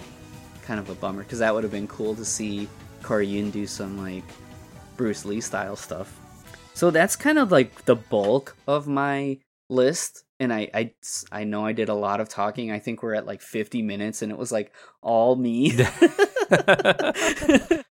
kind 0.63 0.79
of 0.79 0.89
a 0.89 0.95
bummer 0.95 1.23
because 1.23 1.39
that 1.39 1.53
would 1.53 1.63
have 1.63 1.71
been 1.71 1.87
cool 1.87 2.13
to 2.15 2.23
see 2.23 2.67
Corey 3.03 3.27
Yuen 3.27 3.49
do 3.49 3.65
some 3.67 3.97
like 3.97 4.23
Bruce 4.97 5.25
Lee 5.25 5.41
style 5.41 5.75
stuff. 5.75 6.19
So 6.73 6.91
that's 6.91 7.15
kind 7.15 7.37
of 7.39 7.51
like 7.51 7.85
the 7.85 7.95
bulk 7.95 8.55
of 8.67 8.87
my 8.87 9.37
list, 9.69 10.23
and 10.39 10.53
I 10.53 10.69
I 10.73 10.91
I 11.31 11.43
know 11.43 11.65
I 11.65 11.73
did 11.73 11.89
a 11.89 11.93
lot 11.93 12.19
of 12.21 12.29
talking. 12.29 12.71
I 12.71 12.79
think 12.79 13.03
we're 13.03 13.13
at 13.15 13.25
like 13.25 13.41
50 13.41 13.81
minutes, 13.81 14.21
and 14.21 14.31
it 14.31 14.37
was 14.37 14.51
like 14.51 14.73
all 15.01 15.35
me. 15.35 15.73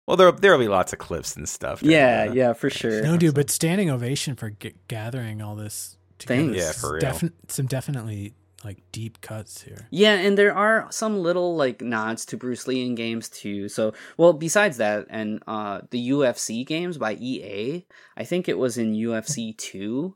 well, 0.08 0.18
there 0.18 0.32
there'll 0.32 0.60
be 0.60 0.68
lots 0.68 0.93
of 0.93 1.00
clips 1.00 1.36
and 1.36 1.48
stuff. 1.48 1.82
yeah, 1.84 2.28
the- 2.28 2.36
yeah, 2.36 2.54
for 2.54 2.70
sure. 2.70 3.02
No, 3.02 3.18
dude, 3.18 3.36
but 3.36 3.50
standing 3.50 3.89
ovation 3.89 4.36
for 4.36 4.52
g- 4.52 4.74
gathering 4.88 5.41
all 5.41 5.56
this. 5.56 5.98
together. 6.18 6.41
Thanks. 6.54 6.58
Yeah, 6.58 6.72
for 6.72 6.93
real. 6.93 7.02
Defin- 7.02 7.34
some 7.48 7.66
definitely 7.66 8.34
like 8.64 8.82
deep 8.91 9.22
cuts 9.22 9.62
here. 9.62 9.88
Yeah, 9.91 10.14
and 10.16 10.38
there 10.38 10.56
are 10.56 10.88
some 10.89 11.20
little 11.20 11.56
like 11.56 11.82
nods 11.82 12.26
to 12.28 12.38
Bruce 12.38 12.68
Lee 12.68 12.84
in 12.86 12.96
games 12.96 13.30
too. 13.30 13.70
So, 13.70 13.93
well, 14.18 14.34
besides 14.34 14.78
that, 14.78 15.06
and 15.10 15.41
uh, 15.48 15.82
the 15.91 16.10
UFC 16.10 16.66
games 16.66 16.98
by 16.98 17.14
EA, 17.14 17.86
I 18.18 18.24
think 18.24 18.48
it 18.50 18.58
was 18.58 18.78
in 18.78 18.93
UFC 18.93 19.56
two. 19.58 20.16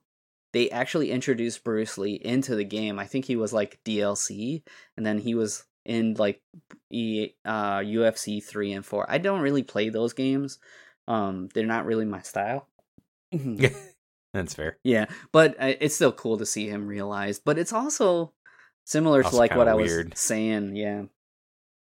They 0.53 0.69
actually 0.71 1.11
introduced 1.11 1.63
Bruce 1.63 1.97
Lee 1.97 2.13
into 2.15 2.55
the 2.55 2.63
game. 2.63 2.97
I 2.99 3.05
think 3.05 3.25
he 3.25 3.35
was 3.35 3.53
like 3.53 3.79
DLC, 3.85 4.63
and 4.97 5.05
then 5.05 5.19
he 5.19 5.35
was 5.35 5.63
in 5.85 6.15
like 6.15 6.41
e, 6.89 7.29
uh, 7.45 7.79
UFC 7.79 8.43
three 8.43 8.73
and 8.73 8.85
four. 8.85 9.05
I 9.09 9.17
don't 9.19 9.41
really 9.41 9.63
play 9.63 9.89
those 9.89 10.13
games. 10.13 10.59
Um, 11.07 11.49
they're 11.53 11.65
not 11.65 11.85
really 11.85 12.05
my 12.05 12.21
style. 12.21 12.67
That's 14.33 14.53
fair. 14.53 14.77
Yeah, 14.83 15.05
but 15.31 15.55
uh, 15.59 15.73
it's 15.79 15.95
still 15.95 16.11
cool 16.11 16.37
to 16.37 16.45
see 16.45 16.67
him 16.67 16.87
realized. 16.87 17.41
But 17.45 17.57
it's 17.57 17.73
also 17.73 18.33
similar 18.85 19.23
to 19.23 19.35
like 19.35 19.51
what 19.55 19.65
kinda 19.67 19.71
I 19.71 19.75
was 19.75 20.05
saying. 20.15 20.75
Yeah, 20.75 21.03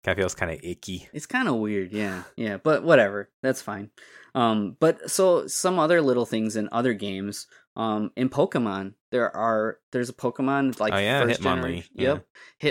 Kind 0.04 0.18
of 0.18 0.22
feels 0.22 0.36
kind 0.36 0.52
of 0.52 0.60
icky. 0.64 1.08
it's 1.14 1.26
kind 1.26 1.48
of 1.48 1.56
weird. 1.56 1.92
Yeah, 1.92 2.24
yeah, 2.36 2.58
but 2.58 2.84
whatever, 2.84 3.30
that's 3.44 3.62
fine. 3.62 3.92
Um, 4.34 4.78
but 4.80 5.10
so 5.12 5.46
some 5.48 5.78
other 5.78 6.02
little 6.02 6.26
things 6.26 6.56
in 6.56 6.70
other 6.72 6.94
games. 6.94 7.48
Um, 7.76 8.12
in 8.16 8.30
Pokemon, 8.30 8.96
there 9.12 9.34
are 9.36 9.78
there's 9.92 10.10
a 10.10 10.14
Pokemon 10.14 10.80
like 10.80 10.94
Oh, 10.94 10.98
yeah, 10.98 11.22
first 11.22 11.40
Hitmonlee, 11.40 11.44
generation. 11.44 11.92
yeah. 11.96 12.14
Yep, 12.14 12.26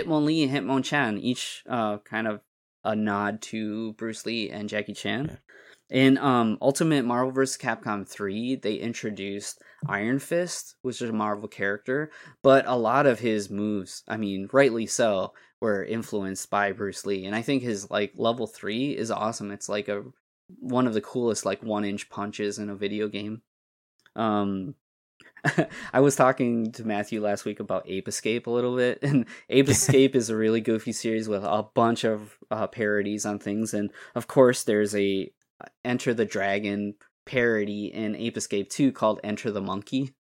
Hitmonlee 0.05 0.43
and 0.47 0.51
Hitmonchan, 0.51 1.19
each 1.19 1.63
uh 1.67 1.97
kind 1.99 2.27
of 2.27 2.41
a 2.83 2.95
nod 2.95 3.41
to 3.43 3.93
Bruce 3.93 4.25
Lee 4.25 4.49
and 4.49 4.69
Jackie 4.69 4.93
Chan. 4.93 5.25
Yeah. 5.29 5.37
In 5.89 6.17
um, 6.19 6.57
Ultimate 6.61 7.03
Marvel 7.03 7.31
vs. 7.33 7.57
Capcom 7.61 8.07
3, 8.07 8.55
they 8.55 8.75
introduced 8.75 9.61
Iron 9.89 10.19
Fist, 10.19 10.75
which 10.83 11.01
is 11.01 11.09
a 11.09 11.13
Marvel 11.13 11.49
character, 11.49 12.11
but 12.41 12.63
a 12.65 12.77
lot 12.77 13.05
of 13.05 13.19
his 13.19 13.49
moves, 13.49 14.03
I 14.07 14.15
mean, 14.15 14.47
rightly 14.53 14.85
so, 14.85 15.33
were 15.59 15.83
influenced 15.83 16.49
by 16.49 16.71
Bruce 16.71 17.05
Lee. 17.05 17.25
And 17.25 17.35
I 17.35 17.41
think 17.41 17.61
his 17.61 17.91
like 17.91 18.13
level 18.15 18.47
3 18.47 18.95
is 18.97 19.11
awesome. 19.11 19.51
It's 19.51 19.67
like 19.67 19.89
a 19.89 20.03
one 20.59 20.87
of 20.87 20.93
the 20.93 21.01
coolest 21.01 21.45
like 21.45 21.61
1-inch 21.61 22.09
punches 22.09 22.57
in 22.57 22.69
a 22.69 22.75
video 22.75 23.07
game. 23.09 23.41
Um 24.15 24.75
I 25.93 25.99
was 25.99 26.15
talking 26.15 26.71
to 26.73 26.85
Matthew 26.85 27.21
last 27.21 27.45
week 27.45 27.59
about 27.59 27.89
Ape 27.89 28.07
Escape 28.07 28.47
a 28.47 28.51
little 28.51 28.75
bit, 28.75 28.99
and 29.03 29.25
Ape 29.49 29.69
Escape 29.75 30.15
is 30.15 30.29
a 30.29 30.35
really 30.35 30.61
goofy 30.61 30.91
series 30.91 31.27
with 31.27 31.43
a 31.43 31.63
bunch 31.73 32.03
of 32.03 32.37
uh, 32.49 32.67
parodies 32.67 33.25
on 33.25 33.39
things, 33.39 33.73
and 33.73 33.91
of 34.15 34.27
course, 34.27 34.63
there's 34.63 34.95
a 34.95 35.31
uh, 35.59 35.65
Enter 35.83 36.13
the 36.13 36.25
Dragon 36.25 36.95
parody 37.25 37.85
in 37.93 38.15
Ape 38.15 38.37
Escape 38.37 38.69
2 38.69 38.91
called 38.91 39.19
Enter 39.23 39.51
the 39.51 39.61
Monkey. 39.61 40.13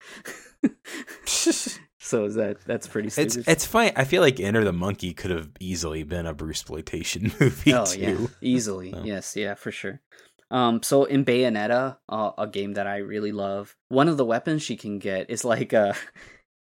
so 1.96 2.26
is 2.26 2.36
that 2.36 2.58
that's 2.66 2.88
pretty 2.88 3.08
It's 3.08 3.16
stupid. 3.34 3.44
it's 3.48 3.66
funny. 3.66 3.92
I 3.96 4.04
feel 4.04 4.22
like 4.22 4.40
Enter 4.40 4.64
the 4.64 4.74
Monkey 4.74 5.14
could 5.14 5.32
have 5.32 5.50
easily 5.60 6.04
been 6.04 6.26
a 6.26 6.34
Bruce 6.34 6.60
exploitation 6.60 7.32
movie 7.40 7.74
oh 7.74 7.86
too. 7.86 8.00
yeah, 8.00 8.28
easily. 8.42 8.92
So. 8.92 9.04
Yes, 9.04 9.36
yeah, 9.36 9.56
for 9.56 9.72
sure. 9.72 10.02
Um, 10.52 10.82
so 10.82 11.04
in 11.04 11.24
Bayonetta, 11.26 11.98
uh, 12.10 12.32
a 12.38 12.48
game 12.48 12.74
that 12.74 12.88
I 12.88 12.98
really 12.98 13.32
love, 13.32 13.76
one 13.90 14.08
of 14.08 14.18
the 14.18 14.26
weapons 14.26 14.64
she 14.64 14.76
can 14.78 14.98
get 15.00 15.30
is 15.30 15.46
like 15.46 15.74
uh 15.74 15.94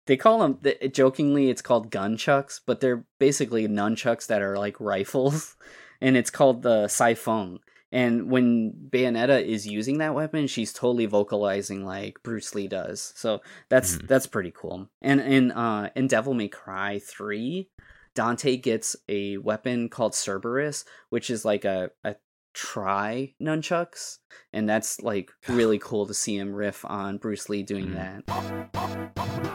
They 0.07 0.17
call 0.17 0.39
them 0.39 0.55
th- 0.65 0.95
jokingly. 0.95 1.51
It's 1.51 1.61
called 1.61 1.91
gunchucks, 1.91 2.61
but 2.67 2.81
they're 2.81 3.05
basically 3.21 3.69
nunchucks 3.69 4.27
that 4.29 4.41
are 4.41 4.57
like 4.57 4.81
rifles, 4.81 5.55
and 6.01 6.17
it's 6.17 6.31
called 6.31 6.63
the 6.63 6.89
Sai 6.89 7.13
Fung. 7.15 7.59
And 7.93 8.31
when 8.31 8.73
Bayonetta 8.91 9.45
is 9.45 9.67
using 9.67 9.99
that 9.99 10.15
weapon, 10.15 10.47
she's 10.47 10.73
totally 10.73 11.05
vocalizing 11.05 11.85
like 11.85 12.23
Bruce 12.23 12.55
Lee 12.55 12.69
does. 12.69 13.13
So 13.17 13.41
that's 13.69 13.97
Mhm. 13.99 14.09
that's 14.09 14.27
pretty 14.27 14.51
cool. 14.57 14.89
And 15.03 15.21
in 15.21 15.51
uh 15.53 15.91
in 15.95 16.07
Devil 16.07 16.33
May 16.33 16.49
Cry 16.49 16.99
3, 17.01 17.69
Dante 18.15 18.57
gets 18.57 18.97
a 19.11 19.37
weapon 19.37 19.91
called 19.91 20.15
Cerberus, 20.15 20.87
which 21.11 21.29
is 21.29 21.45
like 21.45 21.67
a, 21.67 21.91
a 22.03 22.17
try 22.59 23.33
nunchucks. 23.41 24.19
And 24.53 24.69
that's 24.69 25.01
like 25.01 25.31
really 25.49 25.79
cool 25.83 26.07
to 26.07 26.15
see 26.15 26.37
him 26.37 26.53
riff 26.53 26.85
on 26.85 27.19
Bruce 27.19 27.49
Lee 27.49 27.63
doing 27.63 27.91
Mhm. 27.91 28.27
that. 28.27 29.49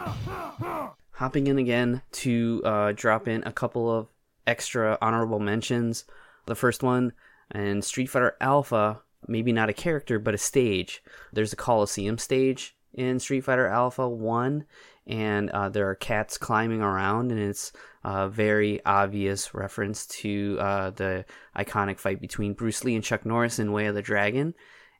Hopping 1.12 1.46
in 1.46 1.58
again 1.58 2.02
to 2.12 2.62
uh, 2.64 2.92
drop 2.92 3.28
in 3.28 3.42
a 3.44 3.52
couple 3.52 3.90
of 3.90 4.08
extra 4.46 4.98
honorable 5.00 5.38
mentions. 5.38 6.04
The 6.46 6.54
first 6.54 6.82
one, 6.82 7.12
in 7.54 7.82
Street 7.82 8.06
Fighter 8.06 8.36
Alpha, 8.40 9.00
maybe 9.28 9.52
not 9.52 9.68
a 9.68 9.72
character, 9.74 10.18
but 10.18 10.34
a 10.34 10.38
stage. 10.38 11.02
There's 11.32 11.52
a 11.52 11.56
Coliseum 11.56 12.18
stage 12.18 12.76
in 12.92 13.20
Street 13.20 13.42
Fighter 13.42 13.68
Alpha 13.68 14.08
1, 14.08 14.64
and 15.06 15.50
uh, 15.50 15.68
there 15.68 15.88
are 15.88 15.94
cats 15.94 16.36
climbing 16.38 16.82
around, 16.82 17.30
and 17.30 17.40
it's 17.40 17.72
a 18.04 18.28
very 18.28 18.84
obvious 18.84 19.54
reference 19.54 20.06
to 20.06 20.58
uh, 20.60 20.90
the 20.90 21.24
iconic 21.56 21.98
fight 21.98 22.20
between 22.20 22.54
Bruce 22.54 22.84
Lee 22.84 22.94
and 22.94 23.04
Chuck 23.04 23.24
Norris 23.24 23.58
in 23.58 23.72
Way 23.72 23.86
of 23.86 23.94
the 23.94 24.02
Dragon. 24.02 24.54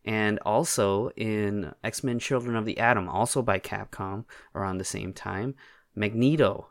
And 0.06 0.38
also 0.40 1.10
in 1.16 1.72
X 1.82 2.04
Men 2.04 2.18
Children 2.18 2.56
of 2.56 2.66
the 2.66 2.78
Atom, 2.78 3.08
also 3.08 3.40
by 3.40 3.58
Capcom 3.58 4.24
around 4.54 4.78
the 4.78 4.84
same 4.84 5.12
time, 5.12 5.54
Magneto. 5.94 6.68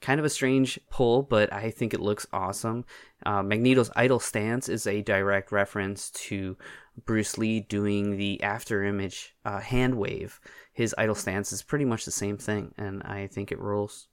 Kind 0.00 0.20
of 0.20 0.26
a 0.26 0.30
strange 0.30 0.78
pull, 0.90 1.22
but 1.22 1.52
I 1.52 1.70
think 1.70 1.94
it 1.94 2.00
looks 2.00 2.26
awesome. 2.32 2.84
Uh, 3.24 3.42
Magneto's 3.42 3.90
idle 3.96 4.20
stance 4.20 4.68
is 4.68 4.86
a 4.86 5.02
direct 5.02 5.50
reference 5.50 6.10
to 6.10 6.56
Bruce 7.04 7.38
Lee 7.38 7.60
doing 7.60 8.16
the 8.16 8.40
after 8.42 8.84
image 8.84 9.34
uh, 9.44 9.58
hand 9.58 9.96
wave. 9.96 10.38
His 10.72 10.94
idle 10.98 11.14
stance 11.14 11.52
is 11.52 11.62
pretty 11.62 11.86
much 11.86 12.04
the 12.04 12.10
same 12.10 12.36
thing, 12.36 12.72
and 12.76 13.02
I 13.02 13.26
think 13.26 13.50
it 13.50 13.58
rules. 13.58 14.06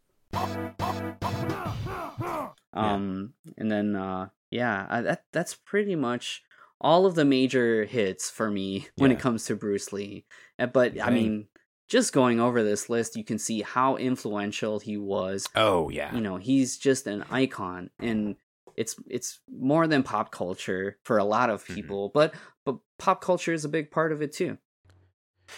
Um, 2.74 3.34
and 3.58 3.72
then 3.72 3.96
uh, 3.96 4.30
yeah, 4.50 4.88
I, 4.90 5.02
that 5.02 5.26
that's 5.32 5.54
pretty 5.54 5.96
much 5.96 6.44
all 6.82 7.06
of 7.06 7.16
the 7.16 7.26
major 7.26 7.86
hits 7.86 8.30
for 8.30 8.50
me 8.50 8.88
when 8.98 9.12
Yeah. 9.12 9.18
it 9.18 9.22
comes 9.22 9.46
to 9.46 9.56
Bruce 9.56 9.94
Lee. 9.94 10.26
Uh, 10.60 10.66
But 10.68 11.00
I 11.00 11.10
mean, 11.12 11.48
just 11.88 12.14
going 12.14 12.40
over 12.40 12.64
this 12.64 12.90
list, 12.90 13.16
you 13.16 13.24
can 13.24 13.38
see 13.38 13.62
how 13.62 13.96
influential 13.98 14.80
he 14.80 14.98
was 14.98 15.48
Oh 15.56 15.90
yeah. 15.90 16.14
you 16.16 16.22
know 16.22 16.38
he's 16.38 16.78
just 16.78 17.06
an 17.08 17.24
icon 17.30 17.90
and 18.00 18.36
it's 18.76 18.96
it's 19.08 19.40
more 19.52 19.86
than 19.86 20.02
pop 20.02 20.32
culture 20.32 20.98
for 21.04 21.20
a 21.20 21.24
lot 21.24 21.52
of 21.52 21.64
Mhm. 21.66 21.76
people 21.76 22.12
but 22.12 22.34
but 22.66 22.78
pop 22.98 23.22
culture 23.22 23.54
is 23.54 23.66
a 23.66 23.70
big 23.70 23.92
part 23.92 24.12
of 24.12 24.22
it 24.24 24.34
too 24.34 24.58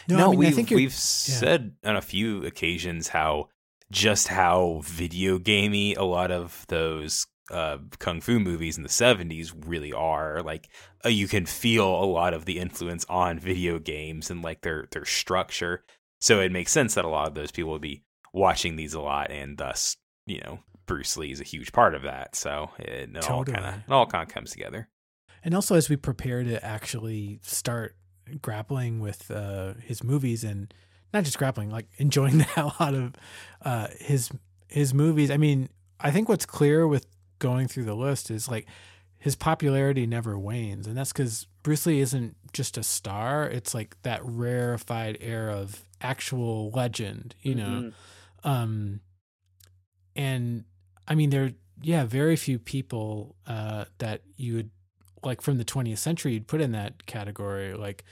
No, 0.09 0.17
No, 0.17 0.25
I 0.25 0.29
mean, 0.31 0.39
we've 0.39 0.55
think 0.55 0.69
we've 0.71 0.91
said 0.93 1.75
on 1.85 1.95
a 1.95 2.01
few 2.01 2.43
occasions 2.43 3.07
how 3.07 3.47
just 3.95 4.27
how 4.27 4.81
video 4.83 5.39
gamey 5.39 5.95
a 5.95 6.03
lot 6.03 6.29
of 6.29 6.65
those 6.67 7.25
uh, 7.49 7.77
kung 7.97 8.19
fu 8.19 8.39
movies 8.39 8.75
in 8.75 8.83
the 8.83 8.89
'70s 8.89 9.53
really 9.65 9.93
are. 9.93 10.41
Like 10.43 10.69
uh, 11.05 11.09
you 11.09 11.29
can 11.29 11.45
feel 11.45 11.87
a 11.87 12.03
lot 12.03 12.33
of 12.33 12.43
the 12.43 12.59
influence 12.59 13.05
on 13.07 13.39
video 13.39 13.79
games 13.79 14.29
and 14.29 14.43
like 14.43 14.61
their 14.61 14.87
their 14.91 15.05
structure. 15.05 15.85
So 16.19 16.41
it 16.41 16.51
makes 16.51 16.73
sense 16.73 16.95
that 16.95 17.05
a 17.05 17.09
lot 17.09 17.29
of 17.29 17.35
those 17.35 17.51
people 17.51 17.71
would 17.71 17.81
be 17.81 18.03
watching 18.33 18.75
these 18.75 18.93
a 18.93 18.99
lot 18.99 19.31
and 19.31 19.57
thus 19.57 19.95
you 20.25 20.41
know, 20.41 20.59
Bruce 20.87 21.15
Lee 21.15 21.31
is 21.31 21.39
a 21.39 21.45
huge 21.45 21.71
part 21.71 21.95
of 21.95 22.01
that. 22.01 22.35
So 22.35 22.71
it, 22.77 23.09
it 23.15 23.29
all 23.29 23.45
kind 23.45 23.65
of 23.65 23.75
it 23.75 23.91
all 23.91 24.07
kind 24.07 24.27
of 24.27 24.33
comes 24.33 24.51
together. 24.51 24.89
And 25.41 25.55
also, 25.55 25.75
as 25.75 25.89
we 25.89 25.95
prepare 25.95 26.43
to 26.43 26.63
actually 26.65 27.39
start 27.43 27.95
grappling 28.41 28.99
with 28.99 29.31
uh, 29.31 29.75
his 29.81 30.03
movies 30.03 30.43
and 30.43 30.73
not 31.15 31.23
just 31.23 31.37
grappling, 31.39 31.71
like 31.71 31.87
enjoying 31.97 32.37
the 32.37 32.43
hell 32.43 32.75
out 32.79 32.93
of 32.93 33.13
uh, 33.63 33.87
his 33.99 34.29
his 34.67 34.93
movies. 34.93 35.31
I 35.31 35.37
mean, 35.37 35.69
I 35.99 36.11
think 36.11 36.29
what's 36.29 36.45
clear 36.45 36.87
with 36.87 37.07
going 37.39 37.67
through 37.67 37.85
the 37.85 37.95
list 37.95 38.29
is 38.29 38.47
like 38.47 38.67
his 39.17 39.35
popularity 39.35 40.05
never 40.05 40.37
wanes, 40.37 40.85
and 40.85 40.95
that's 40.95 41.11
because 41.11 41.47
Bruce 41.63 41.85
Lee 41.87 41.99
isn't 41.99 42.35
just 42.53 42.77
a 42.77 42.83
star; 42.83 43.49
it's 43.49 43.73
like 43.73 43.95
that 44.03 44.21
rarefied 44.23 45.17
air 45.19 45.49
of 45.49 45.83
actual 46.01 46.69
legend, 46.71 47.33
you 47.41 47.55
know. 47.55 47.91
Mhm. 48.43 48.49
Um, 48.49 48.99
and 50.15 50.65
I 51.07 51.15
mean, 51.15 51.29
there, 51.29 51.53
yeah, 51.81 52.05
very 52.05 52.35
few 52.35 52.59
people 52.59 53.35
uh, 53.47 53.85
that 53.97 54.21
you 54.37 54.55
would 54.55 54.69
like 55.23 55.41
from 55.41 55.57
the 55.57 55.65
20th 55.65 55.97
century 55.97 56.33
you'd 56.33 56.47
put 56.47 56.61
in 56.61 56.71
that 56.73 57.05
category. 57.07 57.73
Like, 57.73 58.03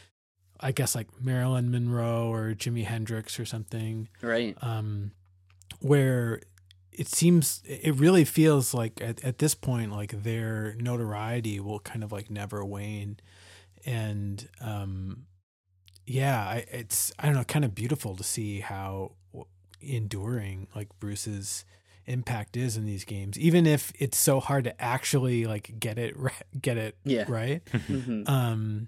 I 0.64 0.72
guess 0.72 0.95
like 0.95 1.07
Marilyn 1.22 1.70
Monroe 1.70 2.32
or 2.34 2.53
Jimi 2.55 2.86
Hendrix 2.86 3.39
or 3.39 3.45
something. 3.45 4.07
Right. 4.22 4.57
Um, 4.61 5.11
where 5.80 6.41
it 6.91 7.07
seems 7.07 7.61
it 7.66 7.95
really 7.95 8.24
feels 8.24 8.74
like 8.74 9.01
at, 9.01 9.24
at 9.24 9.39
this 9.39 9.55
point 9.55 9.91
like 9.91 10.24
their 10.24 10.76
notoriety 10.80 11.59
will 11.59 11.80
kind 11.80 12.03
of 12.03 12.11
like 12.11 12.30
never 12.30 12.64
wane 12.64 13.18
and 13.86 14.47
um 14.61 15.26
yeah 16.05 16.39
I, 16.41 16.66
it's 16.72 17.11
i 17.18 17.26
don't 17.26 17.34
know 17.36 17.43
kind 17.43 17.66
of 17.66 17.74
beautiful 17.74 18.16
to 18.16 18.24
see 18.24 18.59
how 18.59 19.14
enduring 19.82 20.68
like 20.76 20.88
bruce's 20.99 21.66
impact 22.05 22.55
is 22.55 22.78
in 22.78 22.86
these 22.86 23.03
games 23.05 23.38
even 23.39 23.66
if 23.66 23.91
it's 23.97 24.18
so 24.18 24.39
hard 24.39 24.64
to 24.66 24.82
actually 24.82 25.45
like 25.45 25.74
get 25.80 25.97
it 25.97 26.16
get 26.61 26.78
it 26.78 26.95
Yeah. 27.03 27.26
right 27.28 27.66
Mhm. 27.74 28.30
um 28.30 28.88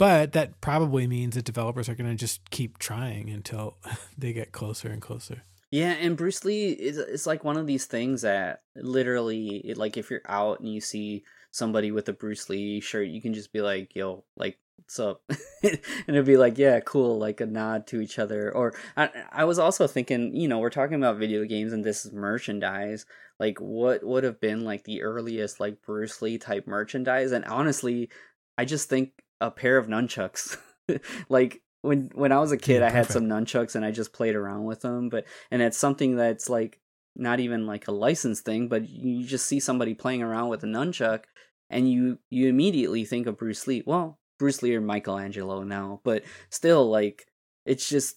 but 0.00 0.32
that 0.32 0.60
probably 0.60 1.06
means 1.06 1.34
that 1.36 1.44
developers 1.44 1.88
are 1.88 1.94
going 1.94 2.10
to 2.10 2.16
just 2.16 2.50
keep 2.50 2.78
trying 2.78 3.28
until 3.30 3.76
they 4.18 4.32
get 4.32 4.50
closer 4.50 4.88
and 4.88 5.00
closer 5.02 5.42
Yeah, 5.70 5.92
and 5.92 6.16
Bruce 6.16 6.44
Lee 6.44 6.70
is 6.70 6.98
it's 6.98 7.26
like 7.26 7.44
one 7.44 7.56
of 7.56 7.66
these 7.68 7.84
things 7.86 8.22
that 8.22 8.62
literally, 8.74 9.58
it- 9.58 9.76
like 9.76 9.96
if 9.96 10.10
you're 10.10 10.22
out 10.26 10.58
and 10.60 10.68
you 10.72 10.80
see 10.80 11.22
somebody 11.52 11.90
with 11.92 12.08
a 12.08 12.12
Bruce 12.12 12.48
Lee 12.48 12.80
shirt, 12.80 13.08
you 13.08 13.20
can 13.20 13.34
just 13.34 13.52
be 13.52 13.60
like, 13.60 13.94
"Yo, 13.94 14.24
like, 14.36 14.58
what's 14.76 14.98
up?" 14.98 15.22
and 15.62 15.78
it'd 16.08 16.24
be 16.24 16.36
like, 16.36 16.58
"Yeah, 16.58 16.80
cool," 16.80 17.18
like 17.18 17.40
a 17.40 17.46
nod 17.46 17.86
to 17.88 18.00
each 18.00 18.18
other. 18.18 18.50
Or 18.54 18.74
I, 18.96 19.10
I 19.30 19.44
was 19.44 19.58
also 19.58 19.86
thinking, 19.86 20.34
you 20.34 20.48
know, 20.48 20.58
we're 20.60 20.70
talking 20.70 20.96
about 20.96 21.18
video 21.18 21.44
games 21.44 21.72
and 21.72 21.84
this 21.84 22.04
is 22.06 22.12
merchandise. 22.12 23.04
Like, 23.38 23.58
what 23.58 24.02
would 24.04 24.24
have 24.24 24.40
been 24.40 24.64
like 24.64 24.84
the 24.84 25.02
earliest 25.02 25.60
like 25.60 25.82
Bruce 25.82 26.22
Lee 26.22 26.38
type 26.38 26.66
merchandise? 26.66 27.32
And 27.32 27.44
honestly, 27.44 28.10
I 28.58 28.64
just 28.64 28.88
think 28.88 29.12
a 29.40 29.50
pair 29.50 29.76
of 29.78 29.86
nunchucks, 29.86 30.56
like. 31.28 31.62
When 31.82 32.10
when 32.14 32.30
I 32.30 32.38
was 32.40 32.52
a 32.52 32.58
kid, 32.58 32.80
Yeah, 32.80 32.88
I 32.88 32.90
had 32.90 33.06
some 33.06 33.24
nunchucks 33.24 33.74
and 33.74 33.86
I 33.86 33.90
just 33.90 34.12
played 34.12 34.34
around 34.34 34.64
with 34.64 34.82
them. 34.82 35.08
But 35.08 35.24
and 35.50 35.62
it's 35.62 35.78
something 35.78 36.14
that's 36.14 36.50
like 36.50 36.78
not 37.16 37.40
even 37.40 37.66
like 37.66 37.88
a 37.88 37.92
licensed 37.92 38.44
thing, 38.44 38.68
but 38.68 38.88
you 38.88 39.24
just 39.24 39.46
see 39.46 39.60
somebody 39.60 39.94
playing 39.94 40.22
around 40.22 40.48
with 40.48 40.62
a 40.62 40.66
nunchuck, 40.66 41.24
and 41.70 41.90
you 41.90 42.18
you 42.28 42.48
immediately 42.48 43.06
think 43.06 43.26
of 43.26 43.38
Bruce 43.38 43.66
Lee. 43.66 43.82
Well, 43.86 44.18
Bruce 44.38 44.62
Lee 44.62 44.74
or 44.74 44.80
Michelangelo 44.80 45.62
now, 45.62 46.00
but 46.04 46.24
still, 46.50 46.88
like 46.90 47.26
it's 47.64 47.88
just 47.88 48.16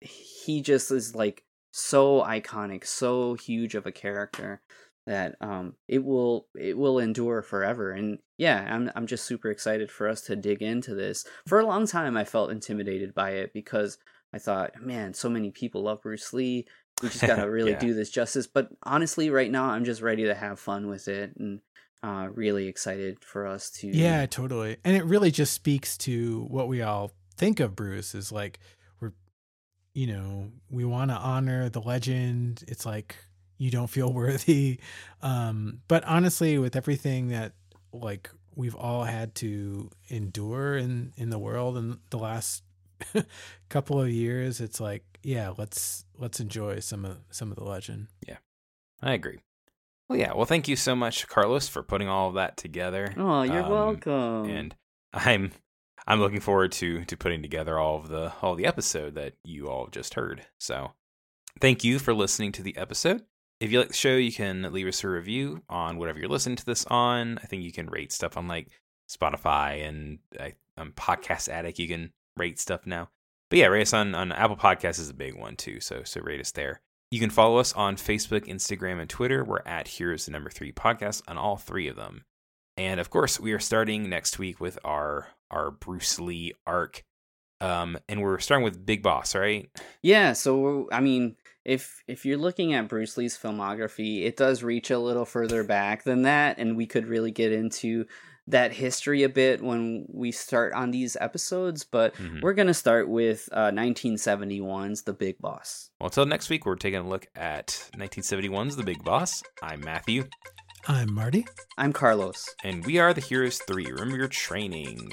he 0.00 0.62
just 0.62 0.90
is 0.90 1.14
like 1.14 1.44
so 1.72 2.22
iconic, 2.22 2.86
so 2.86 3.34
huge 3.34 3.74
of 3.74 3.86
a 3.86 3.92
character 3.92 4.60
that 5.06 5.36
um 5.40 5.74
it 5.88 6.04
will 6.04 6.46
it 6.58 6.76
will 6.76 6.98
endure 6.98 7.42
forever 7.42 7.90
and 7.90 8.18
yeah 8.38 8.66
i'm 8.70 8.90
i'm 8.94 9.06
just 9.06 9.24
super 9.24 9.50
excited 9.50 9.90
for 9.90 10.08
us 10.08 10.20
to 10.20 10.36
dig 10.36 10.62
into 10.62 10.94
this 10.94 11.24
for 11.46 11.58
a 11.60 11.66
long 11.66 11.86
time 11.86 12.16
i 12.16 12.24
felt 12.24 12.50
intimidated 12.50 13.14
by 13.14 13.30
it 13.30 13.52
because 13.52 13.98
i 14.32 14.38
thought 14.38 14.72
man 14.80 15.14
so 15.14 15.28
many 15.28 15.50
people 15.50 15.82
love 15.82 16.02
bruce 16.02 16.32
lee 16.32 16.66
we 17.02 17.08
just 17.08 17.26
gotta 17.26 17.48
really 17.50 17.72
Yeah. 17.72 17.78
do 17.78 17.94
this 17.94 18.10
justice 18.10 18.46
but 18.46 18.68
honestly 18.82 19.30
right 19.30 19.50
now 19.50 19.64
i'm 19.70 19.84
just 19.84 20.02
ready 20.02 20.24
to 20.24 20.34
have 20.34 20.60
fun 20.60 20.86
with 20.88 21.08
it 21.08 21.32
and 21.38 21.60
uh 22.02 22.28
really 22.32 22.66
excited 22.68 23.18
for 23.24 23.46
us 23.46 23.70
to 23.70 23.88
Yeah, 23.88 24.24
totally. 24.26 24.76
And 24.84 24.96
it 24.96 25.04
really 25.04 25.30
just 25.30 25.52
speaks 25.52 25.98
to 25.98 26.44
what 26.48 26.68
we 26.68 26.80
all 26.82 27.10
think 27.36 27.60
of 27.60 27.74
Bruce 27.76 28.14
is 28.14 28.30
like 28.32 28.58
we're 29.00 29.12
you 29.92 30.06
know, 30.06 30.50
we 30.70 30.84
want 30.84 31.10
to 31.10 31.16
honor 31.16 31.68
the 31.68 31.80
legend. 31.82 32.64
It's 32.68 32.86
like 32.86 33.16
you 33.60 33.70
don't 33.70 33.86
feel 33.90 34.12
worthy. 34.20 34.80
Um 35.22 35.82
but 35.86 36.02
honestly 36.04 36.58
with 36.58 36.74
everything 36.74 37.28
that 37.28 37.52
like 37.92 38.30
we've 38.56 38.74
all 38.74 39.04
had 39.04 39.34
to 39.36 39.90
endure 40.08 40.76
in 40.76 41.12
in 41.16 41.30
the 41.30 41.38
world 41.38 41.76
in 41.76 41.98
the 42.10 42.18
last 42.18 42.64
couple 43.68 44.00
of 44.00 44.10
years, 44.10 44.60
it's 44.60 44.80
like 44.80 45.04
yeah, 45.22 45.52
let's 45.58 46.04
let's 46.18 46.40
enjoy 46.40 46.80
some 46.80 47.04
of 47.04 47.18
some 47.30 47.50
of 47.50 47.56
the 47.56 47.64
legend. 47.64 48.08
Yeah, 48.26 48.38
I 49.02 49.12
agree. 49.12 49.40
Well, 50.08 50.18
yeah. 50.18 50.32
Well, 50.34 50.46
thank 50.46 50.66
you 50.66 50.74
so 50.76 50.96
much, 50.96 51.28
Carlos, 51.28 51.68
for 51.68 51.82
putting 51.82 52.08
all 52.08 52.28
of 52.28 52.34
that 52.34 52.56
together. 52.56 53.12
oh 53.16 53.42
you're 53.42 53.62
Um, 53.62 53.70
welcome 53.70 54.44
and 54.50 54.74
I'm 55.12 55.52
I'm 56.06 56.20
looking 56.20 56.40
forward 56.40 56.72
to 56.72 57.04
to 57.04 57.16
putting 57.16 57.42
together 57.42 57.78
all 57.78 57.96
of 57.98 58.08
the 58.08 58.32
all 58.42 58.54
the 58.54 58.66
episode 58.66 59.14
that 59.16 59.34
you 59.44 59.68
all 59.68 59.86
just 59.88 60.14
heard. 60.14 60.46
So 60.58 60.92
thank 61.60 61.84
you 61.84 61.98
for 61.98 62.14
listening 62.14 62.52
to 62.52 62.62
the 62.62 62.76
episode. 62.76 63.22
If 63.60 63.70
you 63.70 63.78
like 63.78 63.88
the 63.88 63.94
show, 63.94 64.16
you 64.16 64.32
can 64.32 64.72
leave 64.72 64.86
us 64.86 65.04
a 65.04 65.08
review 65.08 65.62
on 65.68 65.98
whatever 65.98 66.18
you're 66.18 66.30
listening 66.30 66.56
to 66.56 66.64
this 66.64 66.86
on. 66.86 67.38
I 67.42 67.46
think 67.46 67.62
you 67.62 67.72
can 67.72 67.88
rate 67.88 68.10
stuff 68.10 68.38
on 68.38 68.48
like 68.48 68.68
Spotify 69.10 69.86
and 69.86 70.18
I, 70.40 70.54
Podcast 70.78 71.50
Addict. 71.50 71.78
You 71.78 71.86
can 71.86 72.12
rate 72.38 72.58
stuff 72.58 72.86
now. 72.86 73.10
But 73.50 73.58
yeah, 73.58 73.66
rate 73.66 73.82
us 73.82 73.92
on, 73.92 74.14
on 74.14 74.32
Apple 74.32 74.56
Podcasts 74.56 74.98
is 74.98 75.10
a 75.10 75.14
big 75.14 75.34
one 75.36 75.56
too. 75.56 75.80
So 75.80 76.02
so 76.04 76.22
rate 76.22 76.40
us 76.40 76.52
there. 76.52 76.80
You 77.10 77.20
can 77.20 77.28
follow 77.28 77.58
us 77.58 77.74
on 77.74 77.96
Facebook, 77.96 78.46
Instagram, 78.46 78.98
and 79.00 79.10
Twitter. 79.10 79.44
We're 79.44 79.62
at 79.66 79.88
Here's 79.88 80.24
the 80.24 80.30
Number 80.30 80.48
Three 80.48 80.72
Podcast 80.72 81.22
on 81.28 81.36
all 81.36 81.56
three 81.56 81.88
of 81.88 81.96
them. 81.96 82.24
And 82.78 82.98
of 82.98 83.10
course, 83.10 83.38
we 83.38 83.52
are 83.52 83.58
starting 83.58 84.08
next 84.08 84.38
week 84.38 84.58
with 84.58 84.78
our 84.84 85.28
our 85.50 85.70
Bruce 85.70 86.18
Lee 86.18 86.54
arc. 86.66 87.02
Um, 87.60 87.98
and 88.08 88.22
we're 88.22 88.38
starting 88.38 88.64
with 88.64 88.86
Big 88.86 89.02
Boss, 89.02 89.34
right? 89.34 89.68
Yeah, 90.02 90.32
so 90.32 90.88
I 90.90 91.00
mean, 91.00 91.36
if 91.64 92.02
if 92.08 92.24
you're 92.24 92.38
looking 92.38 92.72
at 92.74 92.88
Bruce 92.88 93.16
Lee's 93.16 93.36
filmography, 93.38 94.24
it 94.24 94.36
does 94.36 94.62
reach 94.62 94.90
a 94.90 94.98
little 94.98 95.24
further 95.24 95.62
back 95.64 96.04
than 96.04 96.22
that, 96.22 96.58
and 96.58 96.76
we 96.76 96.86
could 96.86 97.06
really 97.06 97.30
get 97.30 97.52
into 97.52 98.06
that 98.46 98.72
history 98.72 99.22
a 99.22 99.28
bit 99.28 99.62
when 99.62 100.06
we 100.08 100.32
start 100.32 100.72
on 100.72 100.90
these 100.90 101.16
episodes. 101.20 101.84
But 101.84 102.14
Mhm. 102.16 102.40
we're 102.42 102.54
gonna 102.54 102.74
start 102.74 103.08
with 103.08 103.48
uh, 103.52 103.70
1971's 103.70 105.02
The 105.02 105.12
Big 105.12 105.38
Boss. 105.38 105.90
Well, 106.00 106.06
until 106.08 106.26
next 106.26 106.48
week, 106.50 106.66
we're 106.66 106.74
taking 106.76 107.00
a 107.00 107.08
look 107.08 107.26
at 107.36 107.90
1971's 107.96 108.76
The 108.76 108.82
Big 108.82 109.04
Boss. 109.04 109.42
I'm 109.62 109.80
Matthew, 109.80 110.24
I'm 110.88 111.12
Marty. 111.14 111.46
I'm 111.78 111.92
Carlos. 111.92 112.48
and 112.64 112.84
we 112.86 112.98
are 112.98 113.12
the 113.14 113.20
Heroes 113.20 113.58
3. 113.68 113.86
Remember 113.92 114.16
your 114.16 114.28
training. 114.28 115.12